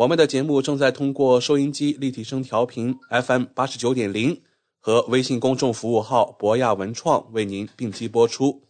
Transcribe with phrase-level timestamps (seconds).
[0.00, 4.40] 我们的节目正在通过收音机立体声调频 FM 八十九点零
[4.78, 8.62] 和微信公众服务号博亚文创为您并机播出。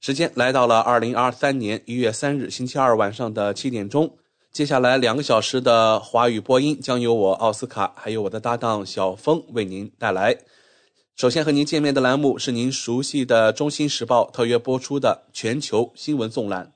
[0.00, 4.16] 时间来到了二零二三年一月三日星期二晚上的七点钟。
[4.50, 10.38] 接下来两个小时的华语播音将由我奥斯卡还有我的搭档小峰为您带来。
[11.16, 16.75] 首先和您见面的栏目是您熟悉的《中新时报》特约播出的全球新闻纵览。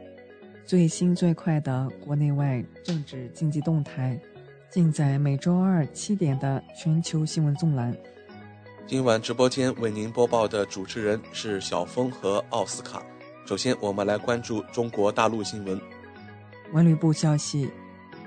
[0.65, 4.17] 最新最快的国内外政治经济动态，
[4.69, 7.95] 尽在每周二七点的全球新闻纵览。
[8.87, 13.03] 今晚直播间为您播报的主持人是小峰和奥斯卡。
[13.45, 15.79] 首先，我们来关注中国大陆新闻。
[16.71, 17.69] 文旅部消息，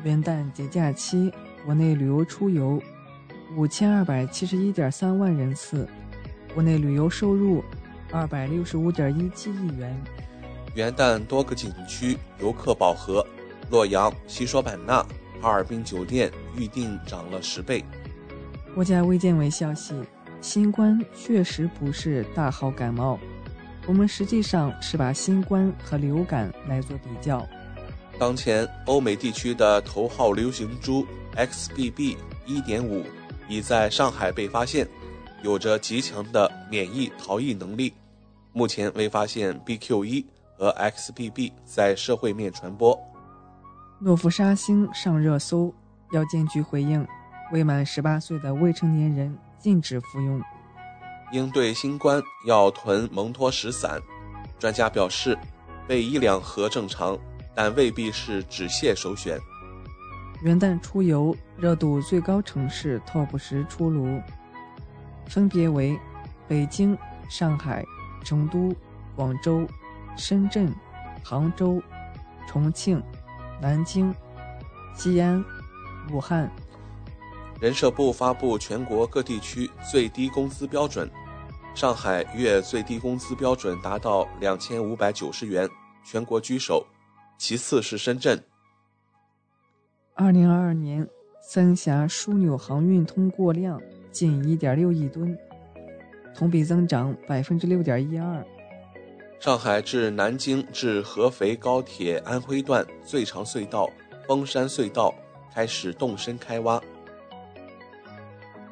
[0.03, 1.33] 元旦节假期
[1.65, 2.83] 国内旅游出游
[3.57, 5.89] 五千二百七十一点三万人次，
[6.53, 7.63] 国内旅游收入
[8.11, 9.97] 二百六十五点一七亿元。
[10.75, 13.25] 元旦多个景区游客饱和，
[13.71, 15.07] 洛阳、西双版纳、
[15.41, 17.85] 哈尔滨酒店预订涨了十倍。
[18.75, 19.95] 国家卫健委消息，
[20.41, 23.19] 新冠确实不是大号感冒，
[23.87, 27.47] 我们实际上是把新冠和流感来做比较。
[28.19, 32.17] 当前，欧美地区的头号流行株 XBB.
[32.47, 33.03] 1.5
[33.49, 34.89] 已在上海被发现，
[35.43, 37.93] 有着极强的免疫逃逸能力。
[38.53, 40.25] 目前未发现 BQ.1
[40.65, 42.99] 和 XBB 在社会面传播。
[43.99, 45.71] 诺氟沙星上热搜，
[46.13, 47.07] 药监局回应：
[47.53, 50.41] 未满十八岁的未成年人禁止服用。
[51.33, 54.01] 应对新冠要囤蒙脱石散，
[54.59, 55.37] 专家表示，
[55.87, 57.19] 备一两盒正常。
[57.57, 59.39] 但未必是止泻首选。
[60.43, 64.21] 元旦出游热度最高城市 TOP 十出炉，
[65.29, 65.97] 分别为
[66.49, 66.99] 北京、
[67.29, 67.85] 上海、
[68.25, 68.75] 成都、
[69.15, 69.65] 广州、
[70.17, 70.73] 深圳、
[71.23, 71.83] 杭州、
[72.47, 73.03] 重庆、
[73.61, 74.15] 南京、
[74.95, 75.45] 西安、
[76.13, 76.51] 武汉。
[77.61, 81.11] 人社部发布全国各地区最低工资标准，
[81.75, 85.69] 上海月最低工资标准达到两千五百九十元，
[86.05, 86.87] 全国居首。
[87.39, 88.43] 其次是深圳。
[90.15, 91.09] 二零二二年
[91.43, 93.81] 三峡枢纽航运通过量
[94.13, 95.37] 近一点六亿吨，
[96.35, 98.47] 同比增长百分之六点一二。
[99.41, 103.91] 上海至南京至合肥高铁安徽段最长隧道
[104.27, 105.15] 峰山隧道
[105.53, 106.81] 开始动身开挖。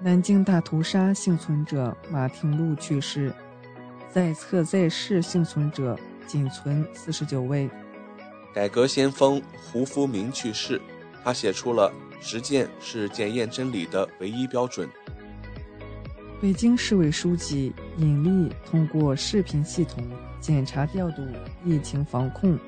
[0.01, 3.33] 南京大屠杀幸存者马廷禄去世，
[4.11, 5.97] 在册在世幸存者
[6.27, 7.69] 仅存四十九位。
[8.55, 10.81] 改革先锋胡福明去世，
[11.23, 14.89] 他写出了“实践是检验真理的唯一标准”。
[16.41, 20.03] 北京市委书记尹力通过视频系统
[20.43, 21.27] 检查调度
[21.65, 22.59] 疫情防控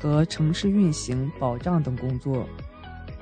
[0.00, 2.44] 和城市运行保障等工作。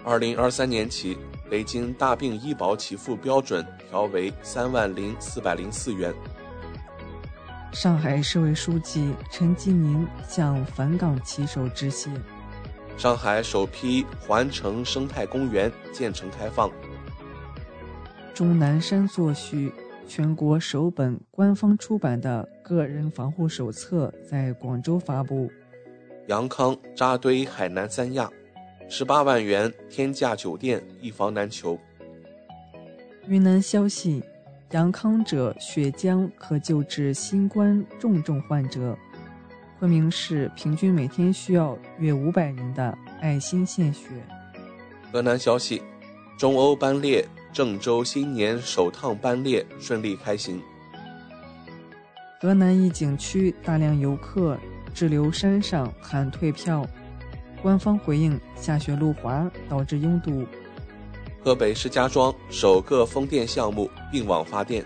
[0.05, 1.19] 二零二三年起，
[1.51, 6.15] 北京大病医保给付标准调为三万零四百零四元。
[7.73, 12.11] 上海市委书记陈吉宁向返岗骑手致谢。
[12.97, 16.71] 上海首批环城生态公园建成开放。
[18.33, 19.73] 钟南山作序，
[20.07, 25.51] 全国首本官方出版的个人防护手册在广州发布。
[26.29, 28.31] 杨康扎堆海南三亚，
[28.89, 31.77] 十八万元天价酒店一房难求。
[33.27, 34.23] 云南消息，
[34.71, 38.97] 杨康者血浆可救治新冠重症患者。
[39.81, 44.11] 昆明市平均每天需要约五百人的爱心献血。
[45.11, 45.83] 河南消息，
[46.39, 50.63] 中欧班列郑州新年首趟班列顺利开行。
[52.43, 54.59] 河南一景区大量游客
[54.95, 56.83] 滞留山上喊退票，
[57.61, 60.47] 官方回应下雪路滑导致拥堵。
[61.45, 64.83] 河北石家庄首个风电项目并网发电。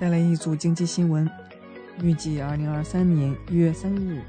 [0.00, 1.30] 带来一组经济新闻，
[2.00, 4.22] 预计二零二三年一月三日，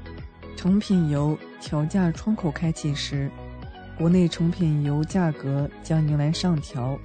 [0.54, 3.30] 成品油调价窗口开启时，
[3.96, 6.98] 国内成品油价格将迎来上调，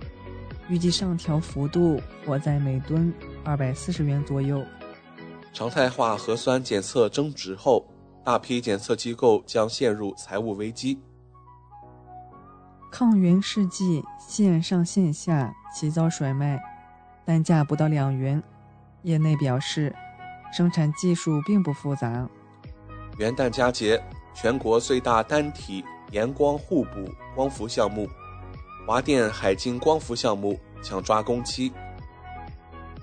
[0.69, 3.13] 预计上调幅度或在每吨
[3.44, 4.63] 二百四十元左右。
[5.51, 7.86] 常态化核酸检测增值后，
[8.24, 11.00] 大批检测机构将陷入财务危机。
[12.92, 16.62] 抗原试剂线上线下齐遭甩卖，
[17.25, 18.42] 单价不到两元。
[19.01, 19.94] 业内表示，
[20.51, 22.27] 生产技术并不复杂。
[23.18, 24.01] 元旦佳节，
[24.33, 28.07] 全国最大单体盐光互补光伏项目——
[28.85, 31.71] 华电海晶光伏项目抢抓工期。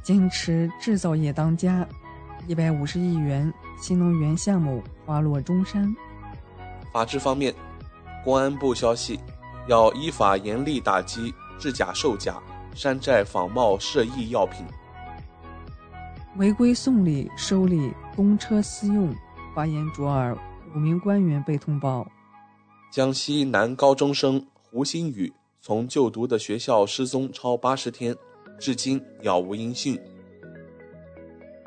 [0.03, 1.87] 坚持制造业当家，
[2.47, 5.95] 一百五十亿元新能源项目花落中山。
[6.93, 7.55] 法治方面，
[8.25, 9.19] 公安部消息。
[9.69, 12.43] 要依法严厉打击制假售假、
[12.75, 14.67] 山寨仿冒涉疫药品。
[16.37, 19.15] 违规送礼、收礼、公车私用，
[19.55, 20.37] 发言卓尔，
[20.75, 22.05] 五名官员被通报。
[22.91, 25.33] 江西男高中生胡新宇
[25.63, 28.17] 从就读的学校失踪超八十天，
[28.59, 30.01] 至今杳无音讯。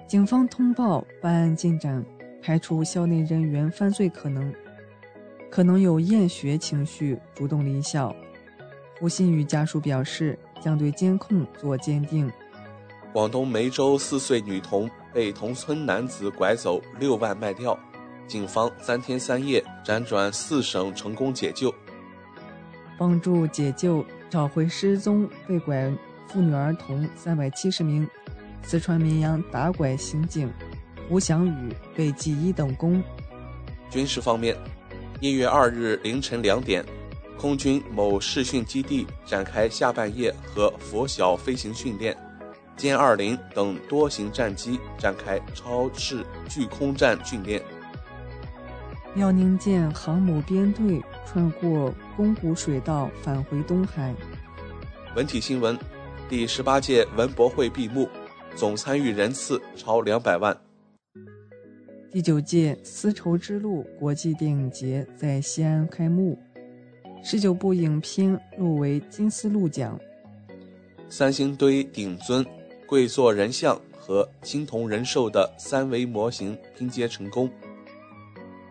[0.08, 2.04] 警方通报办案进展，
[2.42, 4.52] 排除校内人员犯罪可能。
[5.52, 8.14] 可能有厌学情绪，主动离校。
[9.00, 12.28] 胡鑫宇家属表示，将对监控做鉴定。
[13.14, 17.78] 广东梅州四岁女童被同村男子拐走六万卖掉，
[18.26, 21.72] 警方三天三夜辗转四省成功解救。
[22.98, 25.92] 帮助解救找回失踪被拐
[26.28, 28.08] 妇女儿童三百七十名。
[28.62, 30.50] 四川绵阳打拐刑警
[31.10, 33.04] 胡祥宇被记一等功。
[33.90, 34.58] 军事方面。
[35.20, 36.84] 一月二日凌晨两点，
[37.38, 42.14] 空军某试训基地展开下半夜和拂晓飞行训练，
[42.78, 47.62] 歼二零等多型战机展开超视距空战训练。
[49.16, 54.12] 辽宁舰航母编队穿过宫古水道返回东海。
[55.16, 55.78] 文体新闻：
[56.28, 58.10] 第十八届文博会闭幕，
[58.56, 60.58] 总参与人次超两百万。
[62.10, 66.36] 第九届丝绸之路国际电影节在西安开幕，
[67.24, 70.00] 十九部影片入围金丝鹿奖。
[71.08, 72.44] 三星堆顶尊、
[72.88, 77.48] 跪坐人像和青铜人兽的三维模型拼接成功。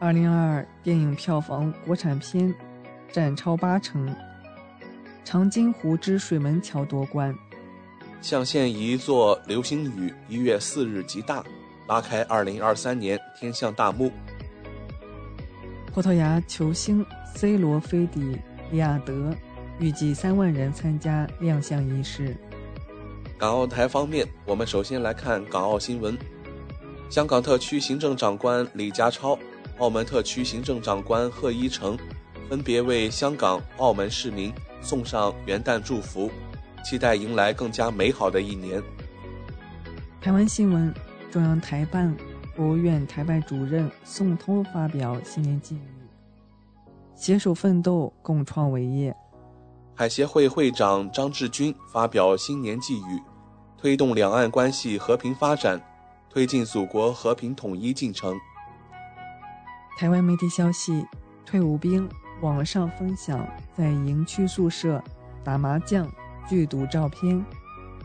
[0.02, 2.52] 二零二二电影票房国产片
[3.12, 4.04] 占超八成，
[5.24, 7.32] 《长津湖之水门桥》夺冠。
[8.20, 11.44] 象限一座流星雨一月四日极大。
[11.86, 14.10] 拉开二零二三年天象大幕。
[15.92, 17.06] 葡萄牙球星
[17.36, 18.36] C 罗菲迪
[18.72, 19.32] 利亚德，
[19.78, 22.36] 预计三万人参加亮相仪式。
[23.38, 26.18] 港澳台方面，我们首先来看港澳新闻。
[27.08, 29.38] 香港特区行政长官李家超、
[29.78, 31.98] 澳门特区行政长官贺一诚
[32.48, 36.30] 分别为香港、澳门市民送上元旦祝福，
[36.84, 38.82] 期待迎来更加美好的一年。
[40.20, 40.94] 台湾新闻。
[41.30, 42.14] 中央台办、
[42.54, 45.80] 国务院台办主任宋涛发表新年寄语
[47.16, 49.16] ：“携手奋斗，共创伟业。”
[49.96, 53.22] 海协会会长张志军发表新年寄语，
[53.78, 55.80] 推动两岸关系和平发展，
[56.28, 58.38] 推进祖国和平统一进程。
[59.96, 61.06] 台湾媒体消息：
[61.46, 62.08] 退伍兵
[62.40, 63.46] 网上分享
[63.76, 65.02] 在营区宿舍
[65.44, 66.10] 打麻将、
[66.48, 67.44] 聚赌照片，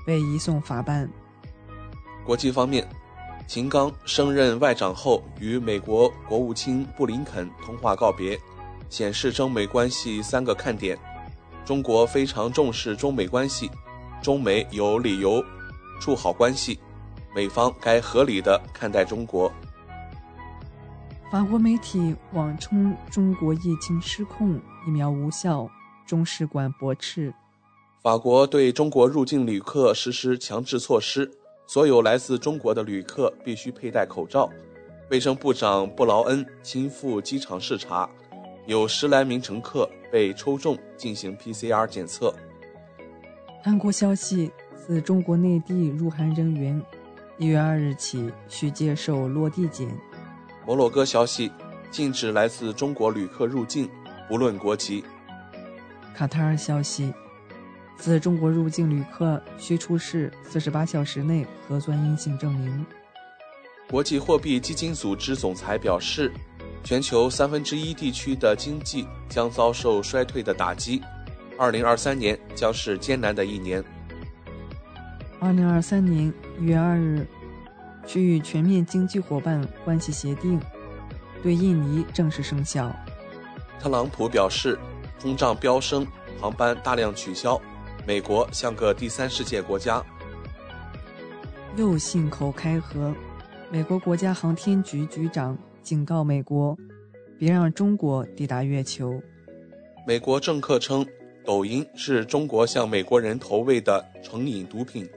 [0.05, 1.09] 被移送法办。
[2.25, 2.87] 国际方面。
[3.47, 8.37] 秦刚升任外长后，与美国国务卿布林肯通话告别，
[8.89, 10.99] 显示中美关系三个看点：
[11.63, 13.71] 中国非常重视中美关系，
[14.21, 15.41] 中美有理由
[15.97, 16.77] 处好关系，
[17.33, 19.49] 美方该合理的看待中国。
[21.29, 24.55] 法国媒体网称中国疫情失控，
[24.87, 25.69] 疫苗无效，
[26.05, 27.33] 中使馆驳斥。
[28.01, 31.29] 法国对中国入境旅客实施强制措施。
[31.65, 34.49] 所有来自中国的旅客必须佩戴口罩。
[35.11, 38.09] 卫生部长布劳恩亲赴机场视察，
[38.65, 42.33] 有十来名乘客被抽中进行 PCR 检测。
[43.61, 46.81] 韩国消息，自中国内地入韩人员
[47.37, 49.89] 一月二日起需接受落地检。
[50.67, 51.49] 摩洛哥消息，
[51.89, 53.89] 禁止来自中国旅客入境，
[54.27, 55.01] 不论国籍。
[56.13, 57.13] 卡塔尔消息，
[57.95, 62.85] 自中国入境旅客需出示四十八小时内核酸阴性证明。
[63.89, 66.29] 国际货币基金组织总裁表示，
[66.83, 71.01] 全球三分之一地区的经济将遭受衰退的打击。
[71.57, 73.81] 二零二三年将是艰难的一年。
[75.39, 77.25] 二零二三年一月二日，
[78.07, 80.59] 区域全面经济伙伴关系协定
[81.43, 82.91] 对印尼正式生效。
[83.79, 84.79] 特朗普表示，
[85.19, 86.07] 通胀飙升，
[86.39, 87.61] 航班大量取消，
[88.07, 90.03] 美国像个第三世界国家。
[91.75, 93.13] 又信口开河，
[93.69, 96.75] 美国国家航天局局长警告美国，
[97.37, 99.21] 别让中国抵达月球。
[100.07, 101.05] 美国政客称。
[101.45, 105.09] 抖音是中国向美国人投喂的成瘾毒品。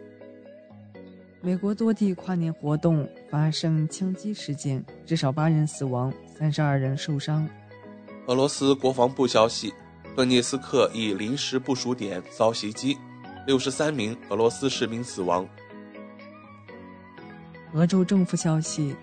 [1.43, 7.49] 美国多地跨年活动发生枪击事件，至少八人死亡，三十二人受伤。
[8.27, 9.73] 俄罗斯国防部消息，
[10.15, 12.99] 顿涅斯克一临时部署点遭袭击，
[13.47, 15.49] 六十三名俄罗斯士兵死亡。
[17.73, 18.95] 俄州政府消息，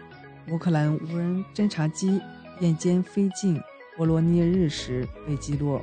[0.49, 2.21] 乌克兰无人侦察机
[2.59, 3.59] 夜间飞进
[3.95, 5.81] 波罗涅日时被击落。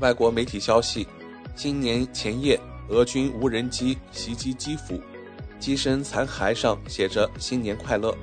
[0.00, 1.06] 外国媒体消息，
[1.54, 4.98] 新年前夜，俄军无人机袭击基辅，
[5.58, 8.16] 机身残骸上写着“新年快乐”。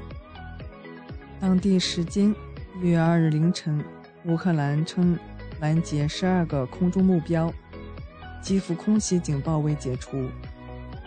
[1.39, 2.33] 当地时间
[2.81, 3.83] 一月二日凌晨，
[4.25, 5.17] 乌克兰称
[5.59, 7.51] 拦截十二个空中目标，
[8.41, 10.29] 基辅空袭警报未解除。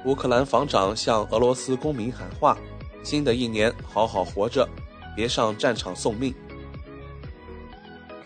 [0.04, 2.58] 乌克兰防长向俄罗斯公民喊话
[3.02, 4.68] ：“新的一年，好好活着，
[5.14, 6.34] 别上战场送命。”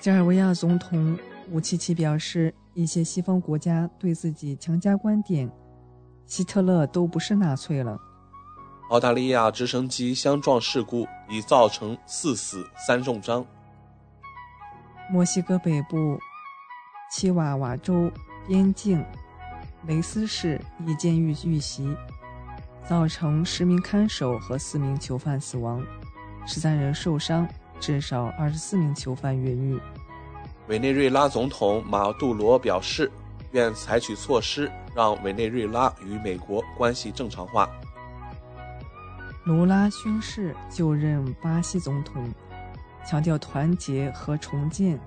[0.01, 1.19] 加尔维亚总统。
[1.51, 5.51] 武契奇表示，一些西方国家对自己强加观点，
[6.29, 7.99] 希特勒都不是纳粹了。
[8.91, 13.45] 澳大利亚直升机相撞事故已造成四死三重伤。
[15.11, 16.19] 墨西哥北部
[17.11, 18.11] 奇瓦瓦州
[18.47, 19.03] 边境
[19.87, 21.97] 雷斯市一监狱遇袭，
[22.87, 25.83] 造成十名看守和四名囚犯死亡，
[26.47, 27.49] 十三人受伤，
[27.81, 29.81] 至少二十四名囚犯越狱。
[30.69, 33.11] 委内瑞拉总统马杜罗表示，
[33.53, 37.71] 愿采取措施让委内瑞拉与美国关系正常化。
[39.45, 42.29] 卢拉宣誓就任巴西总统，
[43.07, 44.99] 强调团结和重建。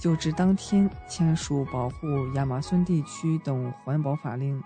[0.00, 1.96] 就职当天签署保护
[2.34, 4.60] 亚马逊地区等环保法令。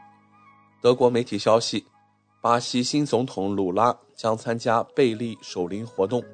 [0.80, 1.84] 德国媒体消息，
[2.40, 6.25] 巴西新总统鲁拉将参加贝利守灵活动。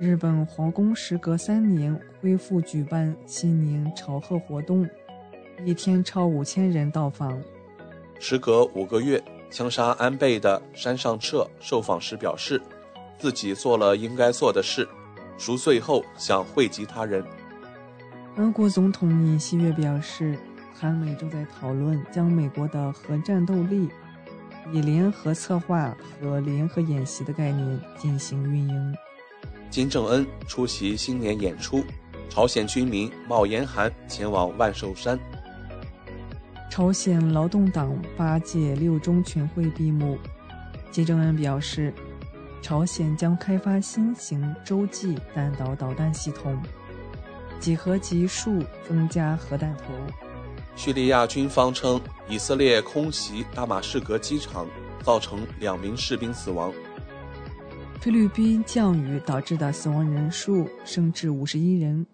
[0.00, 4.84] 日本皇宫时隔三年恢复举办新年朝贺活动，
[5.64, 7.40] 一天超五千人到访。
[8.18, 12.60] 时隔五个月枪杀安倍的山上彻受访时表示，
[13.18, 14.88] 自己做了应该做的事，
[15.36, 17.24] 赎罪后想惠及他人。
[18.36, 20.38] 俄国总统尹锡悦表示，
[20.72, 23.88] 韩美正在讨论将美国的核战斗力
[24.72, 28.96] 以联合策划和联合演习的概念进行运营。
[29.68, 31.82] 金正恩出席新年演出，
[32.30, 35.18] 朝鲜军民冒严寒前往万寿山。
[36.72, 40.16] 朝鲜劳动党八届六中全会闭幕，
[40.90, 41.92] 金正恩表示，
[42.62, 46.58] 朝鲜将开发新型洲际弹道导弹系统，
[47.60, 49.92] 几何级数增加核弹头。
[50.74, 54.66] 叙利亚军方称，以色列空袭大马士革机场，
[55.02, 56.72] 造成两名士兵死亡。
[58.00, 62.06] 菲律宾降雨导致的死亡人数升至五十一人。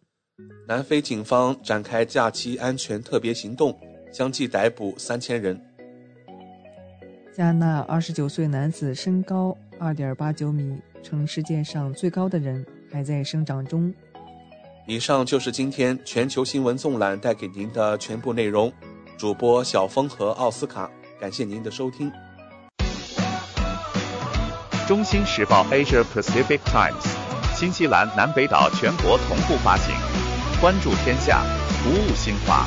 [0.67, 3.79] 南非警方展开假期安全特别行动，
[4.12, 5.61] 相继逮捕三千人。
[7.37, 13.93] 加纳二十九岁男子身高二点八九米，成世界上最高的人，还在生长中。
[14.87, 18.73] 以上就是今天全球新闻纵览带给您的全部内容。
[19.17, 22.11] 主播小峰和奥斯卡，感谢您的收听。
[24.87, 27.07] 中新时报 Asia Pacific Times，
[27.55, 29.95] 新西兰南北岛全国同步发行。
[30.61, 32.67] 关注天下，服务新华，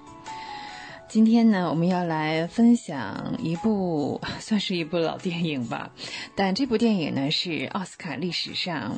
[1.11, 5.91] 今天呢，我们要来分享一部 算是一部老电影吧，
[6.35, 8.97] 但这部电影呢是奥斯卡历史上，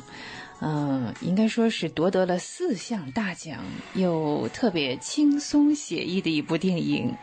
[0.60, 7.16] 嗯，应该说是夺得了四项大奖又特别轻松写意的一部电影。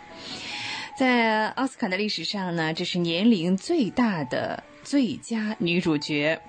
[0.98, 6.42] 在奥斯卡的历史上呢，这是年龄最大的最佳女主角。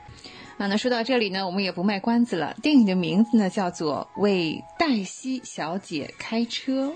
[0.59, 6.93] 啊，那说到这里呢，我们也不卖关子了，电影的名字呢叫做《为黛西小姐开车》。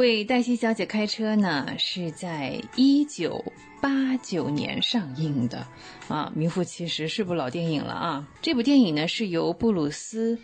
[0.00, 3.52] 为黛西小姐开车呢，是在一九
[3.82, 5.66] 八九年上映的，
[6.08, 8.26] 啊，名副其实是部老电影了啊。
[8.40, 10.36] 这部电影呢是由布鲁斯·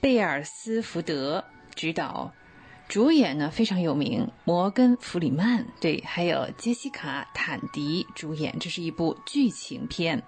[0.00, 2.32] 贝尔斯福德执导，
[2.88, 8.56] 主演呢非常有名，摩根·弗里曼对，还有杰西卡·坦迪主演。
[8.58, 10.22] 这是一部剧情片。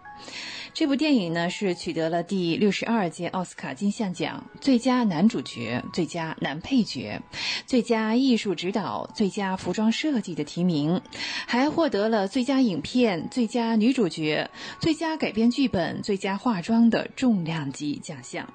[0.75, 7.23] 这部电影呢是取得了第六十二届奥斯卡金像奖最佳男主角、最佳男配角、
[7.67, 11.01] 最佳艺术指导、最佳服装设计的提名，
[11.47, 18.47] 还获得了最佳影片、最佳女主角、最佳改编剧本、最佳化妆的重量级奖项。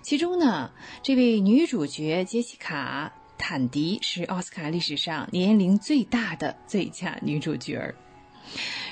[0.00, 0.70] 其中呢，
[1.02, 7.94] 这位女主角杰西卡·坦迪是奥斯卡历史上年龄最大的最佳女主角儿。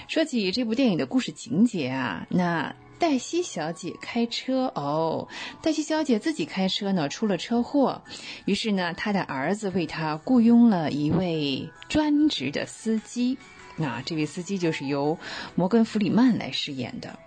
[0.09, 5.28] 说起这部电影的故事情节啊，那黛西小姐开车哦，
[5.62, 8.02] 黛西小姐自己开车呢出了车祸，
[8.44, 13.38] 于是呢她的儿子为她雇佣了一位专职的司机，
[13.76, 15.18] 那这位司机就是由
[15.54, 17.18] 摩根·弗里曼来饰演的。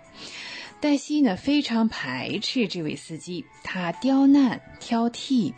[0.80, 5.52] 黛西呢非常排斥这位司机，他刁难、挑剔，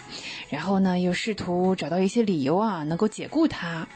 [0.49, 3.87] 然后呢又试图找到一些理由啊能够解雇他。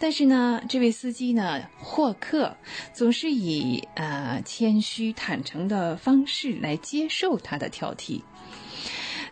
[0.00, 2.56] 但是呢，这位司机呢，霍克
[2.92, 8.22] 总是以呃谦虚坦诚的方式来接受他的挑剔。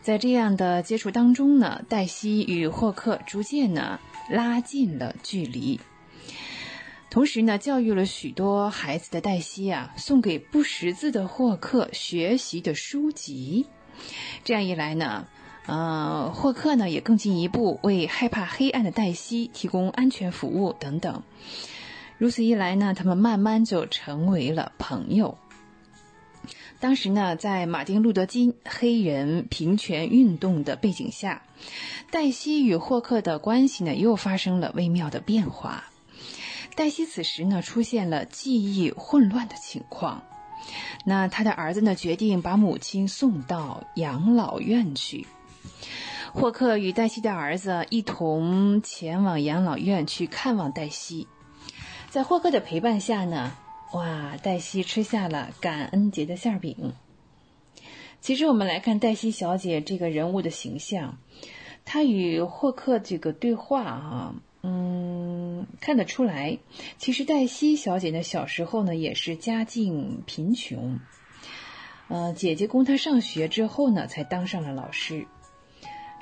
[0.03, 3.99] 在这样的接触当中呢，黛西与霍克逐渐呢
[4.31, 5.81] 拉近了距离。
[7.17, 13.65] 同时呢，教育了许多孩子的黛西啊，送给不识字的霍克学习的书籍。
[14.45, 15.27] 这样一来呢。
[15.65, 21.23] 呃，霍克呢也更进一步为害怕黑暗的黛西提供安全服务等等。
[22.19, 25.39] 如此一来呢，他们慢慢就成为了朋友。
[26.81, 31.41] 当时呢，在马丁·路德·金黑人平权运动的背景下，
[32.11, 35.85] 黛西与霍克的关系呢又发生了微妙的变化。
[36.77, 40.23] 黛西此时呢出现了记忆混乱的情况，
[41.07, 45.27] 那他的儿子呢决定把母亲送到养老院去。
[46.35, 51.27] 霍克与黛西的儿子一同前往养老院去看望黛西，
[52.11, 53.53] 在霍克的陪伴下呢，
[53.95, 56.93] 哇，黛西吃下了感恩节的馅饼。
[58.21, 61.17] 其实我们来看黛西小姐这个人物的形象，
[61.87, 64.35] 她与霍克这个对话啊，
[64.69, 66.59] 嗯，看得出来，
[66.99, 70.99] 其实黛西小姐呢小时候呢也是家境贫穷，
[72.09, 75.25] 呃，姐姐供她上学之后呢，才当上了老师。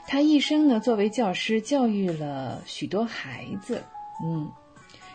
[0.07, 3.83] 他一生呢，作为教师，教育了许多孩子，
[4.23, 4.53] 嗯。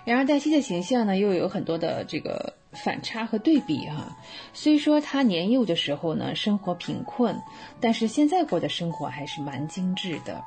[0.04, 4.18] 然而，黛西的形象呢，又有很多的这个反差和对比哈。
[4.54, 7.40] 虽说他年幼的时候呢，生活贫困，
[7.80, 10.44] 但是现在过的生活还是蛮精致的，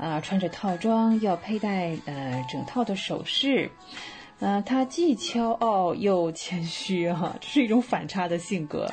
[0.00, 3.70] 啊，穿着套装，要佩戴呃整套的首饰，
[4.38, 8.90] 呃，他既骄傲又谦虚哈，这是一种反差的性格。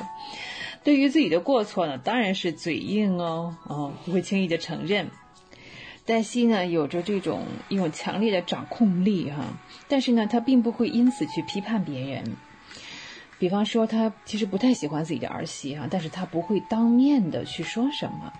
[0.84, 5.08] 对于自己的过错呢，当然是嘴硬哦，哦，不会轻易的承认。
[6.04, 9.44] 黛西呢，有着这种一种强烈的掌控力哈，
[9.88, 12.36] 但是呢，她并不会因此去批判别人。
[13.38, 18.32] 比方说，他其实不太喜欢自己的儿媳啊，但是他不会当面的去说什么。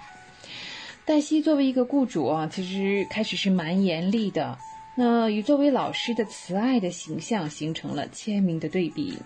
[1.09, 4.59] 黛西作为一个雇主啊，其实开始是蛮严厉的，
[4.95, 9.17] 那与作为老师的慈爱的形象形成了鲜明的对比。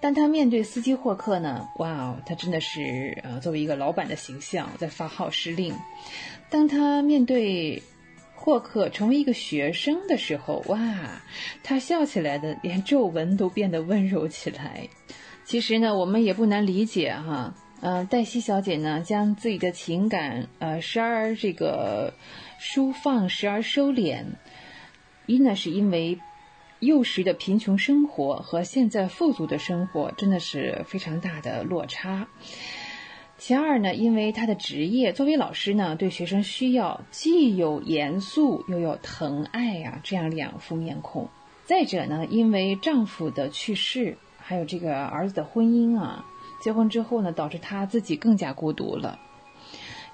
[0.00, 5.74] 但他面对司机霍克呢，哇哦，他真的是呃，作为一个老板的形象在发号施令。
[6.48, 7.82] 当他面对
[8.36, 11.20] 霍克成为一个学生的时候，哇，
[11.64, 14.88] 他笑起来的连皱纹都变得温柔起来。
[15.44, 22.14] 其实呢，我们也不难理解哈，嗯，黛西小姐呢将自己的情感呃时而这个
[22.58, 24.24] 舒放，时而收敛，
[25.26, 26.18] 一呢是因为。
[26.80, 32.26] 幼时的贫穷生活和现在富足的生活真的是非常大的落差。
[33.36, 41.28] 其二呢，因为他的职业作为老师呢，对学生需要既有严肃又有疼爱呀，这样两副面孔。
[41.66, 46.24] 再者呢，因为丈夫的去世，还有这个儿子的婚姻啊，
[46.60, 49.18] 结婚之后呢，导致他自己更加孤独了。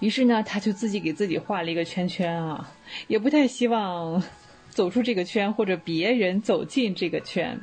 [0.00, 2.70] 于是呢，他就自己给自己画了一个圈圈啊，
[3.08, 4.22] 也不太希望。
[4.68, 7.58] 走出这个圈，或者别人走进这个圈，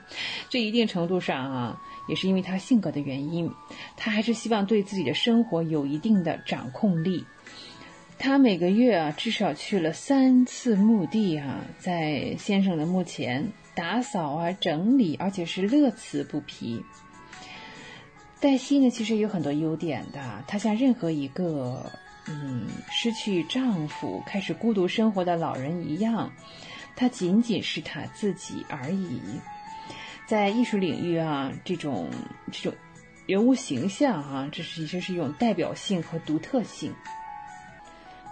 [0.50, 3.52] 这一定程度上啊，也是因为他性格的原因，
[3.96, 7.24] 他还是希望对自己的生活有一定的掌控力。
[8.18, 16.82] 他每个月啊，至少去了三次墓地啊，在先生的墓前打扫啊、整理，而且是乐此不疲。
[18.44, 21.90] 黛西呢，其实有很多优点的，她像任何一个
[22.28, 26.30] 嗯失去丈夫、开始孤独生活的老人一样。
[26.94, 29.22] 她仅仅是她自己而已，
[30.28, 32.10] 在艺术领域啊，这种
[32.52, 32.78] 这种
[33.26, 36.94] 人物形象啊，这是这是一种代表性和独特性。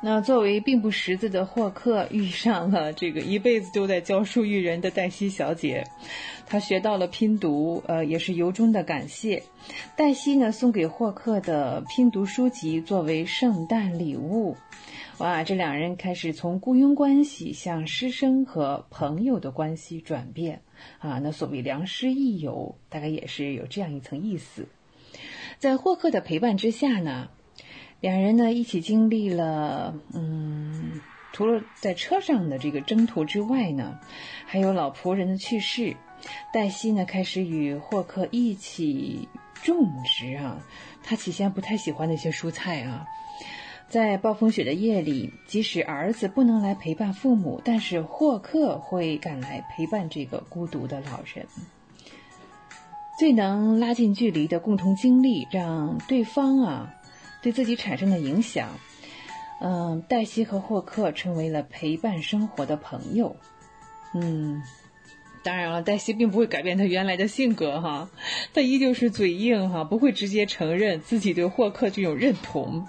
[0.04, 5.86] 那作为并不识字的霍克，遇上了这个一辈子都在教书育人的黛西小姐，
[6.48, 9.44] 她学到了拼读，呃，也是由衷的感谢。
[9.96, 14.58] 黛西呢，送给霍克的拼读书籍作为圣诞礼物。
[15.20, 20.64] 哇，这两人开始从雇佣关系向师生和朋友的关系转变
[20.98, 21.20] 啊！
[21.20, 24.68] 那所谓良师益友，大概也是有这样一层意思。
[25.60, 27.30] 在霍克的陪伴之下呢，
[28.02, 31.00] 两人呢一起经历了，嗯，
[31.32, 34.00] 除了在车上的这个征途之外呢，
[34.46, 35.96] 还有老仆人的去世。
[36.54, 39.28] 黛西呢开始与霍克一起
[39.64, 40.58] 种植啊，
[41.04, 43.06] 他起先不太喜欢那些蔬菜啊。
[43.88, 51.46] 在暴风雪的夜里，即使儿子不能来陪伴父母，但是霍克会赶来陪伴这个孤独的老人。
[53.20, 56.94] 最能拉近距离的共同经历，让对方啊
[57.42, 58.70] 对自己产生的影响。
[59.60, 63.36] 嗯，黛西和霍克成为了陪伴生活的朋友。
[64.14, 64.64] 嗯，
[65.44, 68.10] 当然了，黛西并不会改变他原来的性格哈，
[68.54, 72.88] 他依旧是嘴硬哈，不会直接承认自己对霍克这种认同。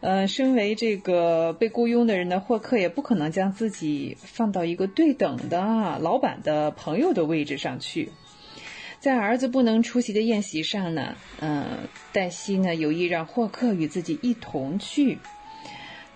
[0.00, 8.12] 呃，身为这个被雇佣的人的霍克也不可能将自己放到一个对等的老板的朋友的位置上去。
[9.00, 15.18] 在儿子不能出席的宴席上呢，嗯，黛西呢有意让霍克与自己一同去。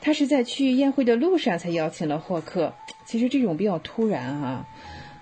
[0.00, 2.74] 他是在去宴会的路上才邀请了霍克。
[3.04, 4.66] 其实这种比较突然啊，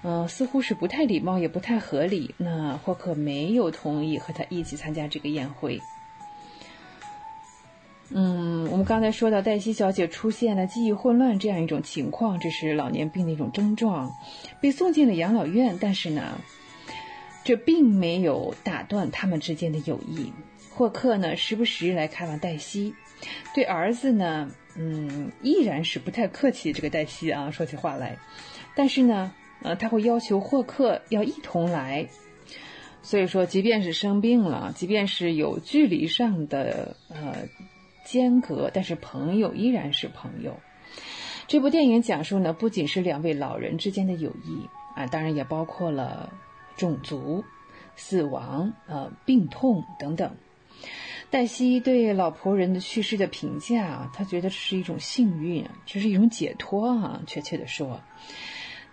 [0.03, 2.35] 嗯，似乎是不太礼貌也不太合理。
[2.39, 5.81] 那霍克没有同意和他一起参加这个宴会。
[8.09, 14.11] 嗯，我们刚才说到黛西小姐出现了记忆混乱这样一种情况，这是老年病的一种症状，
[14.63, 15.77] 被送进了养老院。
[15.81, 16.41] 但是呢，
[17.51, 20.33] 这并没有打断他们之间的友谊。
[20.71, 22.95] 霍克呢，时不时来看望黛西，
[23.53, 26.73] 对儿子呢，嗯，依然是不太客气。
[26.73, 28.17] 这个黛西啊，说起话来，
[28.77, 29.33] 但是呢，
[29.63, 32.07] 呃，他会要求霍克要一同来。
[33.03, 37.35] 所以说，即便是生病了，即便是有距离上的呃。
[38.03, 40.59] 间隔，但是朋友依然是朋友。
[41.49, 46.33] 这部电影讲述呢，不仅是两位老人之间的友谊啊，当然也包括了
[46.81, 47.45] 种族、
[47.95, 50.35] 死亡、呃病痛等等。
[51.31, 57.21] 黛西对老仆人的去世的评价，他觉得这是一种幸运，这是一种解脱啊。
[57.27, 58.01] 确切的说，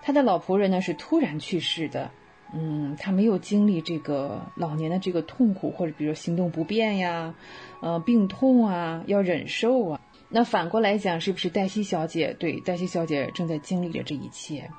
[0.01, 2.11] 他的老仆人呢是突然去世的。
[2.53, 7.33] 嗯，他没有经历这个老年的这个痛苦，或者比如行动不便呀，
[7.81, 9.99] 呃，病痛啊，要忍受啊。
[10.29, 12.35] 那反过来讲，是不是黛西小姐？
[12.37, 14.69] 对，黛西小姐正在经历着这一切，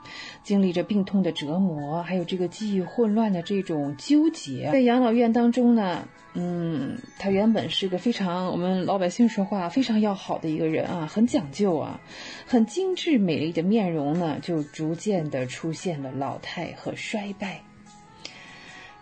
[0.43, 4.69] 经历着病痛的折磨，还有这个记忆混乱的这种纠结。
[4.71, 11.99] 在养老院当中呢，嗯，她原本是个非常我们老百姓说话非常要好的一个人啊，很讲究啊，
[12.47, 17.63] 很精致美丽的面容呢，就逐渐的出现了老态和衰败。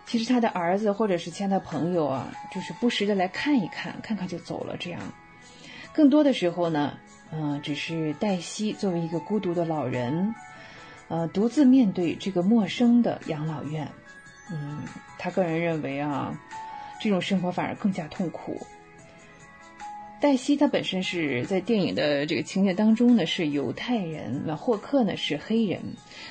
[0.05, 4.77] 其实他的儿子或者是其他的朋友啊，就是不时的来看一看，看看就走了。
[4.79, 5.01] 这样，
[5.97, 6.95] 更多的时候呢，
[7.31, 10.35] 嗯，只是黛西作为一个孤独的老人，
[11.07, 13.87] 呃，独自面对这个陌生的养老院。
[14.51, 14.83] 嗯，
[15.17, 16.39] 他个人认为啊，
[17.01, 18.61] 这种生活反而更加痛苦。
[20.21, 25.81] 黛西她本身是在电影的这个情节当中呢是犹太人，那霍克呢是黑人，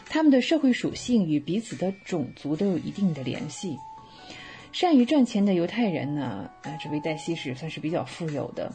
[0.08, 3.76] 他们的社会属性与彼此的种族都有一定的联系。
[4.70, 8.72] 善于赚钱的犹太人呢，啊，这位黛西是算是比较富有的。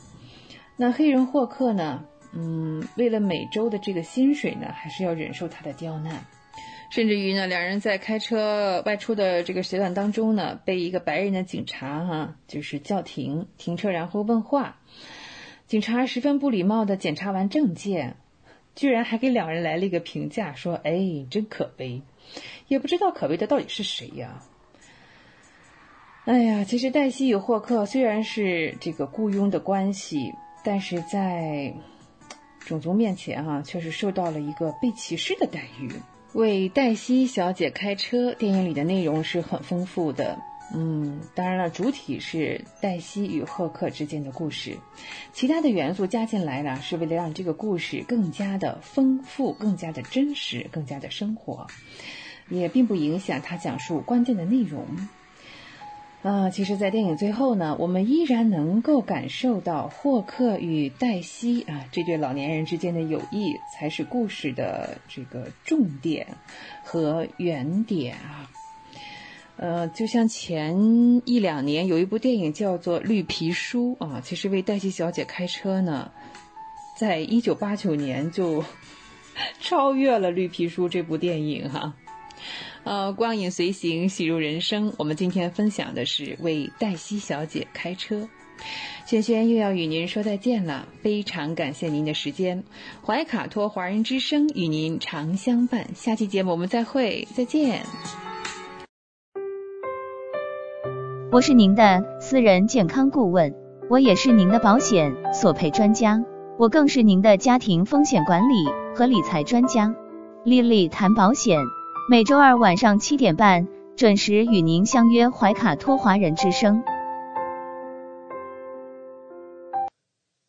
[0.81, 6.25] 那黑人霍克呢，嗯，为了每周的这个薪水呢，还是要忍受他的刁难。
[6.89, 14.79] 甚至于呢，两人在开车外出的这个时段当中呢，被一个白人的警察哈，就是叫停停车，然后问话。
[15.67, 18.15] 警察十分不礼貌的检查完证件，
[18.73, 22.01] 居然还给两人来了一个评价，说：“哎，真可悲。”
[22.67, 24.41] 也不知道可悲的到底是谁呀？
[26.25, 30.33] 哎呀，其实黛西与霍克虽然是这个雇佣的关系，
[30.63, 31.74] 但是在
[32.60, 35.91] 种族面前哈，却是受到了一个被歧视的待遇。
[36.34, 40.39] 为黛西小姐开车，电影里的内容是很丰富的。
[40.74, 44.78] 嗯，当然了，主体是黛西与赫克之间的故事，
[45.34, 51.67] 其他的元素加进来呢，是为了让这个故事更加的丰富、更加的真实、更加的生活，
[52.47, 54.86] 也并不影响他讲述关键的内容。
[56.23, 66.27] 啊，其实，在电影最后呢，我们依然能够感受到霍克与黛西啊这对老年人之间的友谊才是故事的这个重点
[66.84, 68.47] 和原点啊。
[69.57, 76.12] 呃，就像前一两年有一部电影叫做《绿皮书》啊，其实为黛西小姐开车呢，
[76.95, 78.63] 在一九八九年就
[79.60, 81.95] 超越了《绿皮书》这部电影哈。
[82.83, 84.91] 呃，光影随行，戏如人生。
[84.97, 88.27] 我们今天分享的是为黛西小姐开车。
[89.05, 92.63] 轩轩又要与您说再见了，非常感谢您的时间。
[93.05, 97.81] 怀卡托华人之声与您常相伴，下期节目我们再会，再见。
[101.31, 103.53] 我是您的私人健康顾问，
[103.89, 106.23] 我也是您的保险索赔专家，
[106.57, 108.55] 我更是您的家庭风险管理
[108.95, 109.93] 和理财专家。
[110.43, 111.57] 丽丽谈保险。
[112.12, 116.84] 每周二晚上七点半准时与您相约怀卡托华人之声。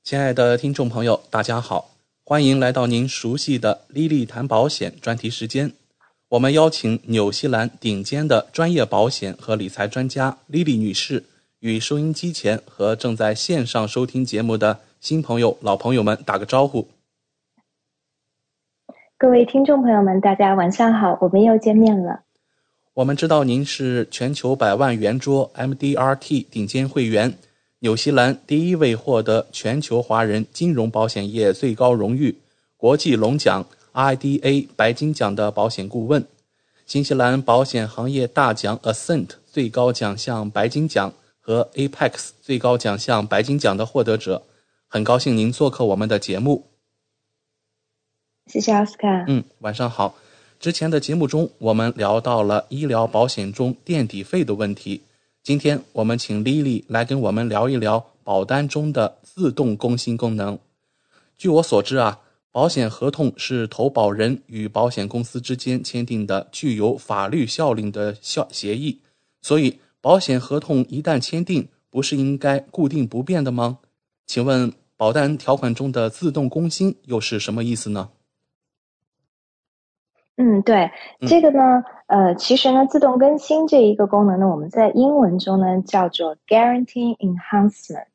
[0.02, 1.92] 亲爱的听众朋友，大家好，
[2.24, 5.72] 欢迎来到您熟悉的莉莉谈保险专题时间。
[6.30, 11.22] 我们邀请纽西兰顶尖的专业保险和理财专家莉莉女士，
[11.60, 16.88] 与收音机前和正在线上收听节目的新朋友、老朋友们打个招呼。
[19.22, 22.22] 各位听众朋友们，大家晚上好，我们又见面了。
[22.92, 27.32] 我们知道您是全球百万圆桌 MDRT 顶尖会员，
[27.78, 32.36] 纽西兰第一位获得全球华人金融保险业最高荣誉
[32.76, 36.24] 国际龙奖 IDA 白金奖的保险顾问，
[36.84, 44.42] 新西兰保险行业大奖 Ascent 最高奖项白金奖和 Apex 最高奖项白金奖的获得者。
[44.88, 46.71] 很高兴您做客我们的节目。
[48.52, 49.08] 谢谢奥斯卡。
[49.28, 50.14] 嗯，晚上好。
[50.60, 55.00] 之前的节目中，我们聊到了医疗保险中垫底费的问题。
[55.42, 60.58] 今天我们请丽丽来跟我们聊一聊保单中的自动更新功能。
[61.38, 68.98] 据我所知啊，保险合同是投保人与保险公司之间签订的具有法律效力的效协议，
[69.40, 73.78] 所以保险合同一旦签订，不是应该固定不变的吗？
[74.26, 78.10] 请问保单条款中的自动更新又是什么意思呢？
[80.42, 88.06] 嗯，对，这个呢，呃，其实呢，自动更新这一个功能呢，我们在英文中呢叫做 Guarantee Enhancement，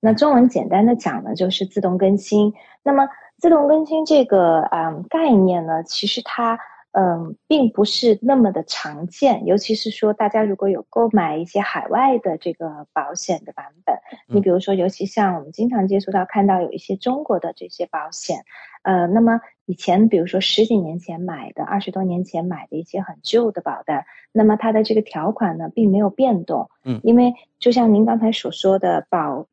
[0.00, 2.52] 那中文简单的讲呢就是自动更新。
[2.82, 3.08] 那么
[3.38, 6.58] 自动更新这个啊概念呢，其实它。
[6.92, 13.96] 嗯，并不是那么的常见，尤其是说大家如果有购买一些海外的这个保险的版本，
[14.28, 18.44] 你比如说，尤其像我们经常接触到看到有一些中国的这些保险，
[18.82, 29.46] 呃，那么以前比如说十几年前买的、二十多年前买的一些很旧的保单，那么它的这个条款呢并没有变动，嗯，因为就像您刚才所说的，保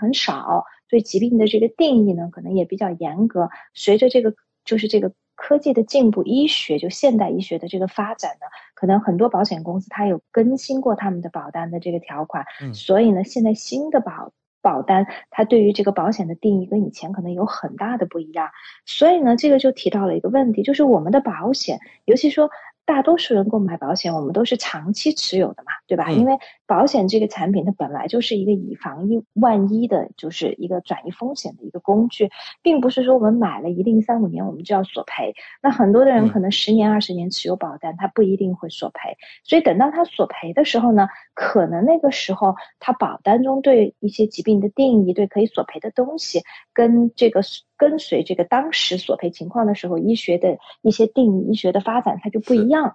[0.00, 3.50] 很少对疾病的这个定义呢，可能也比较严格。
[3.74, 4.34] 随着这个
[4.64, 12.44] 就是这个科技的进步，医学就现代医学的这个发展呢，可能很多保险公司它有更新过他们的保单的这个条款。
[12.62, 14.32] 嗯，所以呢，现在新的保
[14.62, 18.48] 保单它对于这个保险的定义跟以前可能有很大的不一样。
[18.86, 22.50] 所以呢，这个就提到了一个问题，就是我们的保险，尤其说。
[22.86, 26.10] 大多数人购买保险，我们都是长期持有的嘛，对吧？
[26.10, 26.36] 因为
[26.70, 32.30] 保险这个产品它本来就是一个以防一万一的，就是一个转移风险的一个工具，
[32.62, 35.34] 并不是说我们买了一定三五年我们就要索赔。
[35.60, 39.16] 那很多的人可能十年二十年持有保单，他不一定会索赔。
[39.42, 47.42] 所以等到他索赔的时候呢，可能那个时候他保单中对一些疾病的定义，对可以索赔的东西，跟这个。
[47.80, 52.94] 跟随这个当时索赔情况的时候，医学的一些定义、医学的发展，它就不一样。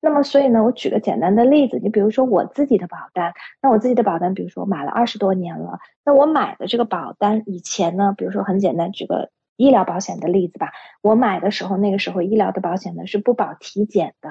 [0.00, 3.32] 那么，所以呢，我举个简单的例子，你比如说我自己的保单，
[3.62, 14.30] 那我自己的保单，比如说买了二十多年了，那我买的这个保单以前呢，比如说很简单，举个医疗保险的例子吧，我买的时候，那个时候医疗的保险呢是不保体检的。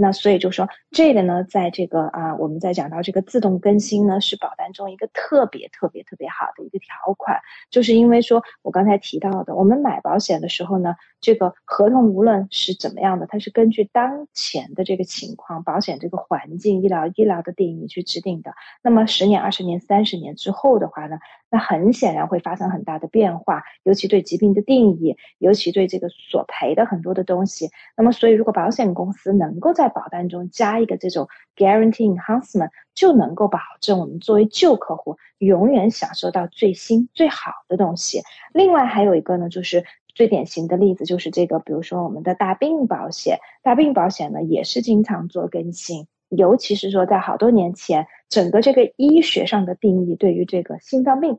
[0.00, 18.52] 那所以就说这个呢，在这个啊，我们在讲到这个自动更新呢，是保单中一个特别特别特别好的一个条款，就是因为说我刚才提到的，我们买保险的时候呢，这个合同无论是怎么样的，它是根据当前的这个情况、保险这个环境、医疗医疗的定义去制定的。
[18.82, 21.18] 那么十年、二十年、三十年之后的话呢，
[21.50, 27.68] 那很显然会发生很大的变化，尤其对疾病的定义，尤其对这个索赔的很多的东西。
[27.96, 38.22] 那么，所以如果保险公司能够在保单中加一个这种 guarantee enhancement，就能够保证我们作为旧客户永远享受到最新最好的东西。
[38.52, 39.84] 另外还有一个呢，就是
[40.20, 51.38] 最典型的例子就是这个，比如说我们的大病保险，大病保险呢也是经常做更新，尤其是说在好多年前，整个这个医学上的定义对于这个心脏病。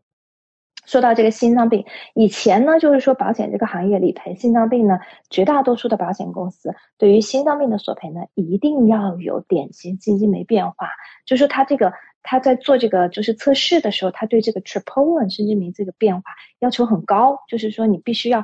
[0.84, 4.98] 说到这个心脏病，以前呢，就是说保险这个行业理赔心脏病呢，
[5.30, 10.90] 绝大多数的保险公司对于心脏病的索赔呢，一定要有典型基金没变化，
[11.28, 16.24] 就是他这个他在做这个就是测试的时候，他对这个 troponin 生殖酶这个变化
[16.58, 18.44] 要求很高，就是说你必须要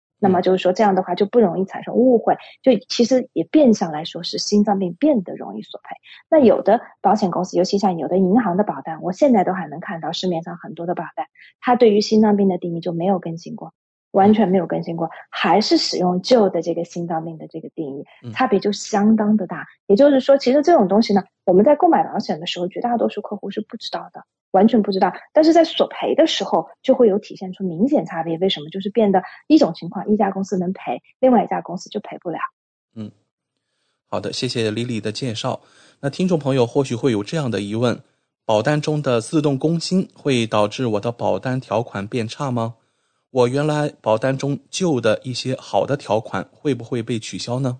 [0.23, 5.95] 那么就是说，这样的话就不容易产生误会，就其实也变相来说是心脏病变得容易索赔。
[6.29, 11.25] 那有的保险公司，尤其像有的银行的保单，我现在都还能看到市面上很多的保单，
[11.59, 13.73] 它对于心脏病的定义就没有更新过，
[14.11, 19.65] 完全没有更新过，还是使用旧的这个心脏病的这个定义，差别就相当的大。
[19.87, 24.23] 也就是说，其实这种东西呢，我们在购买保险的时候，绝大多数客户是不知道的。
[24.51, 28.37] 完全不知道，但是在索赔的时候就会有体现出明显差别。
[28.37, 28.69] 为什么？
[28.69, 32.37] 就是变得一种情况，一家公司能赔，另外一家公司就赔不了。
[32.95, 33.11] 嗯，
[34.07, 35.61] 好的，谢谢李李的介绍。
[36.01, 38.01] 那听众朋友或许会有这样的疑问：
[38.45, 42.75] 保单中的自动更新会导致我的保单条款变差吗？
[43.29, 47.79] 我原来保单中旧的一些好的条款会不会被取消呢？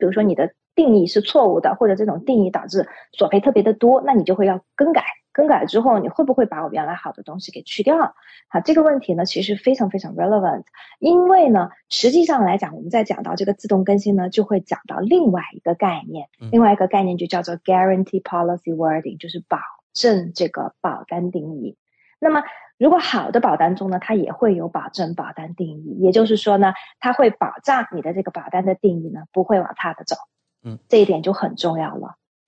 [0.00, 0.50] 比如说你的。
[0.76, 5.02] 定义是错误的，或者这种定义导致索赔特别的多，那你就会要更改。
[5.32, 8.14] 更改之后，你会不会把我原来好的东西给去掉？
[8.48, 10.62] 好，这个问题呢，其实非常非常 relevant。
[10.98, 19.58] 因为呢，实际上来讲，我们在讲到这个自动更新呢，就会讲到另外一个概念，另外一个概念就叫做 guarantee policy wording，就是保
[19.92, 21.76] 证这个保单定义。
[22.20, 22.42] 那么，
[22.80, 30.16] 如果好的保单中呢，它也会有保证保单定义，也就是说呢，它会保障你的这个保单的定义呢，不会往差的走。
[30.64, 32.16] 嗯，这一点就很重要了，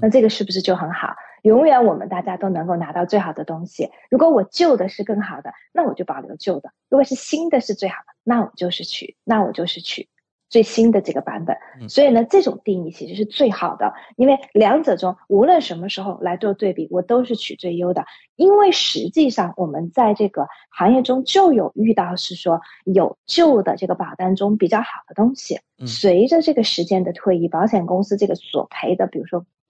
[0.00, 1.14] 那这个是不是就很好？
[1.42, 3.90] 永远我们大家都能够拿到最好的东西。
[4.10, 10.08] 如果我旧的是更好的，那我就保留旧的；如果是新的是最好的，那我就是取，那我就是取
[10.48, 11.56] 最新的这个版本。
[11.88, 18.04] 所以呢，这种定义其实是最好的，因为两者中无论什么时候来做对比，我都是取最优的。
[18.34, 29.46] 因为实际上我们在这个行业中就有遇到是说有旧的这个保单中比较好的东西，随着这个时间的推移，保险公司这个索赔的，比如说。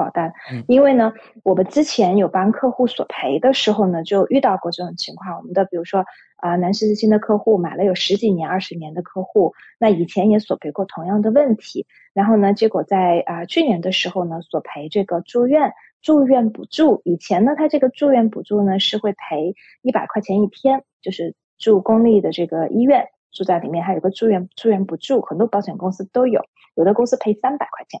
[0.00, 0.32] 保单。
[0.66, 5.36] 因为呢，我们之前有帮客户索赔的时候呢，就遇到过这种情况。
[5.38, 6.04] 我们的比如说。
[6.42, 26.42] 啊，南十字星的客户买了有十几年、二十年的客户，那以前也索赔过同样的问题，然后呢，结果在啊去年的时候呢，索赔这个住院住院补助，以前呢，他这个住院补助呢是会赔一百块钱一天，就是住公立的这个医院住在里面，还有个住院住院补助，很多保险公司都有，
[26.74, 28.00] 有的公司赔三百块钱，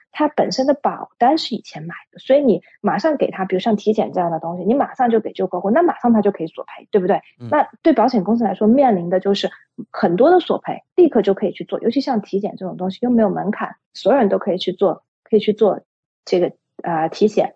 [0.11, 7.21] 他本身的保单是以前买的，所以你马上给他，比如像体检这样的东西，你马上就给旧客户，那马上他就可以索赔，对不对？
[7.49, 9.49] 那对保险公司来说，面临的就是
[9.91, 15.79] 很多的索赔，立刻就可以去做，尤其像体检这种东西又没有门槛，所有人都可以去做，可以去做
[16.25, 16.51] 这个
[16.83, 17.55] 呃体检。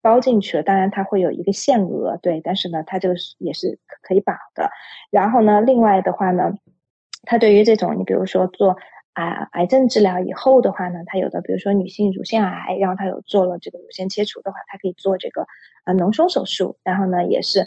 [0.00, 4.70] 包进去了，当然它会有一个限额，对，但是呢，它这个也是可以保的。
[5.10, 6.52] 然后呢，另外的话呢，
[7.22, 8.76] 它对于这种你比如说做
[9.12, 15.46] 啊癌症治疗以后的话呢，它有的比如说女性乳腺癌，然后它有做了这个乳腺切除的话，它可以做这个
[15.84, 17.66] 啊脓胸手术，然后呢也是。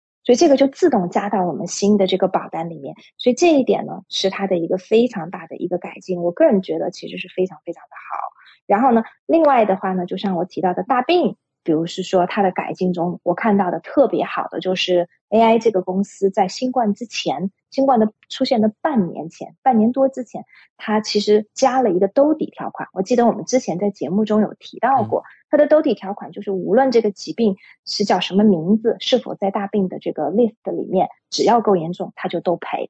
[0.23, 2.95] 所以这个就自动加到我们新的这个保单里面。
[3.17, 6.21] 所以这一点呢，是它的一个非常大的一个改进。
[6.21, 8.19] 我个人觉得其实是非常非常的好。
[8.65, 11.37] 然后呢，另外的话呢，就像我提到的大病。
[11.63, 20.45] 比如是说它的改进中，我看到的特别好的就是 AI 这个公司在新冠之前，新冠的出现的半年前，半年多之前，
[20.77, 22.89] 它其实加了一个兜底条款。
[22.93, 27.55] 我记得我们之前在节目中有提到过，它的兜底条款就是无论这个疾病
[27.85, 32.89] 是叫什么名字，是否在大病的这个 list 里面，只要够严重，它就都赔。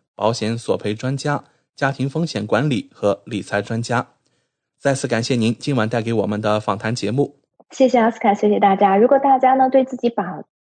[0.15, 1.43] 保险索赔专家、
[1.75, 4.07] 家庭风险管理和理财专家，
[4.79, 7.37] 再次感谢您今晚带给我们的访谈节目。
[7.71, 8.97] 谢谢奥斯卡，谢谢大家。
[8.97, 10.23] 如果大家呢对自己保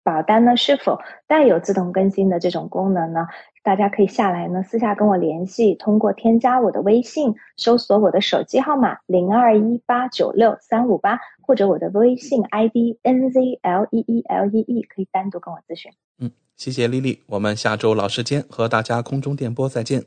[0.09, 3.27] 保单呢是否带有自动更新的这种功能呢，
[3.63, 15.93] 大家可以下来呢私下跟我联系，通过添加我的微信，搜索我的手机号码零二一八九六三五八，或者我的微信 ID N Z L E E L E E，可以单独跟我咨询。
[16.19, 16.31] 嗯。
[16.57, 20.03] 谢谢丽丽，我们下周老时间和大家空中电波再见。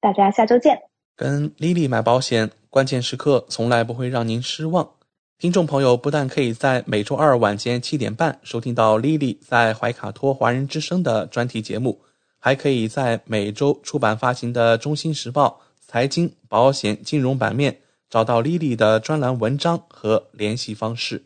[0.00, 0.80] 大家下周见。
[1.14, 4.88] 跟丽丽买保险，关键时刻从来不会让您失望。
[5.36, 12.00] 听众朋友不但可以在每周二晚间七点半收听到丽丽在怀卡托华人之声的专题节目，
[12.38, 17.78] 还可以在每周出版发行的《中心时报》财经、保险、金融版面
[18.08, 21.24] 找到丽丽的专栏文章和联系方式。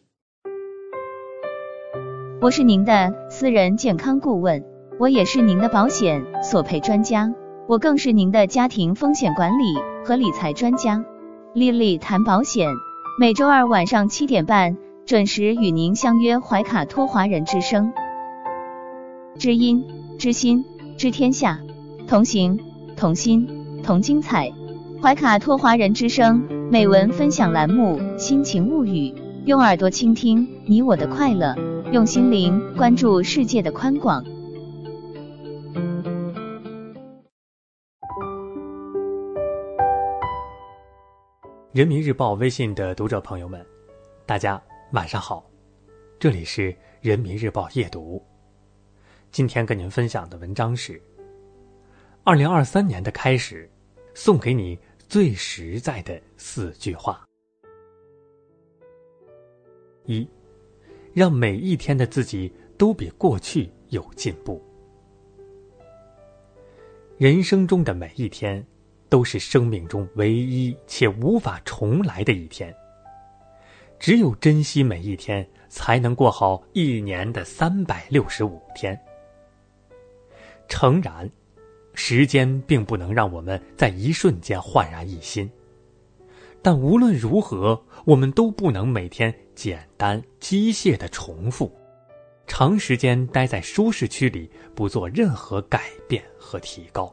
[2.41, 4.65] 我是您的私人健康顾问，
[4.99, 7.31] 我也是您的保险索赔专家，
[7.69, 9.65] 我更是您的家庭风险管理
[10.05, 11.05] 和理财专家。
[11.55, 12.69] 丽丽谈保险，
[13.21, 17.93] 每周二晚上七点半准时与您相约怀卡托华人之声，
[19.37, 19.85] 知音
[20.21, 20.65] 知心
[20.97, 21.59] 知天下，
[22.07, 22.61] 同行
[22.97, 24.53] 同心同精彩。
[25.03, 29.13] 怀卡托华人之声美文分享栏目，心情物语，
[29.47, 31.57] 用耳朵倾听你我的快乐。
[31.91, 34.23] 用心灵关注世界的宽广。
[41.71, 43.65] 人民日报微信的读者朋友们，
[44.25, 44.61] 大家
[44.93, 45.45] 晚上好，
[46.19, 48.25] 这里是人民日报夜读。
[49.31, 50.99] 今天跟您分享的文章是：
[52.25, 53.71] 二零二三年的开始，
[54.15, 54.79] 送给你
[55.11, 57.23] 最实在的四句话。
[60.07, 60.27] 一。
[61.13, 64.63] 让每一天的自己都比过去有进步。
[67.19, 68.65] 人生中的每一天，
[69.09, 72.75] 都是生命中唯一且无法重来的一天。
[73.99, 78.99] 只有珍惜每一天，才能过好一年的三百六十五天。
[80.69, 81.29] 诚然，
[81.95, 85.51] 时间并不能让我们在一瞬间焕然一新。
[86.63, 91.75] 但无论如何，我们都不能每天简单机械的重复，
[92.47, 97.13] 长时间待在舒适区里，不做任何改变和提高。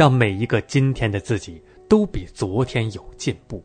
[0.00, 3.62] 让每一个今天的自己都比昨天有进步。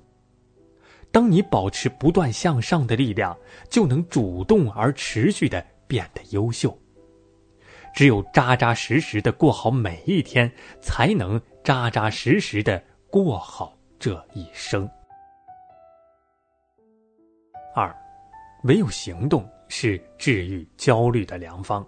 [1.09, 3.33] 当你保持不断向上的力量，
[3.69, 6.77] 就能主动而持续的变得优秀。
[7.93, 13.73] 只有扎扎实实的过好每一天，才能扎扎实实的过好。
[13.97, 14.85] 这一生。
[17.73, 17.95] 二，
[18.65, 21.87] 唯有行动是治愈焦虑的良方。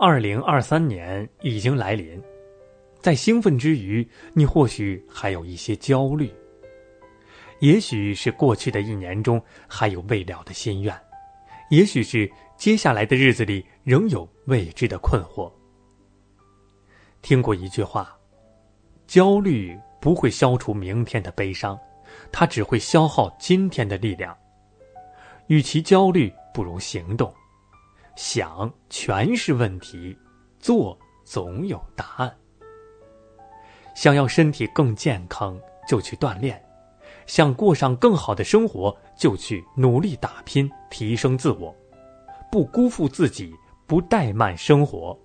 [0.00, 2.18] 二零二三年已经来临，
[3.00, 6.32] 在兴奋之余，你或许还有一些焦虑。
[7.58, 9.38] 也许是过去的一年中
[9.68, 10.98] 还有未了的心愿，
[11.68, 12.26] 也许是
[12.56, 15.52] 接下来的日子里仍有未知的困惑。
[17.20, 18.16] 听过一句话。
[19.06, 21.76] 焦虑不会消除明天的悲伤，
[22.30, 24.34] 它只会消耗今天的力量。
[25.48, 27.34] 与其焦虑，不如行动。
[28.22, 30.14] 想全是问题，
[30.58, 32.30] 做总有答案。
[33.94, 35.58] 想要身体更健康，
[35.88, 36.54] 就去锻炼；
[37.24, 41.74] 想过上更好的生活，就去努力打拼，提升自我，
[42.52, 43.54] 不辜负自己，
[43.86, 45.18] 不怠慢生活。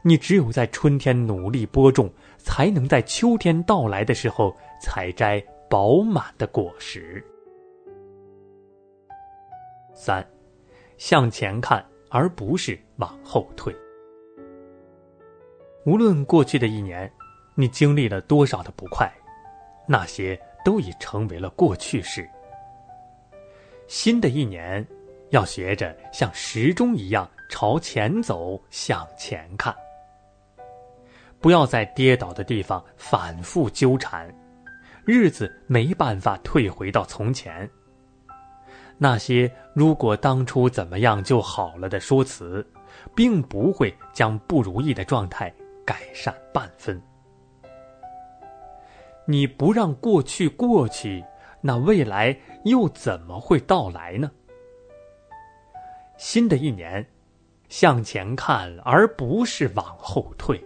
[0.00, 5.38] 你只有在春天努力播种，才能在秋天到来的时候采摘
[5.68, 7.22] 饱满的果实。
[9.92, 10.26] 三，
[10.96, 13.74] 向前看，而不是往后退。
[15.86, 17.10] 无论过去的一年，
[17.54, 19.10] 你经历了多少的不快，
[19.86, 22.28] 那些都已成为了过去式。
[23.88, 24.86] 新的一年，
[25.30, 29.74] 要学着像时钟一样朝前走，向前看。
[31.40, 34.32] 不要在跌倒的地方反复纠缠，
[35.06, 37.68] 日子没办法退回到从前。
[39.02, 42.64] 那些“如果当初怎么样就好了”的说辞，
[43.14, 45.50] 并不会将不如意的状态
[45.86, 47.00] 改善半分。
[49.24, 51.24] 你不让过去过去，
[51.62, 54.30] 那未来又怎么会到来呢？
[56.18, 57.08] 新的一年，
[57.70, 60.62] 向前看，而不是往后退。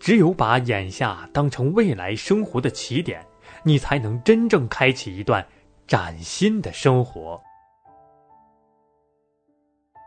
[0.00, 3.24] 只有把眼下当成未来生活的起点，
[3.62, 5.46] 你才能真正开启一段
[5.88, 7.40] 崭新的生活。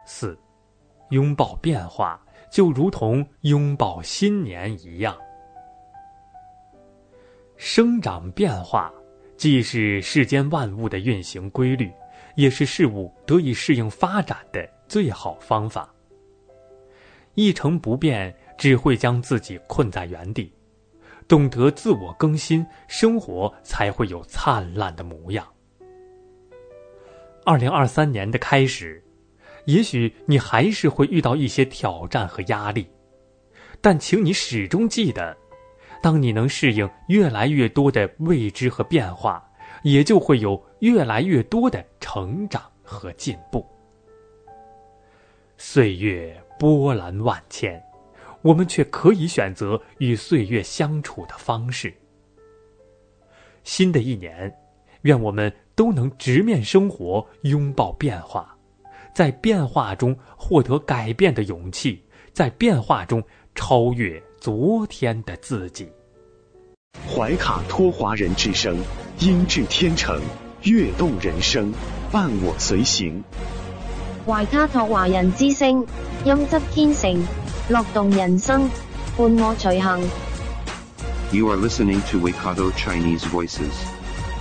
[0.05, 0.39] 四，
[1.09, 5.17] 拥抱变化，就如同拥抱新年一样。
[7.57, 8.93] 生长变化，
[9.36, 11.91] 既是世间万物的运行规律，
[12.36, 15.93] 也是事物得以适应发展的最好方法。
[17.34, 18.34] 一成不变。
[18.57, 20.53] 只会将自己困在原地，
[21.27, 25.43] 懂得自我更新，生活才会有灿烂的模样。
[27.43, 29.03] 二零二三年的开始，
[29.65, 32.87] 也许你还是会遇到一些挑战和压力，
[33.81, 35.35] 但请你始终记得，
[36.01, 39.43] 当你能适应越来越多的未知和变化，
[39.83, 43.65] 也就会有越来越多的成长和进步。
[45.57, 47.81] 岁月波澜万千。
[48.43, 51.93] 我们却可以选择与岁月相处的方式。
[53.63, 54.51] 新的一年，
[55.02, 58.56] 愿我们都能直面生活，拥抱变化，
[59.14, 63.24] 在变化中获得改变的勇气，在变化中
[63.56, 65.89] 超越昨天的自己。
[67.08, 68.78] 怀卡托华人之声，
[69.20, 70.22] 音质天成，
[70.64, 71.74] 悦动人生，
[72.12, 73.24] 伴我随行。
[74.26, 75.86] 怀卡托华人之声，
[76.26, 77.24] 音质天成。
[77.70, 78.70] 乐动人生，
[79.18, 80.02] 伴我随行。
[81.32, 84.01] You are listening to Waikato Chinese Voices.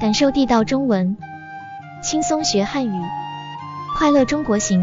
[0.00, 1.14] 感受地道中文，
[2.02, 3.02] 轻松学汉语，
[3.98, 4.82] 快乐中国行。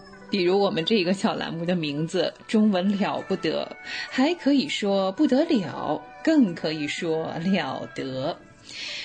[0.31, 3.75] 比如我们这个小栏目的名字“中文了不得”，
[4.09, 8.35] 还可以说不得了，更可以说了得。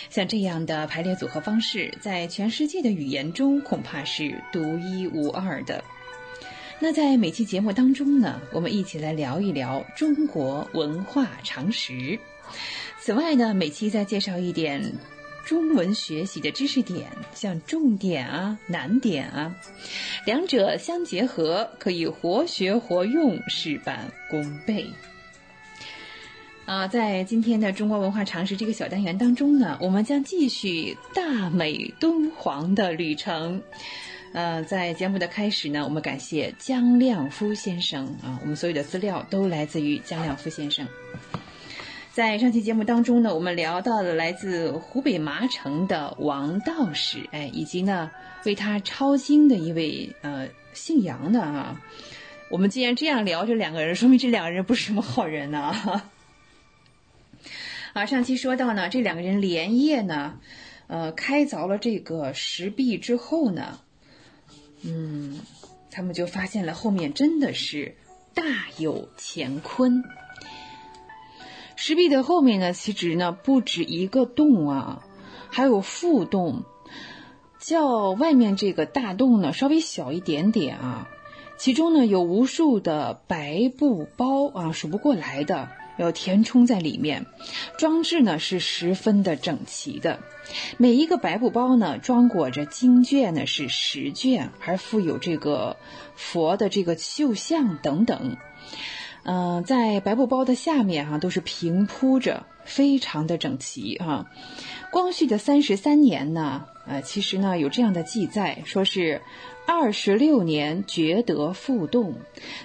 [0.09, 5.83] 像这样的排列组合方式，在全世界的语言中恐怕是独一无二的。
[6.79, 12.19] 那在每期节目当中呢，我们一起来聊一聊中国文化常识。
[13.01, 14.93] 此外呢，每期再介绍一点。
[15.47, 19.55] 中文学习的知识点，像重点啊、难点啊，
[20.27, 24.85] 两者相结合，可以活学活用，事半功倍。
[26.65, 33.63] 啊，在今天的中国文化常识这个小单元当中呢，我们将继续大美敦煌的旅程。
[34.33, 40.85] 呃，在节目的开始呢，我们感谢姜亮夫先生啊，我们所有的资料都来自于姜亮夫先生。
[42.17, 48.11] 在上期节目当中呢，我们聊到了来自湖北麻城的王道士，哎，以及呢
[48.47, 51.79] 为他抄经的一位呃姓杨的啊。
[52.49, 55.75] 我们既然这样聊这两个人，说明这两个人不是什么好人呢。
[57.93, 60.39] 啊，上期说到呢，这两个人连夜呢，
[60.87, 63.79] 呃，开凿了这个石壁之后呢，
[64.81, 65.39] 嗯，
[65.91, 67.95] 他们就发现了后面真的是
[68.33, 68.43] 大
[68.79, 70.03] 有乾坤。
[71.77, 75.03] 石壁的后面呢，其实呢不止一个洞啊，
[75.51, 76.63] 还有副洞，
[77.61, 81.09] 较外面这个大洞呢稍微小一点点啊。
[81.59, 85.69] 其中呢有无数的白布包啊，数不过来的，
[85.99, 87.27] 要填充在里面。
[87.79, 90.21] 装置呢是十分的整齐的，
[90.79, 95.77] 每一个白布包呢装裹着经卷呢是十卷，还附有这个
[96.15, 98.37] 佛的这个绣像等等。
[99.29, 104.31] 嗯，在白布包的下面哈，都是平铺着，非常的整齐哈。
[104.93, 109.21] 光绪的三十三年呢，呃，其实呢有这样的记载，说是
[109.67, 112.15] 二十六年觉得复动，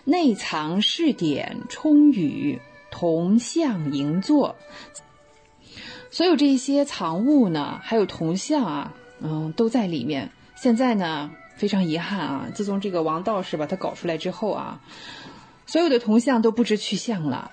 [0.04, 4.56] 内藏试点充裕，铜像银座，
[6.12, 10.30] 所有这些藏物呢，还有铜像啊，嗯，都在里面。
[10.56, 14.80] 现在呢，非常遗憾啊，自从这个王道士把它搞出来之后啊。
[15.72, 17.52] 所有的铜像都不知去向了。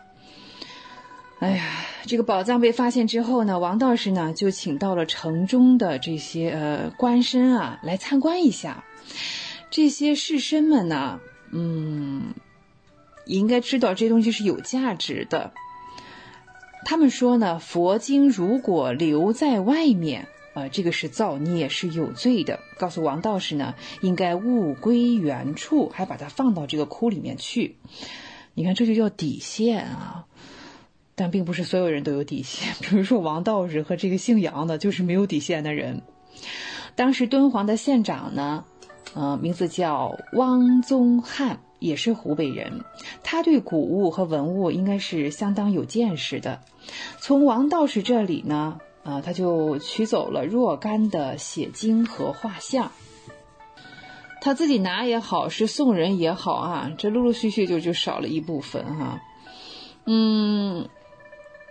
[1.38, 1.64] 哎呀，
[2.04, 8.82] 这个宝藏被发现之后呢，王道士呢就请到了城中的这些呃官绅啊来参观一下。
[9.70, 11.20] 这些士绅们呢，
[11.52, 12.34] 嗯，
[13.24, 15.52] 应该知道这东西是有价值的。
[16.84, 20.26] 他们说呢，佛经如果留在外面。
[20.58, 22.58] 呃，这个是造孽，是有罪的。
[22.78, 27.76] 告诉王道士呢，应该物归原处，还把它放到这个窟里面去。
[28.54, 30.26] 你看，这就叫底线啊。
[31.14, 36.02] 但并不是所有人都有底线，比如说王道士和这个姓杨的，就是没有底线的人。
[36.96, 38.64] 当时敦煌的县长呢，
[39.14, 42.80] 呃，名字叫汪宗翰，也是湖北人。
[43.22, 46.62] 他对古物和文物应该是相当有见识的。
[47.20, 48.80] 从王道士这里呢。
[49.08, 52.92] 啊，他就取走了若干的写经和画像，
[54.42, 59.22] 他自己拿也好，是送人也好啊，这陆陆续续就就少了一部分哈。
[60.04, 60.90] 嗯，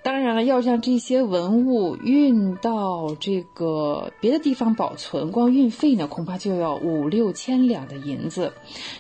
[0.04, 8.54] 当然了，要将这些文物运到这个别的地方保存，光运费呢，恐怕就要五六千两的银子，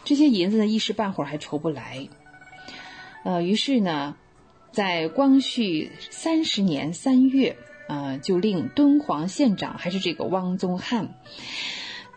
[0.03, 2.07] 这些银子呢，一时半会儿还筹不来。
[3.23, 4.15] 呃，于是呢，
[4.71, 7.57] 在光绪三十年三月。
[7.87, 11.09] 呃，就令敦煌县长还是这个汪宗翰，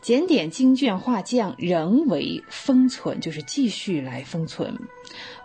[0.03, 4.79] 检点经卷画匠仍为封存，就是继续来封存。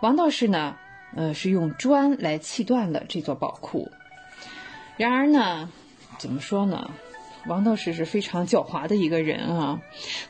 [0.00, 0.76] 王道士呢，
[1.14, 3.90] 呃，是用砖来砌断了这座宝库。
[4.96, 5.68] 然而呢，
[6.18, 6.90] 怎么说呢？
[7.46, 9.80] 王道士是非常狡猾的一个人啊。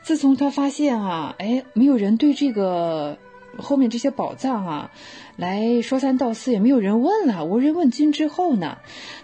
[0.02, 3.18] 自从他发现啊，哎，没有人对这个。
[3.58, 4.90] 后面这些宝藏啊，
[5.36, 8.78] 来说三道四也没有人问了，无人问津之后呢，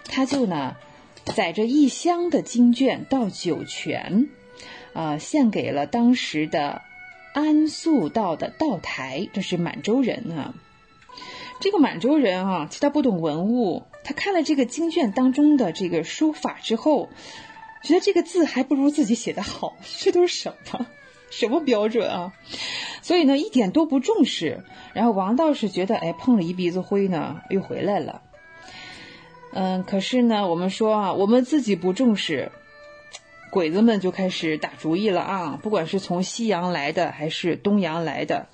[0.05, 0.75] 他就呢，
[1.23, 4.29] 载着一箱的经卷到酒泉，
[4.93, 6.81] 啊，献给了当时的
[7.33, 10.53] 安宿道的道台，这是满洲人啊。
[11.59, 17.09] 这个满洲人啊，其他不懂文物，他看了这个经卷当中的这个书法之后，
[17.83, 20.85] 觉得这个字还不如自己写的好，这都是什么？
[21.35, 22.33] 什么标准啊？
[23.01, 24.63] 所以呢，一点都不重视。
[24.93, 28.21] 然后王道士觉得，哎，碰了一鼻子灰呢，又回来了。
[29.51, 32.51] 嗯，可是呢，我们说啊，我们自己不重视，
[33.51, 35.59] 鬼子们就开始打主意了啊！
[35.61, 38.47] 不管是从西洋来的还是东洋来的，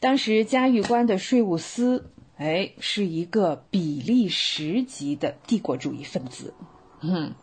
[0.00, 6.54] 当时嘉峪关的税务司，哎，是一个比利时籍的帝国主义分子，
[7.02, 7.34] 嗯。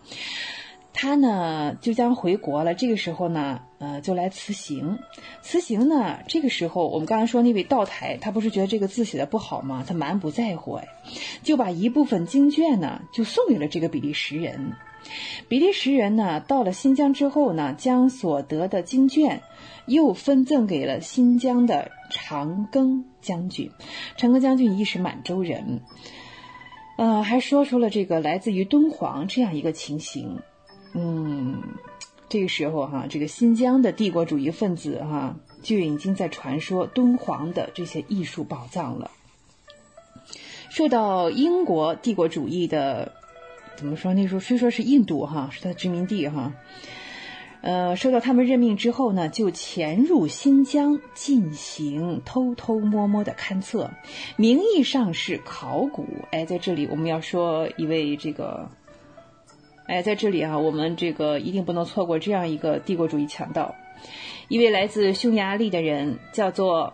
[1.00, 2.74] 他呢就将回国了。
[2.74, 4.98] 这个时候呢，呃，就来辞行。
[5.43, 9.86] 辞行呢，这个时候我们刚才说那位道台，他不是觉得这个字写的不好吗？
[9.88, 10.88] 他满不在乎，哎，
[11.43, 14.74] 就把一部分经卷呢，就送给了这个比利时人。
[15.48, 19.43] 比利时人呢，到了新疆之后呢，将所得的经卷
[19.86, 23.70] 又分赠给了新疆的长庚将军。
[24.18, 25.82] 长庚将军亦是满洲人，
[26.98, 30.39] 呃，还说出了这个来自于敦煌这样一个情形。
[30.94, 31.62] 嗯，
[32.30, 39.12] 这个时候哈，这个新疆的帝国主义分子哈，就已经在传说敦煌的这些艺术宝藏了。
[40.70, 43.14] 受到英国帝国主义的
[43.76, 44.14] 怎么说？
[44.14, 46.54] 那时候虽说是印度哈，是他的殖民地哈，
[47.62, 53.92] 呃，受到他们任命之后呢，就潜入新疆进行偷偷摸摸的勘测，
[54.36, 56.06] 名义上是考古。
[56.32, 58.70] 哎，在这里我们要说一位这个。
[59.88, 63.74] 哎，在这里啊，我们这个一定不能错过这样一个帝国主义强盗，
[64.50, 66.94] 一位来自匈牙利的人，叫做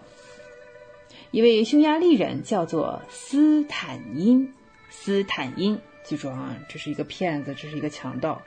[1.31, 4.53] 一位匈牙利人，叫做斯坦因。
[4.91, 8.43] 斯坦因，记住啊，这是一个骗子，这是一个强盗。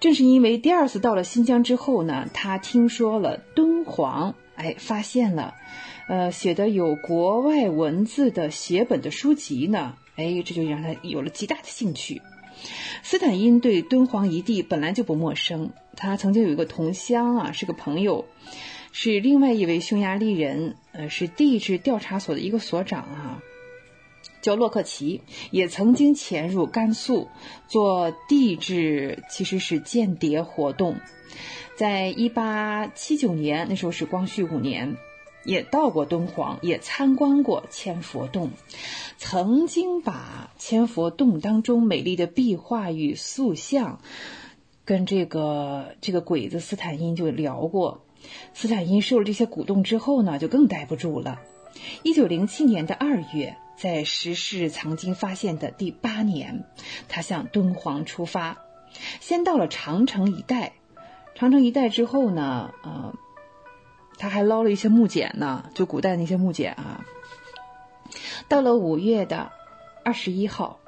[0.00, 5.54] 正是因为第二次到了新疆之后呢，他听说了敦煌，哎，发现了，
[6.08, 12.20] 呃，写的有国外文字的写本的书籍呢，哎，这就让他有了极大的兴趣。
[13.02, 18.24] 斯坦因对敦煌一地本来就不陌生，他曾经有一个同乡啊，是个朋友，
[18.92, 23.42] 是另外一位匈牙利人，呃，是地质调查所的一个所长啊，
[24.42, 27.28] 叫洛克奇，也曾经潜入甘肃
[27.68, 30.96] 做地质，其实是间谍活动，
[31.76, 34.96] 在一八七九年，那时候是光绪五年。
[35.46, 38.50] 也到过敦煌，也参观过千佛洞，
[39.16, 44.00] 曾经把千佛洞当中美丽的壁画与塑像，
[44.84, 48.02] 跟这个这个鬼子斯坦因就聊过。
[48.54, 51.38] 斯坦因受了这些鼓动之后呢，就更待不住了。
[52.02, 56.64] 一九零七年的二月，在石室藏经发现的第八年，
[57.08, 58.58] 他向敦煌出发，
[59.20, 60.72] 先到了长城一带。
[61.36, 63.14] 长城一带之后呢，呃。
[64.18, 67.04] 他还捞了一些木简呢，就古代那些木简啊。
[68.48, 69.50] 到了五月的
[70.04, 70.78] 二十一号，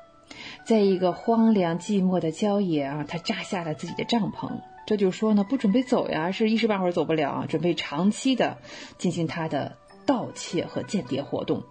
[0.65, 4.61] 在一个荒凉寂寞的郊野啊，他扎下了自己的帐篷。
[4.87, 8.59] 这就说呢，不准备走呀，是一时半会儿走不了，准备长期的
[8.97, 9.77] 进行他的
[10.07, 11.65] 盗窃和间谍活动。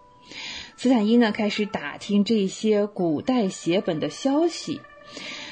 [0.76, 4.82] 斯坦因呢，开始打听这些古代写本的消息。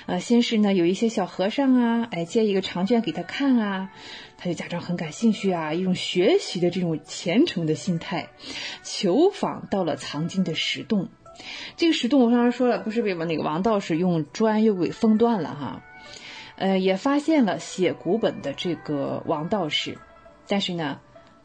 [0.08, 3.90] 呃，先是呢，有一些小和尚啊，哎，借一个长卷给他看啊，
[4.38, 8.30] 他就假装很感兴趣啊，一种学习的这种虔诚的心态，
[8.84, 11.10] 求访到了藏经的石洞。
[11.76, 15.84] 这个石洞我刚才说了，不是被那个王道士用砖又给封断了哈，
[16.56, 19.98] 呃，也发现了写古本的这个王道士，
[20.48, 21.00] 但是呢，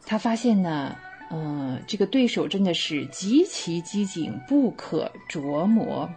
[0.05, 0.95] 他发现呢，
[1.31, 6.09] 嗯，这个对手真的是极其机警，不可琢磨。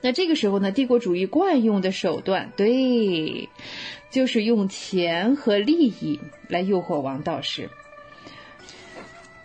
[0.00, 3.48] 那这个时候呢，帝国主义惯用的手段，对，
[4.10, 7.70] 就是用钱和利益来诱惑王道士。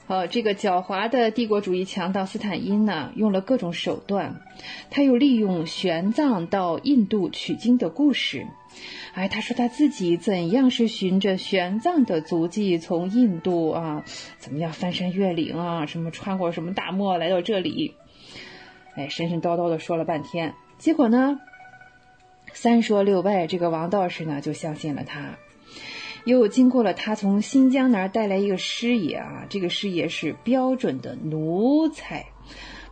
[0.08, 4.40] 呃，这个狡猾的帝国主义强盗斯坦因呢，用了各种手段，
[4.90, 8.48] 他又利用玄奘到印度取经的故事，
[9.16, 14.06] 哎，他说他自己怎样是循着玄奘的足迹从印度啊，
[14.38, 17.94] 怎么样翻山越岭啊，什么穿过什么大漠来到这里。
[18.98, 21.40] 哎，神神叨叨的说了半天，结果呢，
[22.52, 25.38] 三说六拜，这个王道士呢就相信了他。
[26.26, 32.26] 又经过了他从新疆那儿带来一个师爷啊，这个师爷是标准的奴才、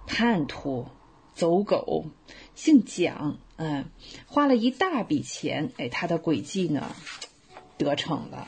[0.06, 0.88] 叛徒、
[1.34, 2.06] 走狗，
[2.54, 3.86] 姓蒋，嗯，
[4.28, 6.96] 花了一大笔钱，哎，他的诡计呢
[7.80, 8.48] 得逞了。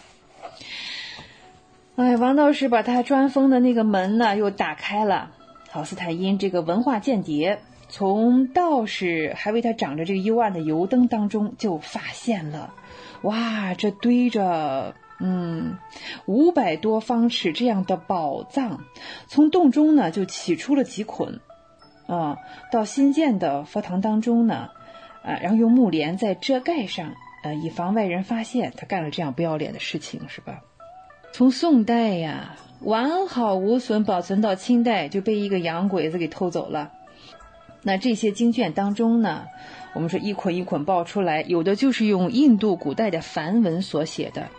[1.95, 5.33] 哎，王道士把他专封的那个门呢又打开了。
[5.77, 12.73] 好，斯坦因这个文化间谍，从道士还为他长着这个幽暗的油灯当中，就发现了，
[13.21, 15.77] 哇，这堆着嗯
[16.25, 18.85] 五百多方尺这样的宝藏，
[19.27, 21.41] 从洞中呢就起出了几捆，
[22.07, 22.39] 啊，
[22.71, 24.71] 到新建的佛堂当中呢，
[25.21, 27.13] 啊，然后用木帘再遮盖上，
[27.43, 30.59] 呃，以防外人发现他干了这样不要脸的事情，是吧？
[31.33, 36.93] 从宋代呀，完好无损保存到清代，就被一个洋鬼子给偷走了。
[37.83, 39.45] 那这些经卷当中呢，
[39.93, 44.49] 我们说一捆一捆爆出来，有的就是用印度古代的梵文所写的，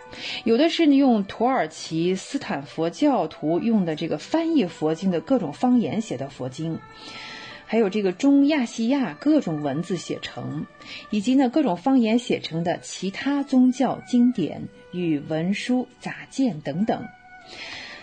[0.45, 6.79] 有的是用土耳其斯坦佛教徒用的这个翻译佛经的各种方言写的佛经。
[7.67, 10.65] 还有这个中亚细亚各种文字写成，
[11.11, 17.07] 以及呢各种方言写成的其他宗教经典与文书杂件等等。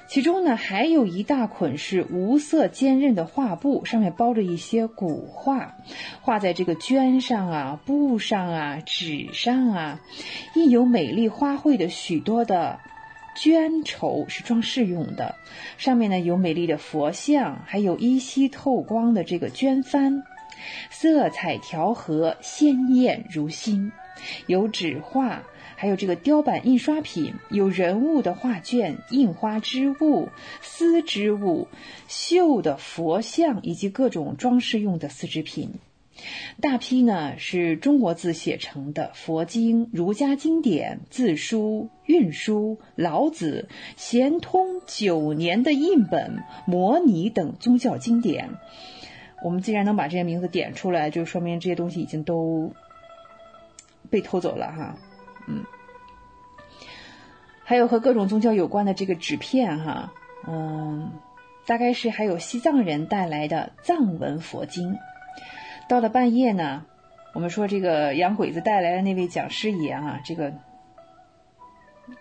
[0.07, 5.75] 其中呢还有一大捆是无色坚韧的画布，上面包着一些古画，
[6.21, 9.99] 画在这个绢上啊、布上啊、纸上啊，
[10.55, 12.79] 印有美丽花卉的许多的。
[13.37, 15.35] 绢绸是装饰用的，
[15.77, 20.23] 上面呢有美丽的佛像，还有依稀透光的这个绢帆，
[20.89, 23.91] 色彩调和，鲜艳如新。
[24.47, 25.43] 有纸画，
[25.75, 30.29] 还有这个雕版印刷品，有人物的画卷、印花织物、
[30.61, 31.67] 丝织物、
[32.07, 35.73] 绣的佛像，以及各种装饰用的丝织品。
[36.61, 48.51] 大批呢是中国字写成的佛经、儒家经典、字书、韵书、老子、咸通九年的印本、摩尼等宗教经典。
[49.43, 52.71] 我们既然能把这些名字点出来，就说明这些东西已经都
[54.09, 54.97] 被偷走了哈。
[55.47, 55.65] 嗯，
[57.63, 60.11] 还有和各种宗教有关的这个纸片哈，
[60.47, 61.11] 嗯，
[61.65, 64.97] 大概是还有西藏人带来的藏文佛经。
[65.87, 66.85] 到了半夜呢，
[67.33, 70.53] 我们说这个洋鬼子带来的那位讲师爷啊，这个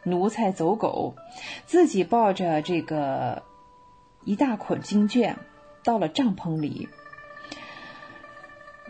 [0.02, 1.14] 奴才走狗，
[1.66, 3.42] 自己抱着这个
[4.24, 5.36] 一大捆经卷，
[5.82, 6.88] 到了帐篷里，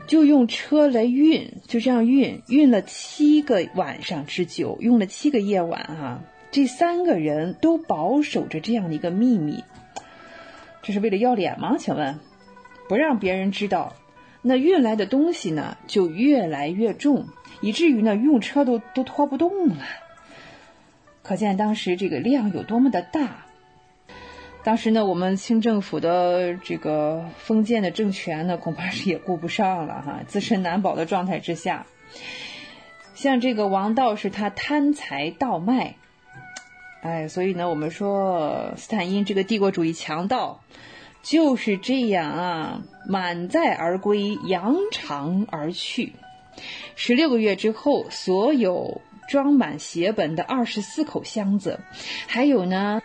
[0.07, 9.65] 就用车来运，就这样运，运了七个晚上之久，用了七个夜晚啊，这三个人都保守着这样的一个秘密，
[10.83, 11.77] 这是为了要脸吗？
[11.79, 12.19] 请问，
[12.89, 13.95] 不让别人知道。
[14.43, 17.27] 那运来的东西呢，就越来越重，
[17.63, 19.77] 以至于呢，用车都都拖不动了。
[21.23, 23.44] 可见当时这个量有多么的大。
[24.65, 31.86] 当时呢，我们清政府的这个封建的政权呢，恐怕是也顾不上了哈， 自身难保的状态之下，
[33.15, 35.97] 像这个王道士他贪财盗卖，
[37.03, 40.61] 哎，所以呢，我们说斯坦因这个帝国主义强盗。
[41.23, 46.12] 就是这样啊，满载而归，扬长而去。
[46.97, 51.81] 十六个月之后，所有装满写本的二十四口箱子，
[52.27, 53.01] 还有呢，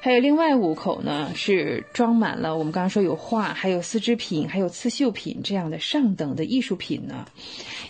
[0.00, 7.26] 还有另外五口呢，是装满了我们刚刚说有画，还有丝织品，还有刺绣品这样的上等的艺术品呢，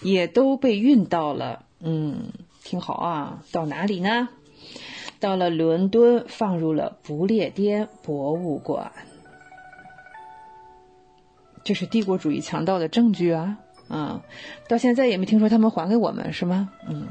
[0.03, 1.65] 也都被运到了。
[1.81, 2.33] 嗯，
[2.65, 4.29] 听好啊，到哪里呢？
[5.21, 8.91] 到了伦敦，放入了不列颠博物馆。
[11.63, 13.59] 这是帝国主义强盗的证据啊！
[13.89, 14.23] 啊，
[14.67, 16.71] 到现在也没听说他们还给我们，是吗？
[16.89, 17.07] 嗯，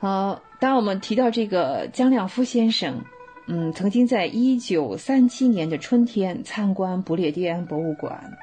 [0.00, 0.42] 好。
[0.58, 3.04] 当我们提到这个江亮夫先生，
[3.46, 8.38] 嗯，曾经在一九三七年的春天参观不列颠博物馆，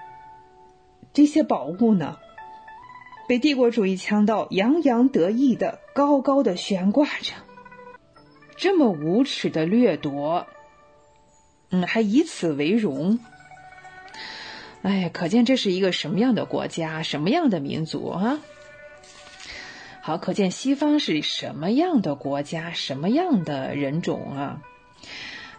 [1.11, 2.19] 这些宝物呢，
[3.28, 7.34] 被帝国主义强盗洋洋得意的高高的悬挂着，
[8.56, 10.45] 这么无耻的掠夺，
[11.72, 13.18] 嗯，还以此为荣。
[14.84, 18.40] 哎，可见这是一个什么样的国家，什么样的民族啊？
[20.02, 24.61] 好，可见西方是什么样的国家，什么样的人种啊？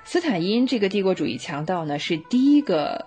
[0.05, 3.07] 斯坦因这个帝国主义强盗呢，是第一个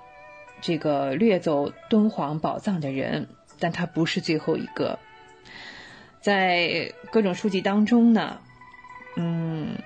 [0.61, 3.27] 这个掠走敦煌宝藏的人，
[3.59, 4.99] 但他不是最后一个。
[6.21, 8.39] 在各种书籍当中呢，
[9.15, 9.77] 嗯。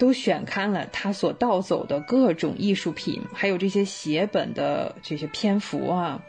[0.00, 6.22] 都选刊了他所盗走的各种艺术品，还有这些写本的这些篇幅啊。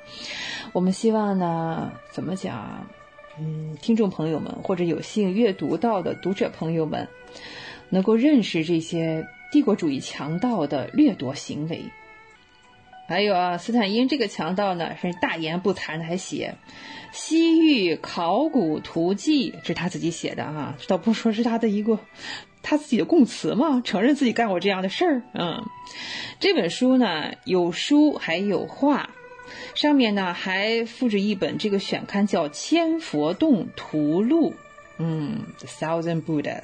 [0.74, 2.88] 我们希望呢，怎么讲？
[3.40, 7.10] 嗯，听众朋友们或者有幸阅读到的读者朋友们，
[7.90, 11.86] 能够认识这些帝国主义强盗的掠夺行为。
[13.08, 16.56] 还有啊，斯坦因这个强盗呢，是大言不惭的，还写
[17.18, 22.00] 《西域考古图记》，这是他自己写的啊，这倒不说是他的一个。
[22.64, 25.22] 他自己的供词嘛，承认自己干过这样的事儿。
[25.34, 25.64] 嗯，
[26.38, 29.12] 这本书呢有书还有画，
[29.74, 34.52] 上面呢还附着一本这个选刊叫《千佛洞图录》。
[34.98, 36.64] 嗯，《The Thousand Buddhas》。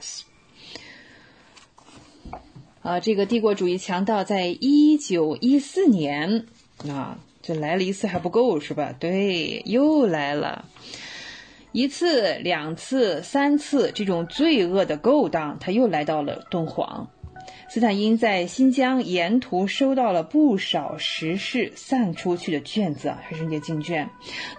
[2.83, 6.45] 啊，这个帝国主义强盗在一九一四年
[6.85, 8.93] 啊，这来了一次还不够是吧？
[8.99, 10.65] 对，又来了。
[11.71, 17.07] 一次、两次、三次，这种罪恶的勾当，他又来到了敦煌。
[17.69, 24.09] 斯坦因在新疆沿途收到了不少时事散出去的卷子，还是那些经卷。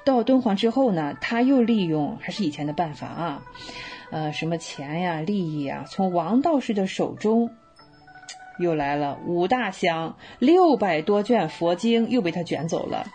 [0.03, 3.43] 到敦煌之后呢，他又利用还是以前的办法啊，
[4.11, 7.51] 呃，什么钱呀、利益啊，从王道士的手中
[8.59, 13.07] 又来了五大箱六百多卷佛经，又被他卷走了。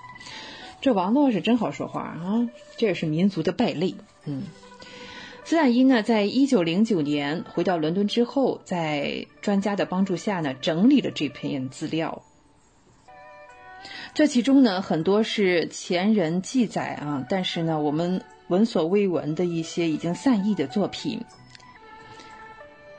[0.82, 3.95] 这王道士真好说话啊，这也是民族的败类。
[4.26, 4.44] 嗯。
[5.45, 12.22] 斯坦因呢，在一九零九年回到伦敦之后，在专家的帮助下呢，整理了这篇资料。
[14.14, 21.24] 这其中呢，很多是前人记载啊，但是呢，我们闻所未闻的一些已经散佚的作品。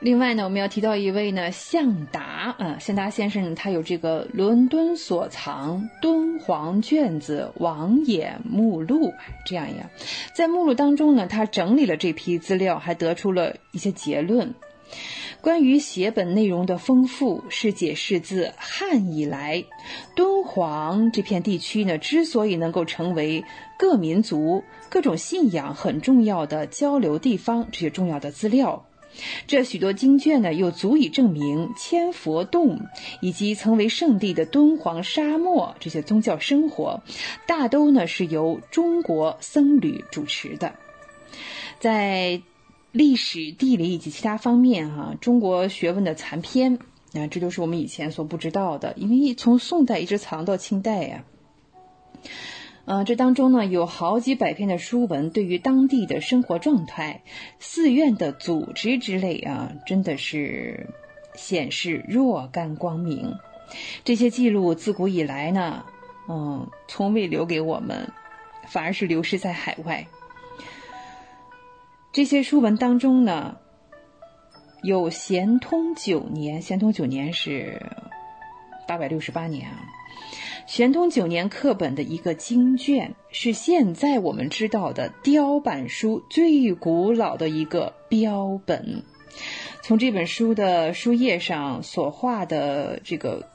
[0.01, 9.13] 另外呢，我们要提到一位呢，向达啊，向达先生，他有这个伦敦所藏敦煌卷子网眼目录
[9.45, 9.91] 这样呀，
[10.33, 14.55] 在目录当中呢，他整理了这批资料，还得出了一些结论。
[15.39, 19.63] 关于写本内容的丰富，是解释自汉以来，
[20.15, 23.43] 敦煌这片地区呢，之所以能够成为
[23.77, 28.87] 各民族各种信仰很重要的交流地方，这些重要的资料。
[29.47, 32.79] 这许多经卷呢，又足以证明千佛洞
[33.21, 37.03] 以及曾为圣地的敦煌沙漠这些宗教生活，
[37.47, 40.73] 大都呢是由中国僧侣主持的。
[41.79, 42.41] 在
[42.91, 46.79] 历史、地理以及其他方面，哈，中国学问的残篇，
[47.13, 51.23] 啊，这都是我们以前所不知道的，因为从宋代一直藏到清代呀。
[52.85, 57.21] 呃，这当中呢有好几百篇的书文，对于当地的生活状态、
[57.59, 60.89] 寺院的组织之类啊，真的是
[61.35, 63.35] 显示若干光明。
[64.03, 65.85] 这些记录自古以来呢，
[66.27, 68.11] 嗯，从未留给我们，
[68.67, 70.07] 反而是流失在海外。
[72.11, 73.57] 这些书文当中呢，
[74.83, 77.81] 有咸通九年，咸通九年是
[78.87, 79.77] 八百六十八年啊。
[80.67, 89.03] 玄通九年课本的一个经卷，是现在我们知道的雕版书最古老的一个标本。
[89.81, 93.45] 从这本书的书页上所画的这个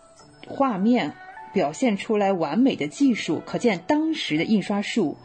[0.46, 1.14] 画面，
[1.54, 5.16] 表现出来完美的技术，可见当时的印刷术，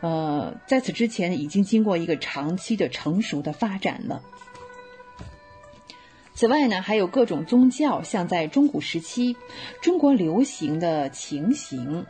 [0.00, 4.22] 呃，在此之前已经经过一个长期的成熟的发展了。
[6.42, 9.36] 此外呢，还有各种宗教，像在中古时期
[9.80, 12.04] 中国流行的情形，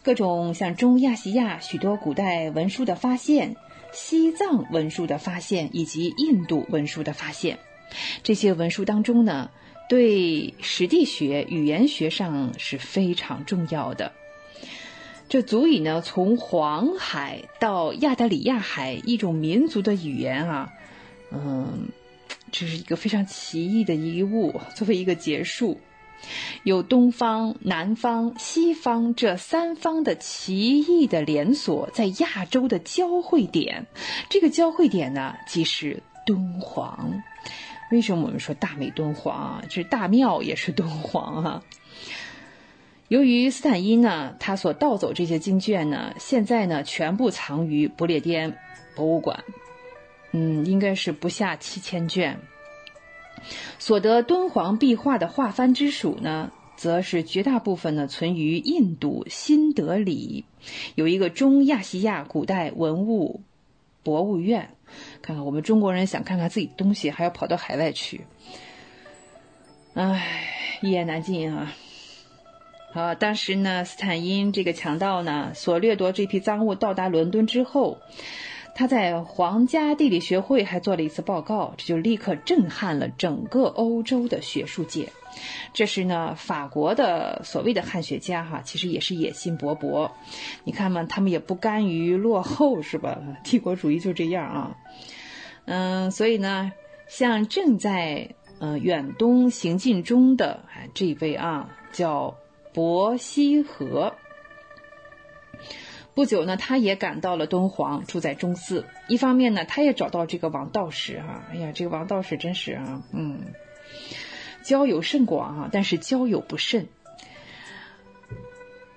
[0.00, 3.56] 各种像中亚细亚许多古代文书的发现，
[3.90, 7.58] 西藏文书的发现，以及印度文书的发现。
[8.22, 9.50] 这些文书当中呢，
[9.88, 14.12] 对史地学、语言学上是非常重要的。
[15.28, 20.72] 这足以呢，从黄海到亚得里亚海一种民族的语言啊，
[21.32, 21.88] 嗯。
[22.56, 25.80] 这是一个非常奇异的遗物，作为一个结束，
[26.62, 33.86] 有东方、南方、西方这三方的奇异的连锁在亚洲的交汇点，
[34.28, 37.24] 这个交汇点呢，即是敦煌。
[37.90, 39.64] 为什么我们说大美敦煌啊？
[39.68, 41.64] 这大庙也是敦煌啊。
[43.08, 48.56] 由于斯坦因呢，他所盗走这些经卷呢，现在呢，全部藏于不列颠
[48.94, 49.42] 博物馆。
[50.36, 52.40] 嗯，应该是不下七千卷。
[53.78, 60.44] 所得敦煌壁画的画幡之属呢，则是绝大部分呢存于印度新德里，
[60.96, 63.42] 有一个中亚细亚古代文物
[64.02, 64.70] 博物院。
[65.22, 68.26] 看看我们中国人想看看自己东西，还要跑到海外去，
[69.94, 70.48] 唉，
[70.82, 71.72] 一言难尽啊。
[72.92, 77.98] 好，当时呢，斯坦因这个强盗呢，所掠夺这批赃物到达伦敦之后。
[78.74, 85.08] 他在皇家地理学会还做了一次报告，这就立刻震撼了整个欧洲的学术界。
[85.72, 90.10] 这是呢，法国的所谓的汉学家哈，其实也是野心勃勃。
[90.64, 93.18] 你看嘛，他们也不甘于落后，是吧？
[93.44, 94.76] 帝国主义就这样啊。
[95.66, 96.72] 嗯，所以呢，
[97.06, 100.64] 像正在呃远东行进中的
[100.94, 102.36] 这位啊，叫
[102.72, 104.14] 伯希和。
[106.14, 108.86] 不久呢，他也赶到了敦煌，住在中寺。
[109.08, 113.40] 一方面呢，他也找到这个王道士啊，哎呀，这个王道士真是啊，嗯，
[114.62, 116.86] 交友甚广啊，但是交友不慎。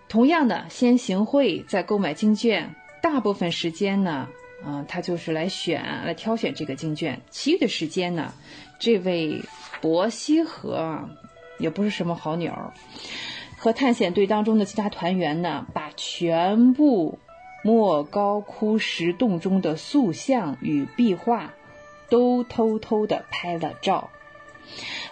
[0.07, 4.30] 同样的，先行贿，再购买经卷，大部分时间呢，
[4.64, 7.19] 嗯，他就是来选、来挑选这个经卷。
[7.31, 8.34] 其余的时间呢，
[8.80, 9.41] 这位
[9.81, 11.10] 伯希和啊，
[11.57, 12.73] 也不是什么好鸟。
[13.57, 17.17] 和探险队当中的其他团员呢，把全部
[17.63, 21.53] 莫高窟石洞中的塑像与壁画，
[22.07, 24.09] 都偷偷的拍了照。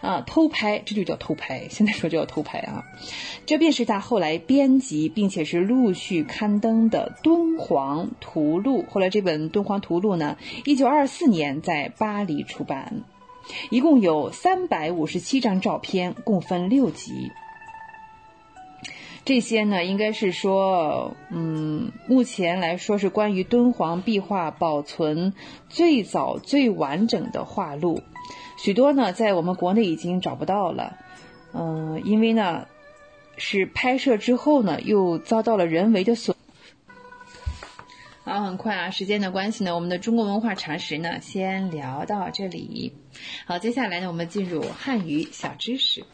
[0.02, 1.68] 啊，偷拍，这就叫偷拍。
[1.72, 2.84] 现在说就叫偷拍啊，
[3.46, 8.84] 这便是他后来编辑并且是陆续刊登的《敦煌图录》。
[8.90, 13.02] 后来这本《敦煌图录》呢，一九二四年在巴黎出版，
[13.72, 17.32] 一共有三百五十七张照片，共分六集。
[19.26, 25.34] 这些呢，应该是说，嗯，目前来说是关于敦煌壁画保存
[25.68, 28.04] 最早、最完整的画录。
[28.58, 30.96] 许多呢，在我们国内已经找不到了，
[31.54, 32.68] 嗯，因为呢，
[33.36, 36.38] 是拍摄之后呢，又遭到了人为的损。
[38.24, 42.94] 好，很快啊，时间的关系呢，我们的中国文化常识呢，先聊到这里。
[43.48, 46.06] 好，接下来呢，我们进入汉语小知识。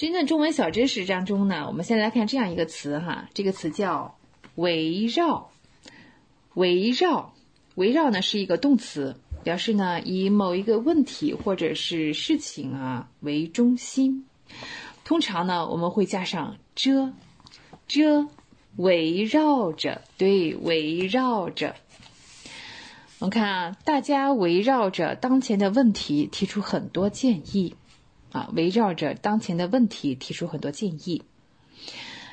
[0.00, 4.16] 真正中文小知识当中呢，我们先来看这样一个词哈，这个词叫
[4.54, 5.50] 围绕。
[6.54, 7.34] 围绕，
[7.74, 9.20] 围绕呢是一个动词。
[9.44, 14.24] 表示呢，以某一个问题或者是事情啊为中心，
[15.04, 17.12] 通常呢我们会加上遮，
[17.86, 18.26] 遮
[18.76, 21.76] 围绕着，对，围绕着。
[23.18, 27.74] 我们看啊，大家围绕着当前的问题提出很多建议，
[28.32, 31.22] 啊，围绕着当前的问题提出很多建议。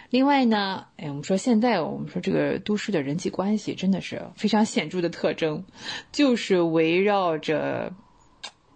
[0.09, 5.65] 另外呢，哎，我们说现在我们说这个都市的人际关系真的是非常显著的特征，
[6.11, 7.93] 就是围绕着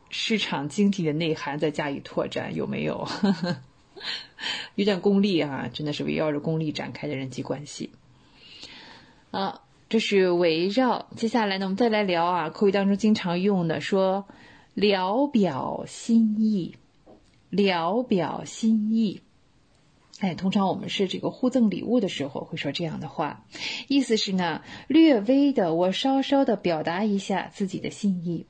[0.09, 3.07] 市场经济的内涵在加以拓展，有没有？
[4.75, 7.91] 有点功利啊，真的是围绕着功利展开的人际关系。
[9.29, 11.07] 啊，这是围绕。
[11.15, 14.25] 接下来呢，我们再来聊啊，口语当中经常用的，说
[14.73, 16.75] 聊表心意，
[17.51, 19.21] 聊表心意。
[20.19, 23.45] 哎，通常我们是这个互赠礼物的时候会说这样的话，
[23.87, 28.45] 意思是呢，略微的，我稍稍的表达一下自己的心意，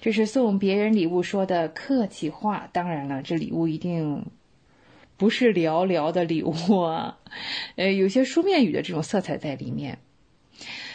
[0.00, 2.68] 这是送别人礼物说的客气话。
[2.72, 4.26] 当然了，这礼物一定
[5.16, 7.18] 不是寥寥的礼物啊，
[7.76, 9.98] 呃，有些书面语的这种色彩在里面。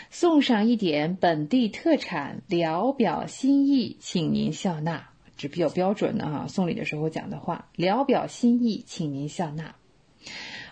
[0.10, 5.11] 送上一点本地特产，聊表心意，请您笑纳，
[5.42, 9.76] 是比较标准的哈，送礼的时候讲的话，聊表心意，请您笑纳。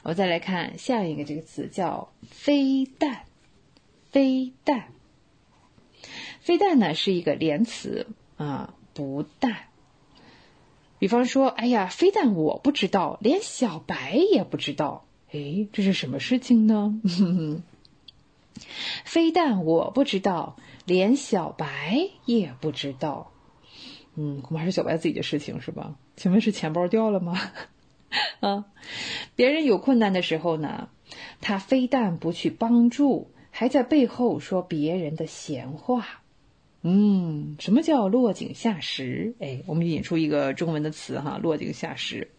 [0.03, 3.23] 我再来看下一个这个词叫非但”。
[4.11, 4.85] 非但，
[6.41, 9.55] 非但呢是一个连词啊，不但。
[10.97, 16.99] 比方说，哎呀，非但我不知道，连小白也不知道，哎，这是什么事情呢？
[19.05, 20.55] 非但我不知道，
[20.85, 23.31] 连小白也不知道，
[24.21, 25.95] 嗯，恐怕是小白自己的事情是吧？
[26.17, 27.39] 请问是钱包掉了吗？
[28.41, 28.65] 啊，
[29.37, 30.89] 别人有困难的时候呢，
[31.39, 36.05] 他非但不去帮助，还在背后说别人的闲话。
[36.81, 39.35] 嗯，什么叫落井下石？
[39.39, 42.29] 哎，我们引出一个中文的词哈，落井下石。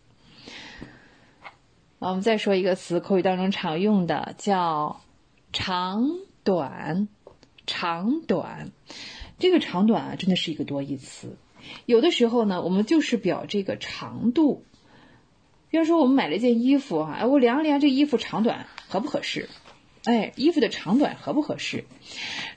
[1.98, 5.00] 我们再说一个词，口语当中常用的叫
[5.52, 6.06] 长
[6.44, 7.08] 短。
[7.66, 8.72] 长短，
[9.38, 11.36] 这个长短啊，真的是一个多义词。
[11.86, 14.64] 有的时候呢，我们就是表这个长度。
[15.70, 19.48] 比方说，我们买了一件衣服哈，哎，我量了量这衣服长短合不合适？
[20.04, 21.84] 哎，衣服的长短合不合适？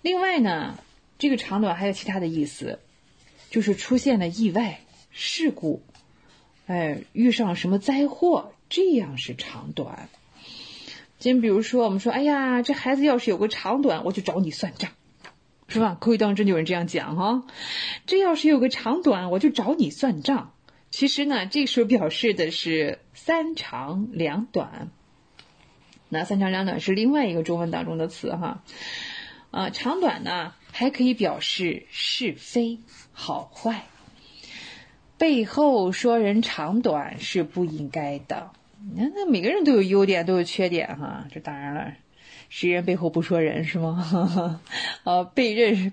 [0.01, 0.79] 另外呢，
[1.19, 2.79] 这个长短还有其他的意思，
[3.51, 4.79] 就是出现了意外
[5.11, 5.83] 事故，
[6.65, 10.09] 哎，遇上什么灾祸，这样是长短。
[11.19, 14.89] 就比如说，我们说，哎呀，这孩子要是有个长短，我就找你算账，
[15.67, 15.97] 是吧？
[15.99, 17.43] 口语当中有人这样讲哈，
[18.05, 20.53] 这要是有个长短，我就找你算账。
[20.91, 24.89] 其实呢，这时候表示的是三长两短。
[26.09, 28.63] 那三长两短是另外一个中文当中的词哈。
[29.49, 32.79] 啊，长短呢还可以表示是非
[33.11, 33.85] 好坏。
[35.17, 38.51] 背后说人长短是不应该的。
[38.93, 41.25] 你看，那每个人都有优点，都有缺点哈。
[41.31, 41.93] 这当然了，
[42.53, 44.61] 谁人背后不说人是吗？
[45.05, 45.91] 啊， 背认，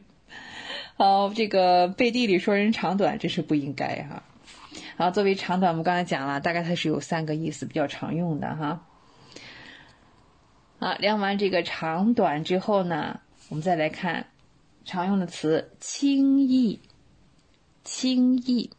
[0.95, 4.23] 好，这个背地里说人长短，这是不应该哈。
[4.99, 8.85] 好，作为长短，我们刚才讲了，大概它是有三个意思，比较常用的哈。
[10.79, 14.27] 好，量完这个长短之后呢，我们再来看
[14.85, 16.79] 常用的词“轻易”。
[17.85, 18.71] 轻易，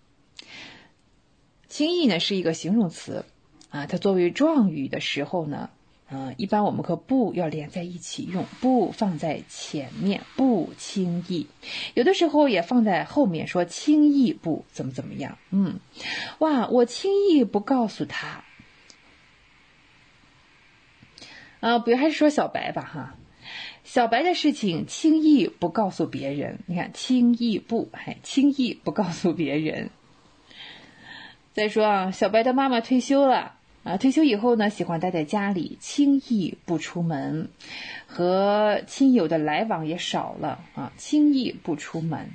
[1.68, 3.26] 轻易呢是一个形容词
[3.72, 5.72] 啊，它作为状语的时候呢。
[6.14, 11.48] 嗯，一般我们和不要连在一起用，不放在前面，不轻易。
[11.94, 15.38] 有的时候也放在后面，说轻易不怎么怎么样。
[15.52, 15.80] 嗯，
[16.40, 18.44] 哇，我轻易不告诉他。
[21.62, 23.16] 啊，比如还是说小白吧，哈，
[23.86, 26.60] 小白的事情轻易不告诉别人。
[26.66, 29.92] 你看，轻易不，还轻易不告诉别人。
[31.54, 37.50] 再说啊，小白的妈妈退休了啊，退休以后呢，喜欢待在家里，轻易不出门，
[38.06, 42.30] 和亲友的来往也少了啊，轻易不出门，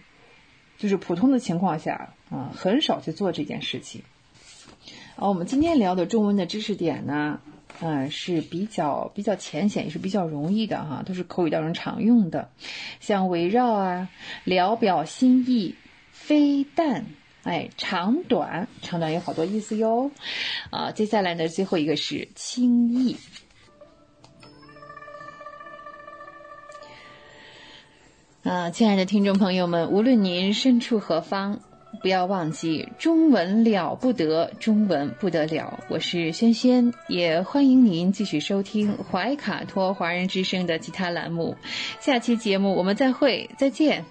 [0.77, 4.02] 就是普通的情况下啊，很少去做这件事情。
[5.14, 7.40] 啊，我们今天聊的中文的知识点呢，
[7.81, 12.51] 嗯，是比较比较浅显，也是比较容易的哈，都是口语当中常用的，
[12.98, 14.09] 像围绕啊、
[14.43, 15.77] 聊表心意、
[16.10, 17.06] 非但。
[17.47, 20.10] 哎，长短，长短有好多意思哟。
[20.70, 23.16] 啊，接下来呢，最后一个是轻易。
[28.43, 31.60] 啊，亲爱的听众朋友们，无论您身处何方，
[32.02, 35.78] 不要忘记中文了不得，中文不得了。
[35.89, 41.56] 我是轩轩，也欢迎您继续收听怀卡托华人之声的其他栏目。
[42.01, 44.05] 下期节目我们再会，再见。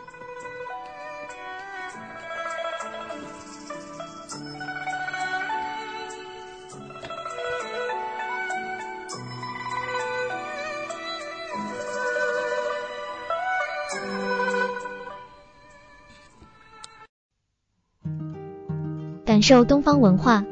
[19.48, 20.44] 受东方文化，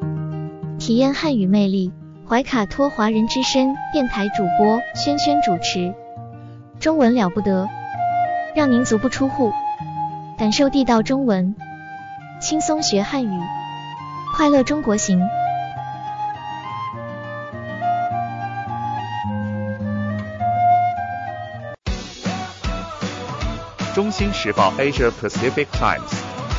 [0.78, 1.91] 体验汉语魅力。
[2.30, 5.95] 怀卡托华人之声电台主播轩轩主持，
[6.80, 7.68] 中文了不得，
[8.53, 9.52] 让您足不出户，
[10.38, 11.56] 感受地道中文，
[12.40, 13.41] 轻松学汉语，
[14.36, 15.20] 快乐中国行。
[23.95, 26.33] 中新时报 Asia Pacific Times。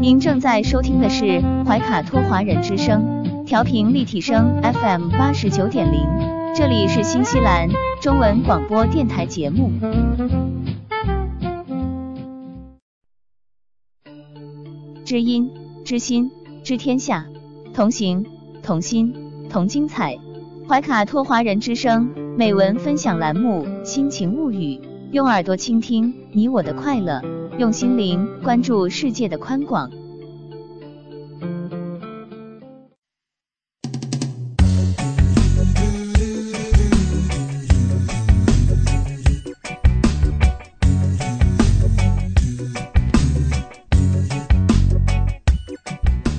[0.00, 6.08] 您正在收听的是怀卡托华人之声，调频立体声 FM 八十九点零，
[6.56, 7.68] 这里是新西兰
[8.00, 9.70] 中文广播电台节目。
[15.04, 15.50] 知音、
[15.84, 16.30] 知心、
[16.64, 17.26] 知天下，
[17.74, 18.24] 同行、
[18.62, 19.14] 同心、
[19.50, 20.16] 同精彩。
[20.66, 24.76] 怀卡托华人之声美文分享栏目《心情物语》，
[25.12, 27.20] 用耳朵倾听你我的快乐。
[27.58, 29.90] 用心灵关注世界的宽广。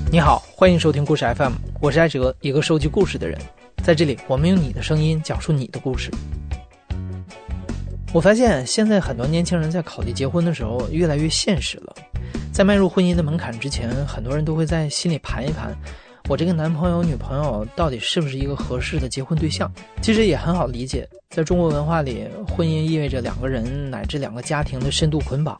[0.10, 3.38] 你好，欢迎收听故事 FM，我是艾哲，一个收集故事的人。
[3.84, 6.10] 在这里，我们用你的声音讲述你的故事。
[8.14, 11.96] 我发现现在很多年轻人在考虑结婚的时候越来越现实了，
[12.52, 15.74] 在迈入婚姻的门槛之前，很多人都会在心里盘一盘，
[16.28, 19.72] 我这个男朋友女朋友到底是不是一个合适的结婚对象？
[20.02, 25.58] 其实也很好理解，在中国文化里，婚姻意味着两个人乃至两个家庭的深度捆绑，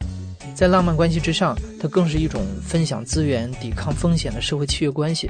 [0.54, 5.26] 在浪漫关系之上，它更是一种分享资源、抵抗风险的社会契约关系。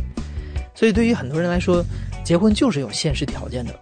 [0.74, 1.84] 所以对于很多人来说，
[2.24, 3.72] 结婚就是有现实条件的。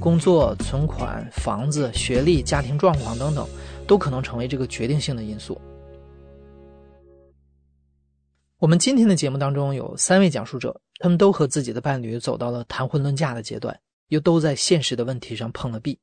[0.00, 3.46] 工作、存款、房子、学历、家庭状况等等，
[3.86, 5.60] 都可能成为这个决定性的因素。
[8.58, 13.78] 我们今天的节目当中有三位讲述者，他们都和自己的伴侣走到了谈婚论嫁的阶段，
[14.08, 15.98] 又都在现实的问题上碰了壁。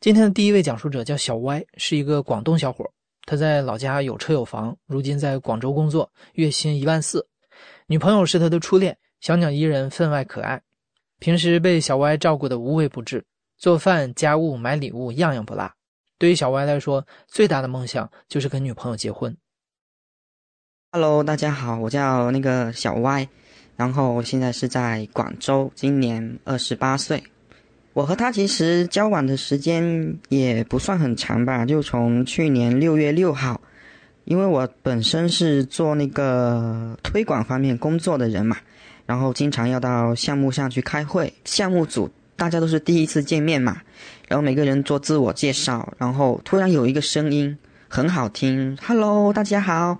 [0.00, 2.84] 今天的第一位讲述者叫小歪，是一个广东小伙，
[3.24, 7.26] 他在老家有车有房，如今在广州工作，月薪一万四，
[7.86, 10.60] 女朋友是他的初恋，小鸟依人，分外可爱。
[11.22, 13.22] 平时被小歪照顾的无微不至，
[13.56, 15.70] 做饭、家务、买礼物，样样不落。
[16.18, 19.36] 对于小歪来说，最大的梦想就是跟女朋友结婚。
[20.90, 23.28] Hello，大家好，我叫那个小歪，
[23.76, 27.22] 然后现在是在广州，今年二十八岁。
[27.92, 33.60] 我和他其实交往的时间也不算很长吧，就从去年六月六号，
[34.24, 38.56] 因为我本身是做那个推广方面工作的人嘛。
[39.06, 43.80] 然后经常要到项目上去开会，项目组大家都是第一次见面嘛，
[44.28, 47.56] 然后每个人做自我介绍，然后突然有一个声音
[47.88, 49.98] 很好听，Hello，大家好，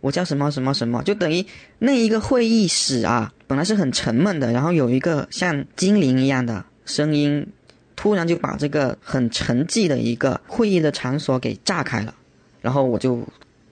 [0.00, 1.44] 我叫什么什么什么，就等于
[1.78, 7.46] 那一个会议室啊，本来是很沉闷的，然后有一个像精灵一样的声音，
[7.94, 12.14] 突然就把这个很沉寂的一个会议的场所给炸开了，
[12.60, 13.22] 然后我就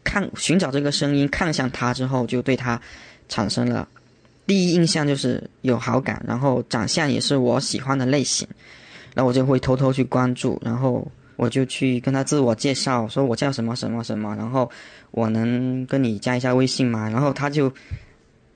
[0.04, 2.80] 看寻找这个声音，看向他之后，就对他
[3.28, 3.88] 产生了
[4.48, 8.48] 第一印象就是有好感，然后长相也是我喜欢的类型，
[9.14, 11.06] 然后我就会偷偷去关注，然后
[11.36, 14.68] 我就去跟他自我介绍，说我叫什么什么什么，然后
[15.12, 17.08] 我能跟你加一下微信吗？
[17.08, 17.72] 然后他就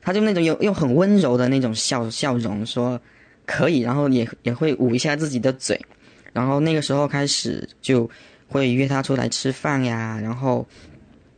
[0.00, 3.00] 他就那种又又很温柔的那种笑笑容说。
[3.44, 5.78] 可以，然后也也会捂一下自己的嘴，
[6.32, 8.08] 然后那个时候开始就
[8.46, 10.64] 会约他出来吃饭呀，然后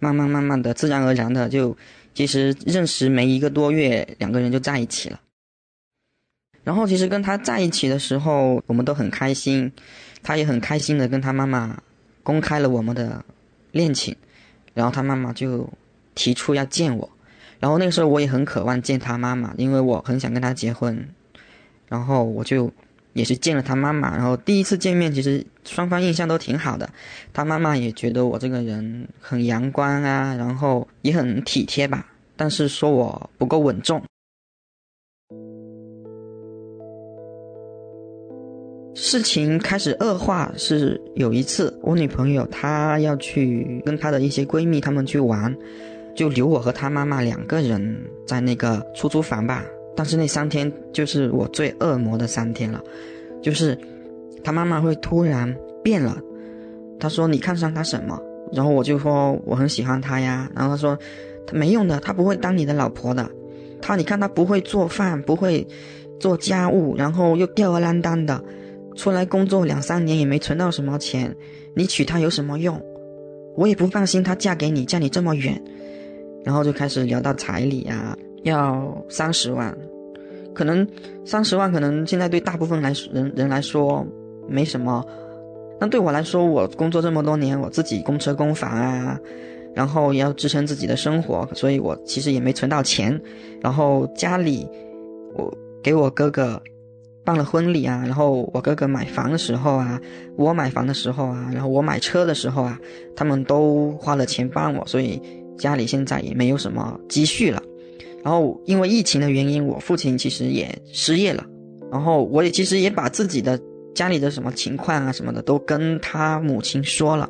[0.01, 1.75] 慢慢慢慢的自然而然的就
[2.15, 5.21] 其实认识没一个多月，两个人就在一起了。
[6.63, 9.71] 然后其实跟他在一起的时候，我们都很开心，
[10.23, 11.83] 他也很开心的跟他妈妈
[12.23, 13.23] 公开了我们的
[13.73, 14.17] 恋情，
[14.73, 15.69] 然后他妈妈就
[16.15, 17.11] 提出要见我，
[17.61, 21.07] 然后那个时候我也很渴望见他妈妈，因为我很想跟他结婚。
[21.87, 22.73] 然后我就
[23.15, 26.89] 也是见了他妈妈，然后第一次见面，其实双方印象都挺好的。
[27.33, 34.03] 他妈妈也觉得我这个人很阳光啊，然后也很体贴吧，但是说我不够稳重。
[38.97, 45.55] 事情开始恶化是有一次，我女朋友她要去跟她的一些闺蜜她们去玩，
[46.15, 47.97] 就留我和她妈妈两个人
[48.27, 49.65] 在那个出租房吧。
[49.97, 52.83] 但是那三天就是我最恶魔的三天了，
[53.43, 53.79] 就是
[54.43, 56.21] 他妈妈会突然变了，
[56.99, 58.21] 他说你看上他什么？
[58.53, 60.51] 然后我就说我很喜欢他呀。
[60.55, 60.99] 然后他说
[61.47, 63.29] 他没用的，他不会当你的老婆的。
[63.81, 65.67] 他你看他不会做饭，不会
[66.19, 68.43] 做家务，然后又吊儿郎当的，
[68.97, 71.35] 出来工作两三年也没存到什么钱，
[71.75, 72.81] 你娶她有什么用？
[73.57, 75.63] 我也不放心她嫁给你，嫁你这么远。
[76.45, 78.17] 然后就开始聊到彩礼啊。
[78.45, 79.77] 要三十万，
[80.55, 80.87] 可能
[81.25, 84.07] 三十万可能现在对大部分来人人来说
[84.49, 85.05] 没什么，
[85.81, 89.19] 但对我来说，我工作这么多年，我自己供车供房啊，
[89.75, 93.21] 然后也要支撑自己的生活，所以我其实也没存到钱。
[93.61, 94.69] 然后家里
[95.35, 95.53] 我
[95.83, 96.63] 给我哥哥
[97.25, 99.99] 办了婚礼啊，然后我哥哥买房的时候啊，
[100.37, 102.79] 我买房的时候啊，然后我买车的时候啊，
[103.17, 105.21] 他们都花了钱帮我，所以
[105.57, 107.63] 家里现在也没有什么积蓄了。
[108.25, 111.45] 然后因为疫情的原因，我父亲其实也失业了。
[111.93, 113.61] 然后我也其实也把自己的
[113.95, 117.29] 家里的什么情况啊什么的都跟他母亲说了。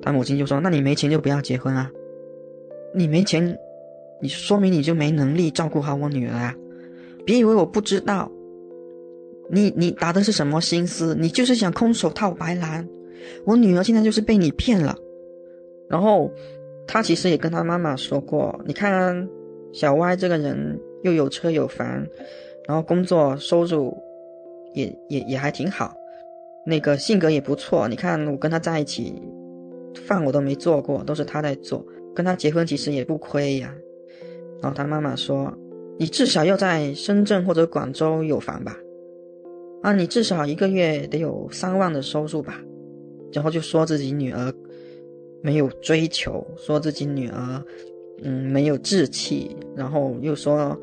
[0.00, 1.90] 他母亲就说：“那你没钱就不要结婚啊！
[2.94, 3.58] 你没钱，
[4.22, 6.54] 你说明你就没能力照顾好我女儿啊！
[7.26, 8.30] 别以为我不知道，
[9.50, 11.16] 你你打的是什么心思？
[11.18, 12.86] 你就是想空手套白狼。
[13.44, 14.96] 我女儿现在就是被你骗了。”
[15.90, 16.30] 然后
[16.86, 19.28] 他其实也跟他妈妈说过：“你看。”
[19.74, 21.86] 小歪这个人又有车有房，
[22.68, 23.92] 然后工作收入
[24.72, 25.92] 也也也还挺好，
[26.64, 27.88] 那个性格也不错。
[27.88, 29.20] 你看我跟他在一起，
[30.06, 31.84] 饭我都没做过，都是他在做。
[32.14, 33.74] 跟他结婚其实也不亏呀。
[34.62, 35.52] 然后他妈妈说
[35.98, 38.78] ：“你至少要在深圳或者广州有房吧？
[39.82, 42.62] 啊，你至少一个月得有三万的收入吧？”
[43.32, 44.54] 然后就说自己女儿
[45.42, 47.60] 没有追求，说自己女儿。
[48.22, 50.80] 嗯，没有志气，然后又说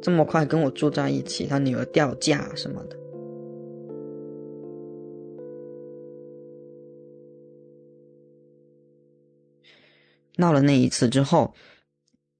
[0.00, 2.96] 这么快跟我住在一起，他女儿掉价什么的。
[10.36, 11.52] 闹了那一次之后，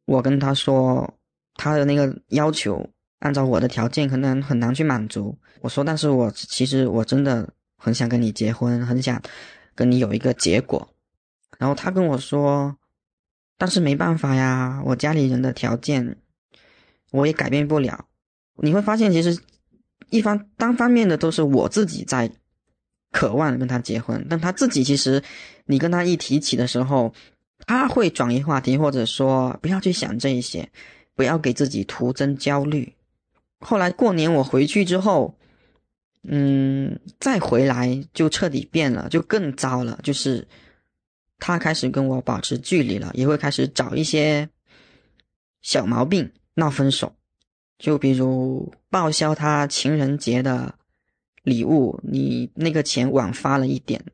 [0.07, 1.13] 我跟他说
[1.55, 2.89] 他的那个要求，
[3.19, 5.37] 按照我的条件可能很难去满足。
[5.61, 9.21] 我说，但是我其实我真的很想跟你结婚，很想
[9.75, 10.89] 跟你有一个结果。
[11.59, 12.75] 然后他跟我说。
[13.59, 16.17] 但是没办法呀，我家里人的条件，
[17.11, 18.07] 我也改变不了。
[18.63, 19.37] 你会发现，其实
[20.11, 22.31] 一方单方面的都是我自己在
[23.11, 25.21] 渴望跟他结婚，但他自己其实，
[25.67, 27.13] 你跟他一提起的时候，
[27.67, 30.69] 他会转移话题，或者说不要去想这一些，
[31.17, 32.95] 不要给自己徒增焦虑。
[33.59, 35.37] 后来过年我回去之后，
[36.23, 40.47] 嗯，再回来就彻底变了，就更糟了，就是。
[41.39, 44.49] 他开始跟我保持距离了，也会开始找一些
[45.63, 47.15] 小毛病闹分手，
[47.79, 50.75] 就比如报销他情人节的
[51.43, 54.05] 礼物，你那个钱晚发了一点，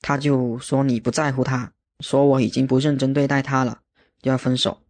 [0.00, 3.80] 他就说你不在乎他，说我已经不认真对待他了，
[4.20, 4.80] 就要分手。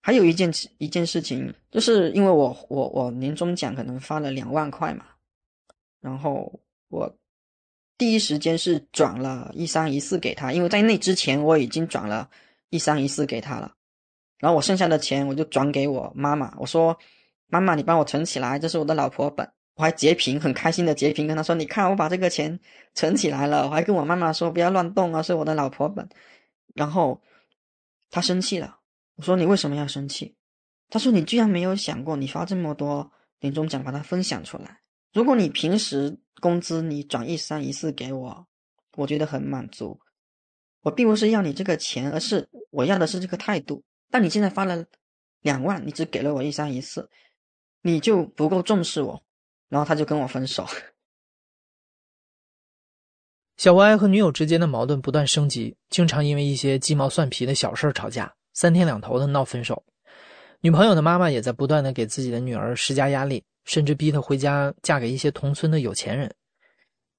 [0.00, 5.04] 还有一件一件事情，就是因为我我我年终奖可能发了两万块嘛，
[6.00, 7.16] 然后我。
[7.96, 12.28] 第一时间是转了一三一四给他，因为在那之前我已经转了
[12.70, 13.74] 一三一四给他了，
[14.38, 16.98] 然后我剩下的钱我就转给我妈妈，我说
[17.46, 22.58] ：“妈妈，你帮我存起来，这是我的老婆本，我还截屏，很开心的截屏跟他说：“你看，我把这个钱
[22.94, 26.08] 存起来了。”我还跟我妈妈说：“不要乱动啊，是我的老婆本。”
[26.74, 27.22] 然后
[28.10, 28.78] 他生气了，
[29.14, 30.34] 我说：“你为什么要生气？”
[30.90, 33.08] 他说：“你居然没有想过，你发这么多
[33.38, 34.80] 年终奖，把它分享出来。
[35.12, 38.46] 如果你平时工资你转一三一四给我，
[38.96, 39.98] 我觉得很满足。
[40.82, 43.82] 我并不是要你这个钱，而是我要的是这个态度。
[44.10, 44.84] 但你现在发了
[45.40, 47.08] 两万，你只给了我一三一四，
[47.82, 49.22] 你就不够重视我。”
[49.70, 50.66] 然后他就跟我分手。
[53.56, 59.82] 小歪和女友之间的矛盾不断升级，经常因为一些鸡毛蒜皮的小事吵架，三天两头的闹分手。
[60.60, 66.34] 女朋友的妈妈也在不断的给自己的女儿施加压力，甚至逼她回家嫁给一些同村的有钱人。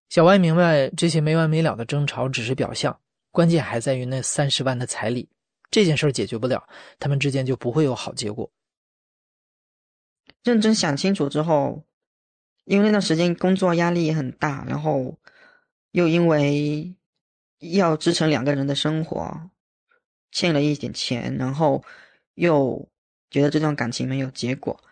[0.09, 2.99] 小歪明白这些没完没了的争吵只是表象，
[3.31, 5.29] 关键还在于那三十万的彩礼。
[5.69, 6.67] 这件事解决不了，
[6.99, 8.51] 他们之间就不会有好结果。
[10.43, 11.85] 认真想清楚之后。
[12.67, 15.19] 因为那段时间工作压力也很大，然后
[15.91, 16.95] 又因为
[17.59, 19.51] 要支撑两个人的生活，
[20.31, 21.83] 欠了一点钱，然后
[22.33, 22.89] 又
[23.29, 24.83] 觉得这段感情没有结果，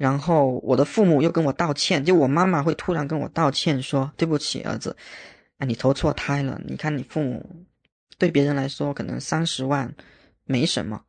[0.00, 4.96] 然后我的父母又跟我道歉，就我妈妈会突然跟我道歉说：“对不起，儿子，
[5.58, 6.58] 啊，你投错胎了。
[6.64, 7.66] 你看你父母
[8.16, 9.94] 对别人来说可能三十万
[10.44, 11.04] 没什么，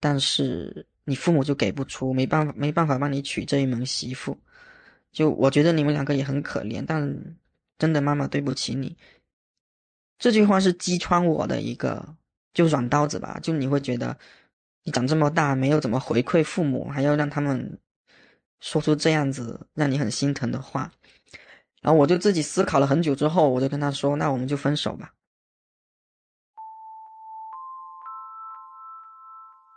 [0.00, 4.36] 但是你父母就给不出，没办法，没办法帮你娶这一门媳妇。”
[5.10, 7.18] 就我觉得你们两个也很可怜，但
[7.78, 8.98] 真的妈妈对不起你。
[10.18, 12.16] 这句话是击穿我的一个
[12.52, 14.18] 就软刀子吧，就你会觉得
[14.84, 17.78] 你长这么大没有怎么回馈父母，还要让他们
[18.60, 20.90] 说出这样子让你很心疼的话。
[21.80, 25.12] 然后我就自己思考了很久之后，我就跟他说：“那我们就分手吧。”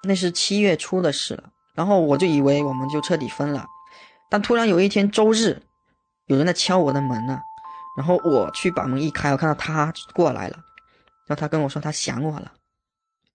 [0.03, 3.67] 那是七月初的事了，然后我就以为我们就彻底分了。
[4.29, 5.61] 但突然有一天周日，
[6.25, 7.39] 有人在敲我的门呢，
[7.95, 10.55] 然后我去把门一开，我看到他过来了，
[11.27, 12.51] 然后他跟我说他想我了，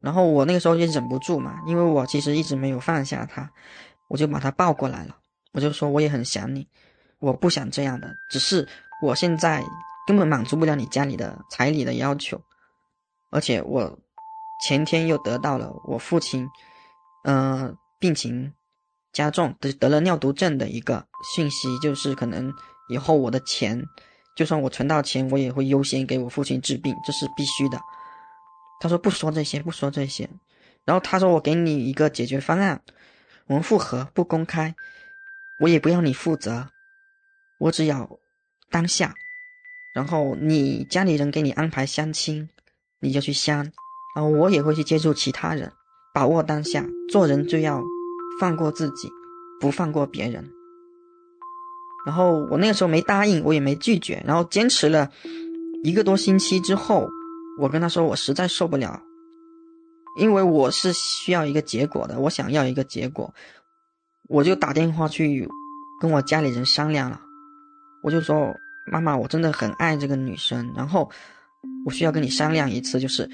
[0.00, 3.50] 然后我那个时候也忍不住嘛，因为我其实一直没有放下他，
[4.08, 5.16] 我就把他抱过来了，
[5.52, 6.66] 我就说我也很想你，
[7.18, 8.68] 我不想这样的，只是
[9.02, 9.64] 我现在
[10.06, 12.40] 根本满足不了你家里的彩礼的要求，
[13.30, 13.98] 而且我
[14.66, 16.48] 前天又得到了我父亲，
[17.24, 18.52] 嗯，病情。
[19.12, 21.02] 加重得得了尿毒症的一个
[21.34, 22.52] 讯息，就是可能
[22.90, 23.82] 以后我的钱，
[24.36, 27.80] 就算我存到钱，我也会优先给我父亲治病，这是必须的。
[28.80, 30.28] 他说不说这些，不说这些。
[30.84, 32.80] 然后他说我给你一个解决方案，
[33.46, 34.74] 我们复合不公开，
[35.60, 36.68] 我也不要你负责，
[37.58, 38.18] 我只要
[38.70, 39.14] 当下。
[39.94, 42.48] 然后你家里人给你安排相亲，
[43.00, 43.64] 你就去相，
[44.14, 45.72] 然后我也会去接触其他人，
[46.14, 47.82] 把握当下，做人就要。
[48.38, 49.10] 放过自己，
[49.58, 50.46] 不放过别人。
[52.04, 55.10] 然后我那个时候没答应，我也没拒绝，然后坚持了
[55.82, 57.08] 一个多星期之后，
[57.58, 59.00] 我跟他说我实在受不了，
[60.18, 63.32] 因为我是需要一个结果的，我想要一个结果，
[64.28, 65.48] 我就打电话去
[66.00, 67.20] 跟我家里人商量了，
[68.02, 68.54] 我就说
[68.90, 71.10] 妈妈，我真的很爱这个女生，然后
[71.84, 73.28] 我需要跟你商量一次，就是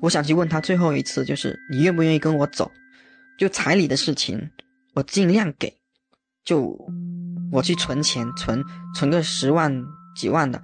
[0.00, 2.70] 我想去问她最后一次，就是你愿不愿意跟我走。
[3.38, 4.50] 就彩礼的事情，
[4.94, 5.74] 我尽量给，
[6.44, 6.78] 就
[7.50, 8.62] 我去存钱，存
[8.94, 10.62] 存个十万几万的，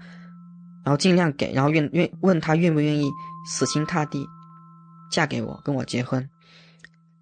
[0.89, 3.10] 然后尽量给，然后愿愿问他愿不愿意
[3.47, 4.27] 死心塌地
[5.10, 6.27] 嫁给我，跟我结婚。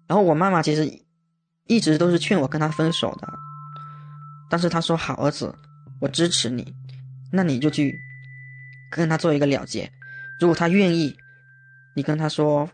[0.07, 0.89] 然后我妈妈其实
[1.65, 3.27] 一直都是劝我跟他分手的，
[4.49, 5.53] 但是他说好儿子，
[5.99, 6.73] 我支持你，
[7.29, 7.93] 那你就去
[8.89, 9.91] 跟他做一个了结。
[10.39, 11.13] 如果他愿意，
[11.93, 12.69] 你跟他说。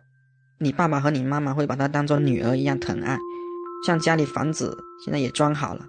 [0.60, 3.18] 你爸爸和你妈妈会把她当做女儿一样疼爱，
[3.86, 5.86] 像家里房子现在也装好了，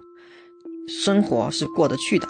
[0.89, 2.27] 生活是过得去的，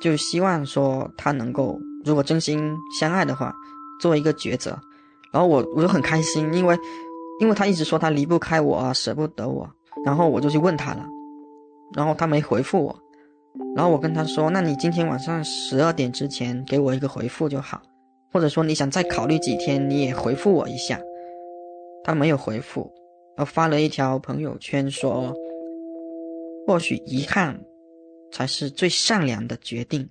[0.00, 3.54] 就希望说他能够，如果真心相爱的话，
[4.00, 4.78] 做一个抉择。
[5.32, 6.78] 然后我我就很开心，因为
[7.40, 9.68] 因为他一直说他离不开我啊，舍不得我，
[10.04, 11.04] 然后我就去问他了，
[11.94, 12.96] 然后他没回复我，
[13.74, 17.82] 然后我跟他说，那你今天晚上十二点之前给我一个回复就好，
[18.32, 21.00] 或者说你想再考虑几天，你也回复我一下。
[22.04, 22.92] 他没有回复，
[23.36, 25.34] 而发了一条朋友圈说
[26.64, 27.58] ：“或许遗憾
[28.30, 30.08] 才是最善良的决定。”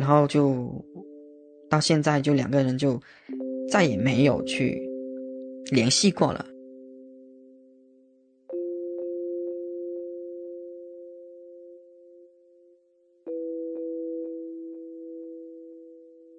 [0.00, 0.66] 然后就
[1.68, 2.98] 到现在，就两个人就
[3.70, 4.80] 再也没有去
[5.70, 6.42] 联系过了。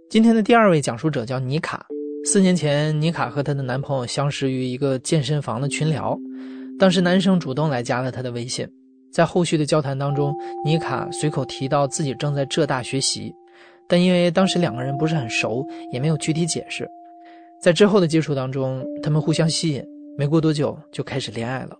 [0.09, 1.85] 今天的第二位讲述者叫妮卡。
[2.25, 6.17] 四年前，妮卡和她的男朋友相识于一个健身房的群聊，
[6.79, 8.67] 当时男生主动来加了她的微信。
[9.13, 10.33] 在后续的交谈当中，
[10.65, 13.31] 妮卡随口提到自己正在浙大学习，
[13.91, 16.89] 但因为当时两个人不是很熟，也没有具体解释。
[17.61, 19.84] 在之后的接触当中，他们互相吸引，
[20.18, 21.77] 没过多久就开始恋爱了。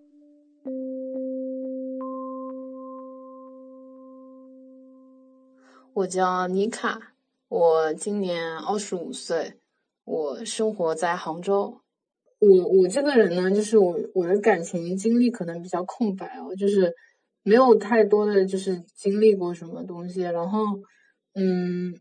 [5.94, 7.14] 我叫妮卡，
[7.48, 9.54] 我今年二十五岁，
[10.04, 11.80] 我生活在杭州。
[12.40, 16.94] 我我这个人呢，就是我我的感情经历可能比较空白哦，就是。
[17.44, 20.60] 没有太多的就是经历过什么东西，然后，
[21.34, 21.96] 嗯，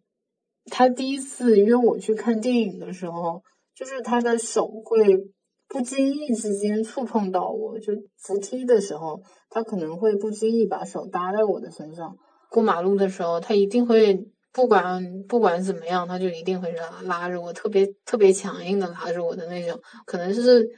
[0.66, 3.42] 他第一次约我去看电影的时候，
[3.74, 5.28] 就是他的手会
[5.68, 12.16] 不经意之间触碰到我，就扶梯的时候，他可能会不经意把手搭在我的身上。
[12.50, 20.68] 过马路的时候，他一定会不管不管怎么样，他就一定会拉拉着我，特别特别强硬的拉着我的那种，可能是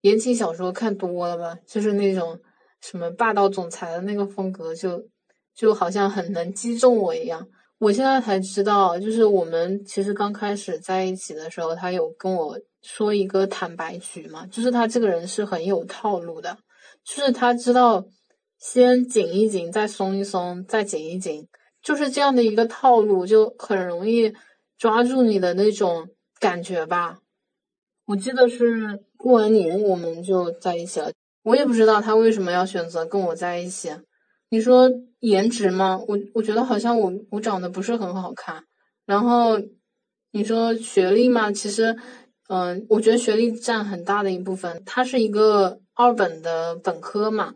[0.00, 2.40] 言情小说看多了吧，就是那种。
[2.80, 5.08] 什么霸道总裁的那个风格，就
[5.52, 7.48] 就好像很能击中我一样。
[7.78, 16.58] 我现在才知道，就是我们其实刚开始在一起的时候，他有跟我说一个坦白局嘛，就是他这个人是很有套路的，
[17.04, 18.04] 就是他知道
[18.58, 21.46] 先紧一紧，再松一松，再紧一紧，
[21.80, 24.34] 就是这样的一个套路，就很容易
[24.76, 26.08] 抓住你的那种
[26.40, 27.20] 感觉吧。
[28.06, 31.12] 我记得是过完年我们就在一起了。
[31.44, 33.90] 我也不知道他为什么要选择跟我在一起。
[34.50, 35.98] 你说颜值吗？
[36.08, 38.64] 我我觉得好像我我长得不是很好看。
[39.04, 39.60] 然后
[40.32, 41.96] 你说学历嘛，其实，
[42.48, 44.82] 嗯，我觉得学历占很大的一部分。
[44.86, 47.52] 他是一个二本的本科嘛，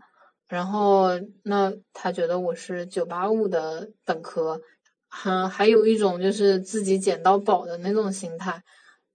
[0.48, 1.08] 然后
[1.44, 4.60] 那他觉得我是九八五的本科，
[5.08, 8.62] 还还有一种就是自己捡到宝的那种心态。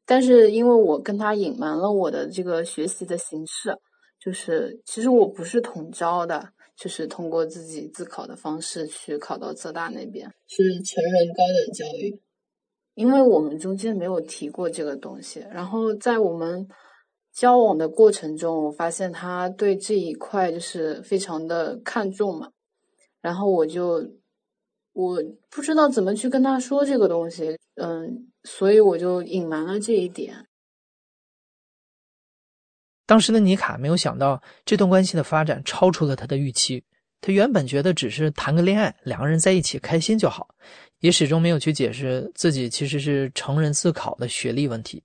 [0.06, 3.78] 但是因为我跟他隐瞒了我的这个学习的形式。
[4.20, 12.22] 就是，其实我不是统招的，就是通过自己自考的方式去考到浙大那边，是成人高等教育。
[12.94, 16.68] 因为我们中间没有提过这个东西，然后在我们
[17.32, 22.50] 交往的过程中，我发现他对这一块就是非常的看重嘛，
[23.22, 24.04] 然后我就
[24.94, 30.47] 我不知道怎么去跟他说这个东西，嗯，所以我就隐瞒了这一点。
[33.08, 36.84] 当时的尼卡没有想到这段关系的发展超出了他的预期。
[37.20, 40.48] 他原本觉得只是谈个恋爱，两个人在一起开心就好，
[41.00, 45.02] 也始终没有去解释自己其实是成人自考的学历问题。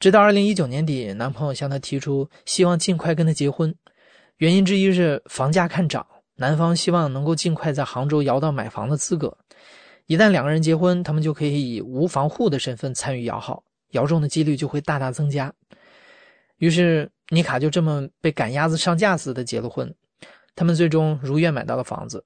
[0.00, 3.72] 直到二零一九年底，男朋友向她提出希望尽快跟她结婚，
[4.38, 9.36] 原因之一是房价看涨，男方希望能够尽快在杭州摇到买房的资格。
[10.06, 15.52] 一旦两个人结婚，他们就可以以无房户的身份参与摇号，摇中的几率就会大大增加。
[16.62, 19.92] 于是，妮卡就这么被赶鸭子上架似的结了婚。
[20.54, 22.24] 他们最终如愿买到了房子，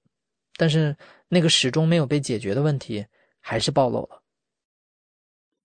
[0.58, 0.94] 但是
[1.28, 3.06] 那个始终没有被解决的问题
[3.40, 4.22] 还是暴露了。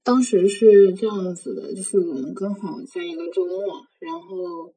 [0.03, 4.73] 当时是这样子的，就是我们刚好在一个周末，然后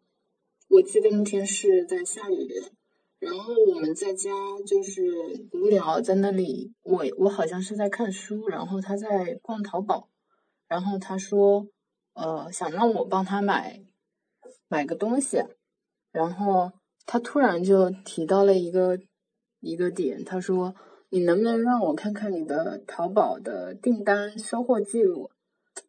[0.70, 2.48] 我记得那天是在下雨，
[3.20, 4.32] 然后我们在家
[4.66, 10.08] 就是无聊，在那里，我我好像是在看书，然后他在逛淘宝，
[10.66, 11.68] 然后他说。
[12.14, 13.80] 呃，想让我帮他买
[14.68, 15.44] 买个东西，
[16.12, 16.72] 然后
[17.06, 18.98] 他突然就提到了一个
[19.60, 20.74] 一个点，他说
[21.10, 25.30] ：“你能不能让我看看你的淘宝的订单收货记录？”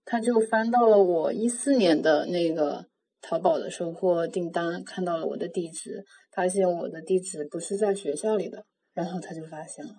[0.04, 2.88] 他就翻到了我一四年的那个
[3.22, 9.94] 淘宝的收货订单，看到了我的地址，发现我的地址不是在学校里的，然后他就发现了，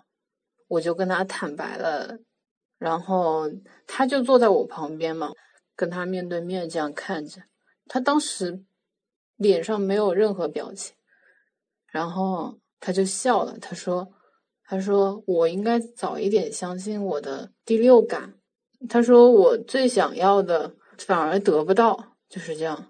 [0.66, 2.18] 我就跟他坦白了，
[2.78, 3.48] 然后
[3.86, 5.30] 他就坐在我旁边嘛。
[5.76, 7.42] 跟他面对面这样看着，
[7.86, 8.64] 他当时
[9.36, 10.96] 脸上没有任何表情，
[11.86, 13.58] 然后他就笑了。
[13.58, 14.10] 他说
[14.64, 18.34] ：“他说我应该早一点相信我的第六感。
[18.88, 22.86] 他说我最想要的反而得不到，就是这样。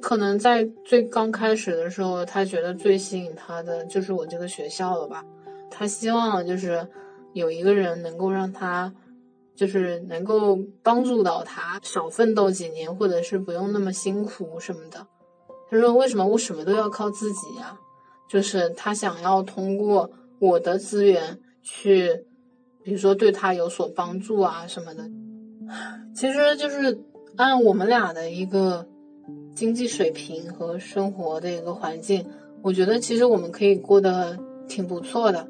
[0.00, 5.22] 可能在最刚开始的时候，他觉得最吸引他的就是我这个学校了吧。”
[5.80, 6.86] 他希望就是
[7.32, 8.92] 有一个人能够让他，
[9.54, 15.06] 就是能够帮助到他少奋斗几年，或者是不用那么辛苦什么的。
[15.70, 17.78] 他说：“为什么我什么都要靠自己呀？”
[18.28, 22.26] 就是他想要通过我的资源去，
[22.82, 25.08] 比如说对他有所帮助啊什么的。
[26.14, 27.00] 其实就是
[27.36, 28.86] 按我们俩的一个
[29.54, 32.26] 经济水平和生活的一个环境，
[32.60, 34.38] 我觉得其实我们可以过得
[34.68, 35.48] 挺不错的。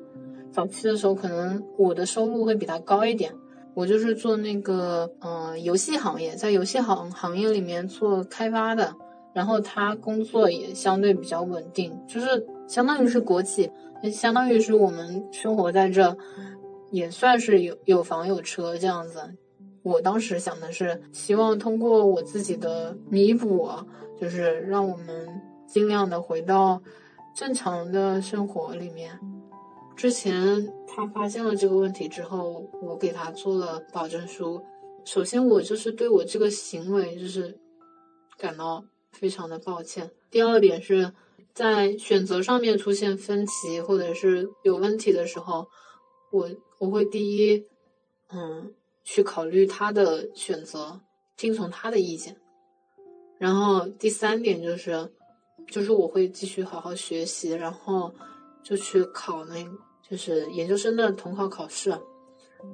[0.52, 3.32] 早期的时候，可能我的收入会比他高一点，
[3.74, 8.94] 我就是做那个嗯、游戏行业，在游戏行行业里面做开发的，
[9.32, 13.70] 然后他工作也相对比较稳定，就是相当于是国企，
[14.12, 16.16] 相当于是我们生活在这，
[16.90, 19.20] 也算是有有房有车这样子。
[19.82, 23.70] 我当时想的是，希望通过我自己的弥补，
[24.20, 26.82] 就是让我们尽量的回到
[27.34, 29.18] 正常的生活里面。
[30.00, 34.64] 之前他发现了这个问题之后，我给他做了保证书。
[35.04, 37.60] 首先，我就是对我这个行为就是
[38.38, 38.82] 感到
[39.12, 40.10] 非常的抱歉。
[40.30, 41.12] 第二点是
[41.52, 45.68] 在选择上面出现分歧或者是有问题的时候，
[46.32, 46.48] 我
[46.78, 47.66] 我会第一，
[48.32, 48.72] 嗯。
[49.04, 51.00] 去考虑他的选择，
[51.36, 52.36] 听从他的意见。
[53.38, 55.10] 然后第三点就是，
[55.66, 58.14] 就是我会继续好好学习，然后
[58.62, 59.56] 就去考那，
[60.10, 61.94] 就是研究生的统考考试，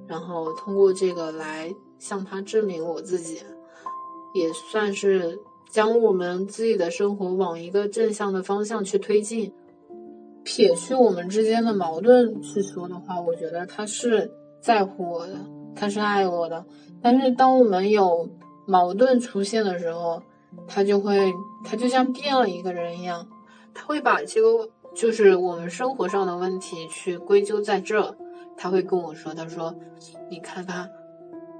[0.06, 3.42] 然后通过这个来向他证明我自己，
[4.34, 5.38] 也算是
[5.70, 9.52] 将我们自己的生活往一个正向的方向去推进。
[10.44, 14.30] 撇去我们之间的矛盾去说的话，我觉得他是
[14.62, 15.34] 在乎我的。
[15.78, 16.64] 他是爱我的，
[17.02, 18.30] 但是当我们有
[18.66, 20.22] 矛盾出现的时候，
[20.66, 21.30] 他就会，
[21.66, 23.28] 他就像变了一个人一样，
[23.74, 28.16] 他会把这个就是我们生活上的问题去归咎在这，
[28.56, 29.74] 他会跟我说，他说，
[30.30, 30.90] 你看看，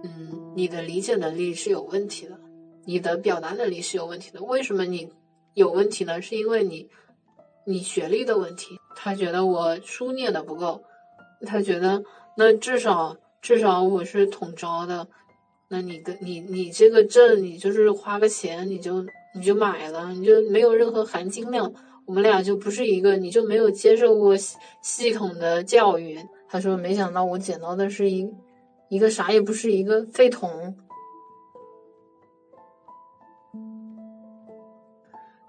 [0.03, 2.41] 嗯，你的理解能力是有问题的，
[2.87, 5.13] 你的表达能力是有问题的，为什么你
[5.55, 6.21] 有问题呢？
[6.23, 6.89] 是因为你，
[7.67, 10.83] 你学历的问题，他觉得我书念的不够，
[11.47, 12.03] 他觉得
[12.37, 13.17] 那至少。
[13.43, 15.07] 至少我是统招的，
[15.69, 19.07] 那你的你你这个证，你就是花个钱你就
[19.37, 21.73] 你就买了，你就没有任何含金量。
[22.07, 26.19] 我们俩就不是一个，你就没有接受过系系统的教育。
[26.49, 28.31] 他说，没想到我捡到的是一
[28.89, 30.77] 一个啥也不是，一个废铜。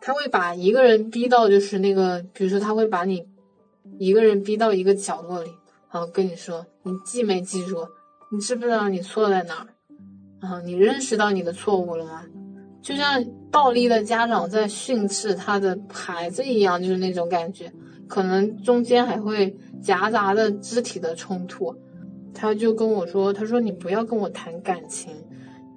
[0.01, 3.27] 他会把一个人逼到就是那个，比如说他会把你
[3.99, 5.51] 一个人逼到一个角落里。
[5.91, 7.87] 然后跟你说，你记没记住？
[8.31, 9.67] 你知不知道你错在哪儿？
[10.41, 12.25] 啊，你认识到你的错误了吗？
[12.87, 17.69] 就像暴力的家长在训斥他的孩子一样，就是那种感觉。
[18.07, 21.75] 可能中间还会夹杂的肢体的冲突。
[22.33, 25.13] 他就跟我说：“他说你不要跟我谈感情，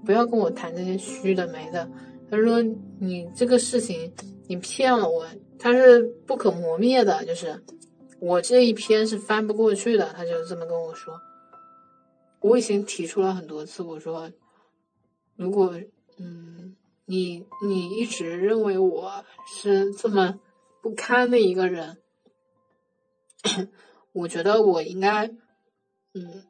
[0.06, 1.90] 不要跟我谈这些虚的没的。
[2.30, 2.62] 他说
[3.00, 4.12] 你这个事情
[4.46, 5.26] 你骗了我，
[5.58, 7.60] 他是不可磨灭的，就是。”
[8.20, 11.20] 我这一篇是翻不过去的，他就这么跟我说。
[12.38, 14.30] 我已经提出了很多次，我说，
[15.34, 15.74] 如果
[16.18, 16.59] 嗯，
[17.10, 20.38] 你你一直认为我是这么
[20.80, 21.98] 不堪的一个人，
[24.14, 25.26] 我觉得我应该
[26.14, 26.46] 嗯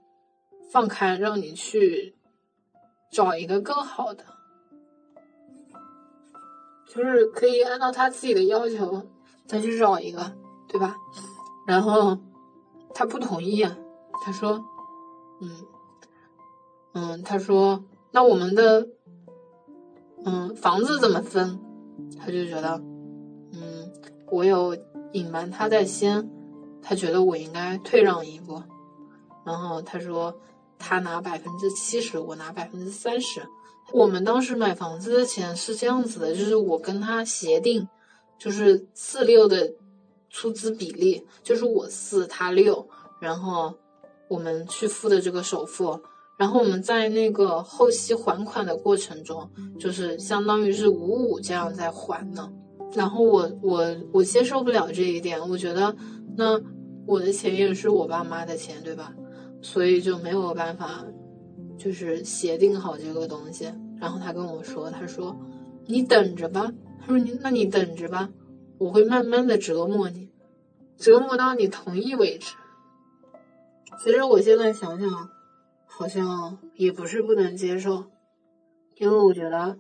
[0.71, 2.15] 放开，让你去
[3.11, 4.27] 找一个更好的，
[6.87, 9.09] 就是可以按照他自己的要求
[9.47, 10.37] 再去找一个，
[10.69, 10.95] 对吧？
[11.67, 12.19] 然后
[12.93, 13.65] 他不同意，
[14.23, 14.63] 他说
[15.41, 15.67] ：“嗯，
[16.93, 18.87] 嗯，他说那我们的
[20.25, 21.59] 嗯房子怎么分？”
[22.19, 22.81] 他就觉得，
[23.53, 23.93] 嗯，
[24.31, 24.77] 我有
[25.13, 26.29] 隐瞒他在先，
[26.83, 28.63] 他觉得我应该退让一步。
[29.45, 30.39] 然后他说
[30.79, 33.43] 他拿百分之七十，我拿百分之三十。
[33.93, 37.89] 我们当时买房子的钱是这样子的，就是我跟他协定，
[38.39, 39.73] 就是四六的。
[40.33, 42.89] 出资比例就是我四他六，
[43.19, 43.75] 然后
[44.29, 46.01] 我们去付的这个首付，
[46.41, 49.47] 然后我们在那个后期还款的过程中，
[49.79, 52.51] 就是相当于是五五这样在还呢。
[52.95, 55.95] 然后我我我接受不了这一点，我觉得
[56.39, 56.59] 那
[57.07, 59.13] 我的钱也是我爸妈的钱，对吧？
[59.61, 61.05] 所以就没有办法，
[61.77, 63.71] 就是协定好这个东西。
[64.01, 65.39] 然后他跟我说，他说
[65.85, 68.31] 你等着吧，他说你那你等着吧。
[68.79, 70.31] 我会慢慢的折磨你，
[70.97, 72.55] 折磨到你同意为止。
[74.03, 75.29] 其实我现在想想，
[76.01, 78.07] 好像也不是不能接受，
[78.97, 79.77] 因为我觉得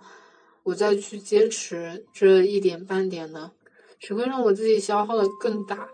[0.62, 3.52] 我再去坚持这一点半点的，
[3.98, 5.88] 只会让我自己消耗的更大。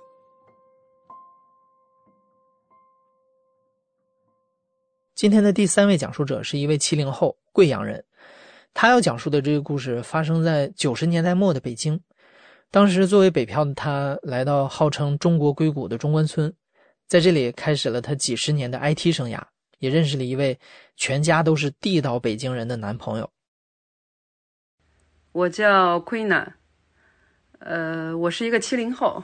[5.15, 8.05] 今天的第三位讲述者是一位七零后贵阳人，
[8.75, 12.01] 他要讲述的这个故事发生在九十年代末的北京。
[12.73, 16.53] 当时作为北漂的他，来到号称中国硅谷的中关村，
[17.07, 19.41] 在这里开始了他几十年的 IT 生涯，
[19.79, 20.59] 也认识了一位
[20.97, 23.31] 全家都是地道北京人的男朋友。
[25.33, 26.53] 我叫 Queen，
[27.59, 29.23] 呃，我是一个七零后，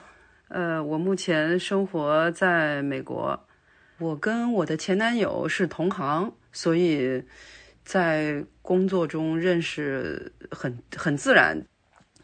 [0.48, 3.46] 呃，我目前生活在美国，
[3.98, 7.24] 我跟我的前男友是同行，所以
[7.82, 11.66] 在工作中认识很很自然。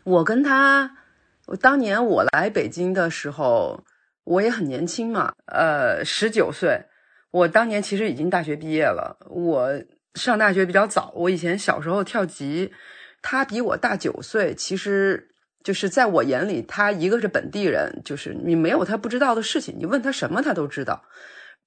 [0.05, 0.99] 我跟他，
[1.47, 3.85] 我当年我来北京的时候，
[4.25, 6.85] 我也很年轻嘛，呃，十九岁。
[7.31, 9.71] 我当年其实已经大学毕业了，我
[10.15, 11.13] 上大学比较早。
[11.15, 12.73] 我以前小时候跳级，
[13.23, 15.29] 他比我大九岁，其实
[15.63, 21.03] 就是在我眼里，他一个是本地人，就是你没有他不知道的事情，你问他什么他都知道。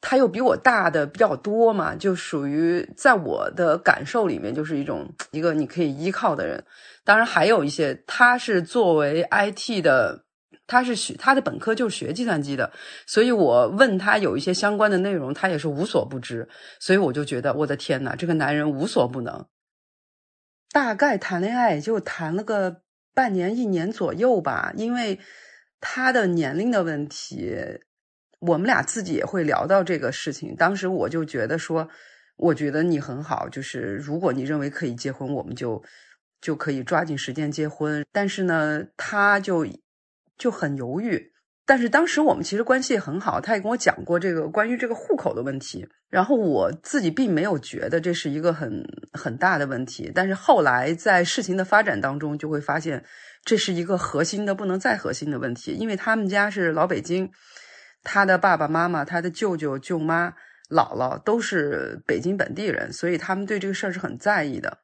[0.04, 6.64] 他又比我大的比较多嘛，就属于在我的感受里面，就是一种一个你可以依靠的人。
[7.06, 10.24] 当然还有一些，他是作为 IT 的，
[10.72, 12.72] 他是学他的本科就是学计算机的，
[13.06, 16.48] 所以我问他有一些相关的内容，他也是无所不知。
[16.80, 19.46] 所以我就觉得，我的天呐，这个男人无所不能。
[20.72, 22.84] 大概谈恋爱也就谈了个
[23.14, 25.20] 半年一年左右吧，因为
[25.82, 27.54] 他的年龄的问题。
[28.40, 30.56] 我们俩自己也会聊到这个事情。
[30.56, 31.88] 当时我就觉得说，
[32.38, 35.84] 我觉得你很好，就是如果你认为可以结婚，我们就
[36.42, 38.04] 就可以抓紧时间结婚。
[38.12, 39.64] 但是呢，他就
[40.42, 41.32] 就很犹豫。
[41.66, 45.88] 但是当时我们其实关系很好，他也跟我讲过这个关于这个户口的问题。
[46.10, 50.12] 然后我自己并没有觉得这是一个很很大的问题。
[50.14, 53.06] 但是后来在事情的发展当中，就会发现
[53.46, 57.30] 这是一个核心的不能再核心的问题，因为他们家是老北京。
[58.04, 60.34] 他的爸爸妈妈、他的舅舅、舅妈、
[60.72, 64.80] 姥姥都是北京本地人，所以他们对这个事儿是很在意的。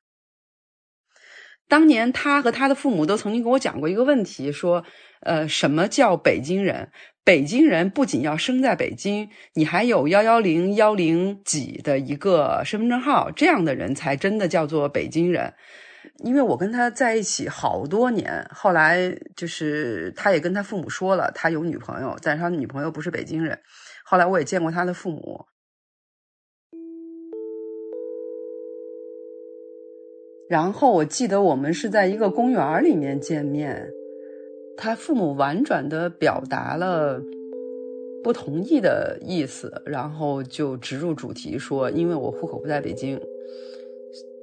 [1.68, 4.84] 当年他和他的父母都曾经跟我讲过一个问题，说
[5.22, 6.90] ：“呃，什么叫北京人？
[7.24, 15.54] 北京人不仅要生在北京，你还有幺幺零幺零几的一个身份证号，这样的人才真的叫做北京人。”
[16.24, 23.60] 因为我跟他在一起好多年，后来就是他也跟他父母说了，他有女朋友，但是他女朋友不是北京人。
[24.06, 25.46] 后来我也见过他的父母，
[30.50, 33.92] 然后我记得我们是在一个公园里面见面，
[34.78, 37.22] 他父母婉转的表达了
[38.24, 43.20] 不同意的意思，然后就直入主题说，因为我户口不在北京。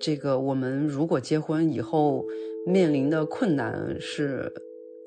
[0.01, 2.26] 这个我们如果结婚以后
[2.66, 4.52] 面临的困难是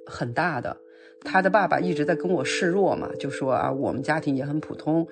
[0.05, 0.77] 很大的。
[1.23, 5.07] 他的爸爸一直在跟我示弱嘛，就说啊，我们家庭也很普通，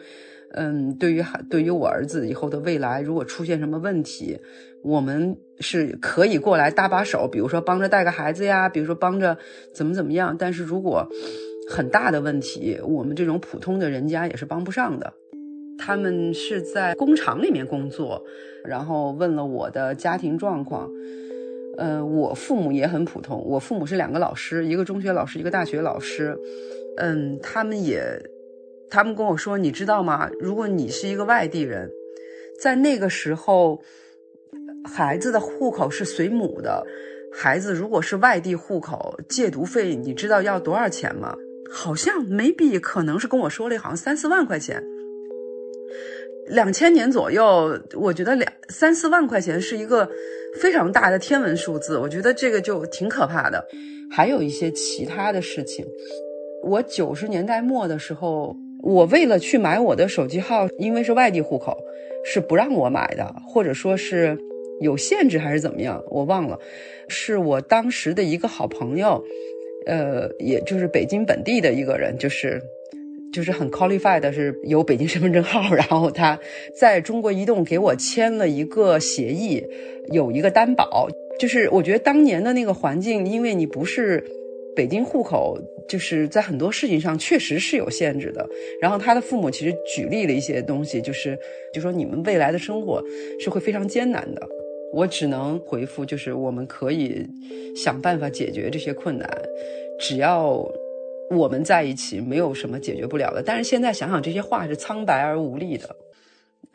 [0.51, 4.39] 嗯，对于孩对于我儿子以后的未来，如果出现什么问题，
[4.84, 9.38] 我们是可以过来搭把手，比如说帮着带个孩子呀，比如说帮着
[9.73, 10.35] 怎么怎么样。
[10.38, 11.07] 但是如果
[11.69, 15.13] 很大的问题，我们这种普通的人家也是帮不上的。
[15.77, 18.23] 他们是在工厂里面工作，
[18.63, 20.89] 然后问了我的家庭状况。
[21.77, 26.38] 呃，我父母也很普通，我父母是两个老师，一个中学老师，一个大学老师。
[26.95, 28.01] 嗯，他们也，
[28.89, 30.29] 他们跟我说，你知道吗？
[30.39, 31.89] 如果你是一个外地人，
[32.61, 33.81] 在那个时候，
[34.83, 36.85] 孩子的户口是随母的，
[37.33, 41.35] 孩子如果是外地户口，借读费你知道要多少钱吗？
[41.71, 44.81] 好像 maybe 可能是跟我说了，好像三四万块钱。
[46.47, 50.07] 两千年左右，我觉得两三四万块钱是一个
[50.61, 53.67] 非常大的天文数字，我觉得这个就挺可怕的。
[54.11, 55.83] 还有一些其他的事情，
[56.63, 58.55] 我九十年代末的时候，
[58.85, 61.75] 我为了去买我的手机号，因为是外地户口，
[62.23, 64.37] 是不让我买的，或者说是
[64.79, 66.59] 有限制还是怎么样，我忘了。
[67.07, 69.21] 是我当时的一个好朋友，
[69.87, 72.61] 呃，也就是北京本地的一个人，就是。
[73.33, 76.39] 就是很 qualified 的是有北京身份证号， 然后他
[76.73, 79.61] 在中国移动给我签了一个协议，
[80.13, 81.09] 有一个担保。
[81.37, 84.23] 就是我觉得当年的那个环境，因为你不是
[84.73, 85.57] 北京户口，
[85.87, 88.47] 就是在很多事情上确实是有限制的。
[88.81, 91.37] 然后他的父母其实举例了一些东西，就是
[91.73, 93.03] 就说你们未来的生活
[93.39, 94.47] 是会非常艰难的。
[94.93, 97.25] 我只能回复，就是我们可以
[97.75, 99.29] 想办法解决这些困难，
[99.99, 100.65] 只要。
[101.31, 105.89] 我们在一起没有什么解决不了的，但是现在想想这些话是苍白而无力的。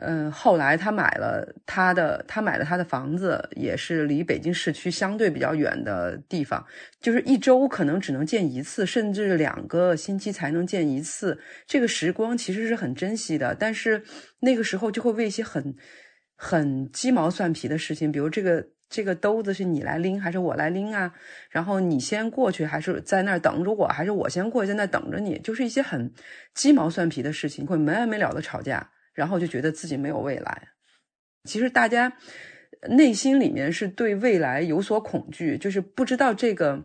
[0.03, 6.65] 嗯，后来他买了他的，他买了他的房子，也是离北京市区相对比较远的地方，
[7.01, 11.39] 就是一周可能只能见一次，甚至两个星期才能见一次。
[11.67, 14.03] 这个时光其实是很珍惜的，但是
[14.41, 15.75] 那个时候就会为一些很
[16.35, 18.69] 很鸡毛蒜皮的事情，比如这个。
[18.93, 21.15] 这个兜子是你来拎还是我来拎啊？
[21.49, 25.39] 然后你先过去还是在那儿等着我，还是我先过去在那儿等着你？
[25.39, 26.13] 就是一些很
[26.55, 30.69] 鸡毛蒜皮的事情，会没完没了的吵架，然后就觉得自己没有未来。
[31.45, 32.17] 其实大家
[32.91, 36.85] 内心里面是对未来有所恐惧，就是不知道这个。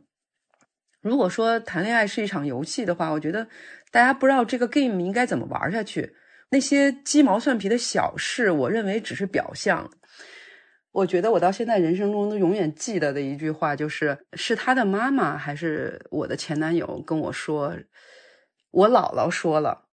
[1.02, 3.47] 如果说谈恋爱是一场游戏的话，我觉得
[3.91, 6.15] 大家不知道这个 game 应该怎么玩下去。
[6.49, 9.91] 那些鸡毛蒜皮的小事，我认为只是表象。
[10.91, 17.76] 我觉得我到现在人生中都永远记得的一句话，就是是他的妈妈还是我的前男友跟我说，
[18.72, 19.85] 我姥姥说了，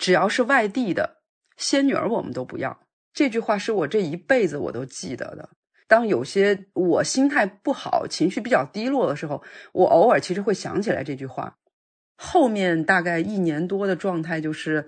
[0.00, 1.18] 只要是外地的
[1.56, 2.86] 仙女儿，我们都不要。
[3.12, 5.50] 这句话是我这一辈子我都记得的。
[5.86, 11.58] 当有些我心态不好、情绪比较低落的时候，我偶尔其实会想起来这句话。
[12.16, 14.86] 后面大概一年多的状态就是，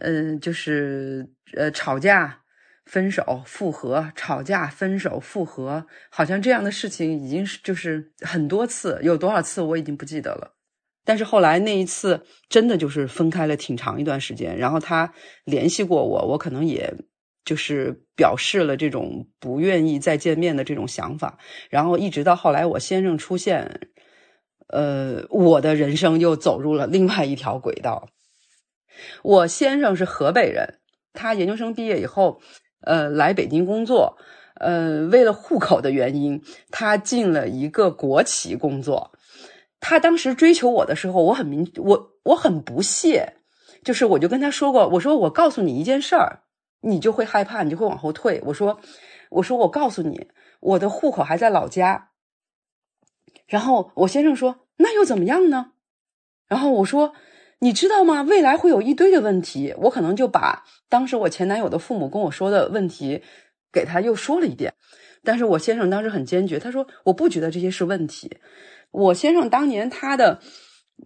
[0.00, 2.40] 嗯，就是呃吵架。
[2.84, 10.56] 分手复合，吵架分手复合，好像这样的事情已经是就是很多次，有多少次我已经不记得了。
[11.04, 15.12] 但是后来那一次真的就是分开了挺长一段时间，然后他
[15.44, 16.94] 联系过我，我可能也
[17.44, 21.38] 就是表示了这种不愿意再见面的这种想法。
[21.70, 23.88] 然后一直到后来我先生出现，
[24.68, 28.08] 呃，我的人生又走入了另外一条轨道。
[29.22, 30.78] 我先生是河北人，
[31.12, 32.40] 他研究生毕业以后。
[32.84, 34.16] 呃，来北京工作，
[34.56, 36.42] 呃，为了户口的原因，
[36.72, 39.12] 他进了一个国企工作。
[39.82, 43.34] 他当时追求我的时候，我很明，我我很不屑，
[43.84, 46.44] 就是我就跟他说过，我说我告诉你一件事儿，
[46.80, 48.40] 你就会害怕，你就会往后退。
[48.46, 48.80] 我说，
[49.30, 50.28] 我说我告诉你，
[50.60, 52.10] 我的户口还在老家。
[53.46, 55.72] 然后我先生说，那又怎么样呢？
[56.48, 57.12] 然后我说。
[57.64, 58.22] 你知道吗？
[58.22, 63.22] 未来会有一堆的问题，我可能就把当时我前男友的父母跟我说的问题，
[63.72, 64.74] 给他又说了一遍。
[65.22, 68.36] 但是我先生当时很坚决，他说我不觉得这些是问题。
[68.92, 70.40] 我先生当年他的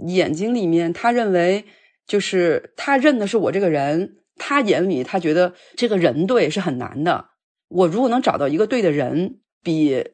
[0.07, 1.65] 眼睛里面，他认为
[2.07, 7.31] 就是他认的是我这个人，他眼里他觉得这个人对是很难的。
[7.69, 10.05] 我如果能找到一个对的人，比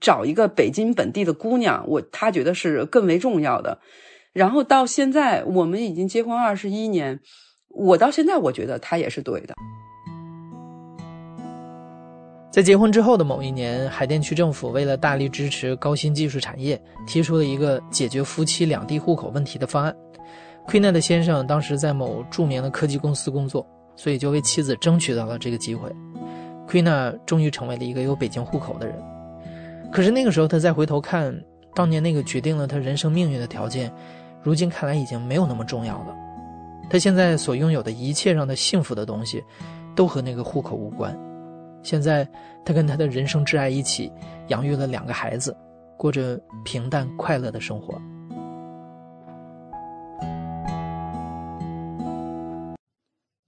[0.00, 3.80] 找一个北京本地的姑娘，我他觉得是更为重要的。
[4.32, 7.20] 然后到现在，我们已经结婚二十一年，
[7.68, 9.54] 我到现在我觉得他也是对的。
[12.56, 19.94] 在结婚之后的某一年，海淀区政府为了大力支持高新技术产业，提出了一个解决夫妻两地户口问题的方案。
[20.64, 25.94] 奎娜的先生当时在某著名的科技公司工作，所以就为妻子争取到了这个机会。
[26.66, 28.96] 奎娜终于成为了一个有北京户口的人。
[29.92, 31.38] 可是那个时候，他再回头看
[31.74, 33.92] 当年那个决定了他人生命运的条件。
[34.42, 36.16] 如今看来已经没有那么重要了。
[36.88, 39.44] 他现在所拥有的一切让他幸福的东西，
[39.94, 41.14] 都和那个户口无关。
[41.86, 42.28] 现在
[42.64, 44.10] 他跟他的人生挚爱一起
[44.48, 45.56] 养育了两个孩子，
[45.96, 47.94] 过着平淡快乐的生活。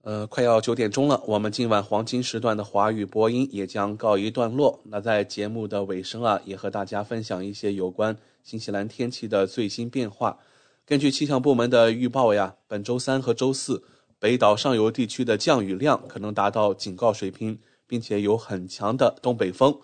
[0.03, 4.79] 呃，快要九点钟了，我们今晚黄金时段的华语播音也将告一段落。
[4.85, 10.37] 那在节目的尾声啊，也和大家分享一些有关新西兰天气的最新变化。
[10.85, 13.83] 根据气象部门的预报呀，本周三和周四，
[14.17, 17.59] 北岛上游地区的降雨量可能达到警告水平，
[17.89, 19.77] 并且有很强的东北风，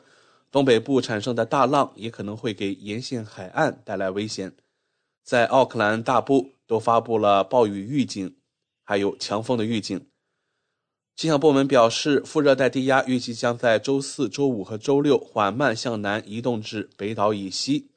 [0.52, 4.56] 东北部产生的大浪也可能会给沿线海岸带来危险。
[5.24, 8.36] 在奥克兰大部都发布了暴雨预警，
[8.84, 10.00] 还有强风的预警。
[11.16, 17.90] 气象部门表示，副热带低压预计将在周四周五和周六缓慢向南移动至北岛以西。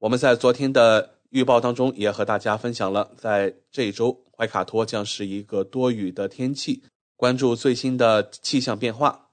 [0.00, 1.14] 我们在昨天的。
[1.32, 6.82] 预报当中也和大家分享了，在这一周怀卡托将是一个多雨的天气，
[7.16, 9.26] 关注最新的气象变化。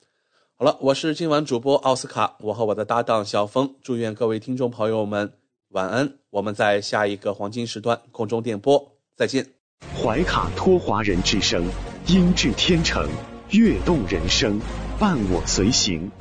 [0.56, 5.32] 好了，我是今晚主播奥斯卡，我和我的搭档小峰，祝愿各位听众朋友们
[5.70, 6.14] 晚安。
[6.30, 9.48] 我们在下一个黄金时段空中电波再见。
[9.96, 11.66] 怀卡托华人之声，
[12.08, 13.08] 音质天成，
[13.52, 14.60] 悦动人生，
[15.00, 16.12] 伴我随行。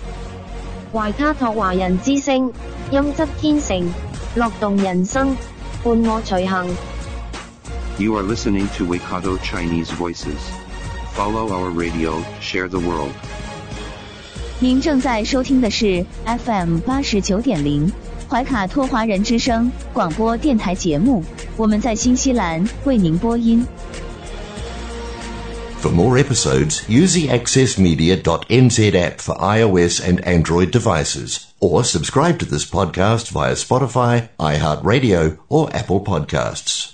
[0.93, 2.53] 怀卡托华人之声，
[2.93, 3.87] 音质天成，
[4.37, 5.37] 乐动人生。
[5.85, 6.67] 伴我随行。
[7.99, 10.58] You are listening to Waikato Chinese Voices.
[11.18, 13.12] Follow our radio, share the world.
[14.60, 17.92] 您正在收听的是 FM 八十九点零
[18.30, 21.24] 怀卡托华人之声广播电台节目，
[21.58, 23.66] 我们在新西兰为您播音。
[25.82, 32.64] For more episodes, use the accessmedia.nz app for iOS and Android devices, or subscribe to this
[32.64, 36.94] podcast via Spotify, iHeartRadio, or Apple Podcasts.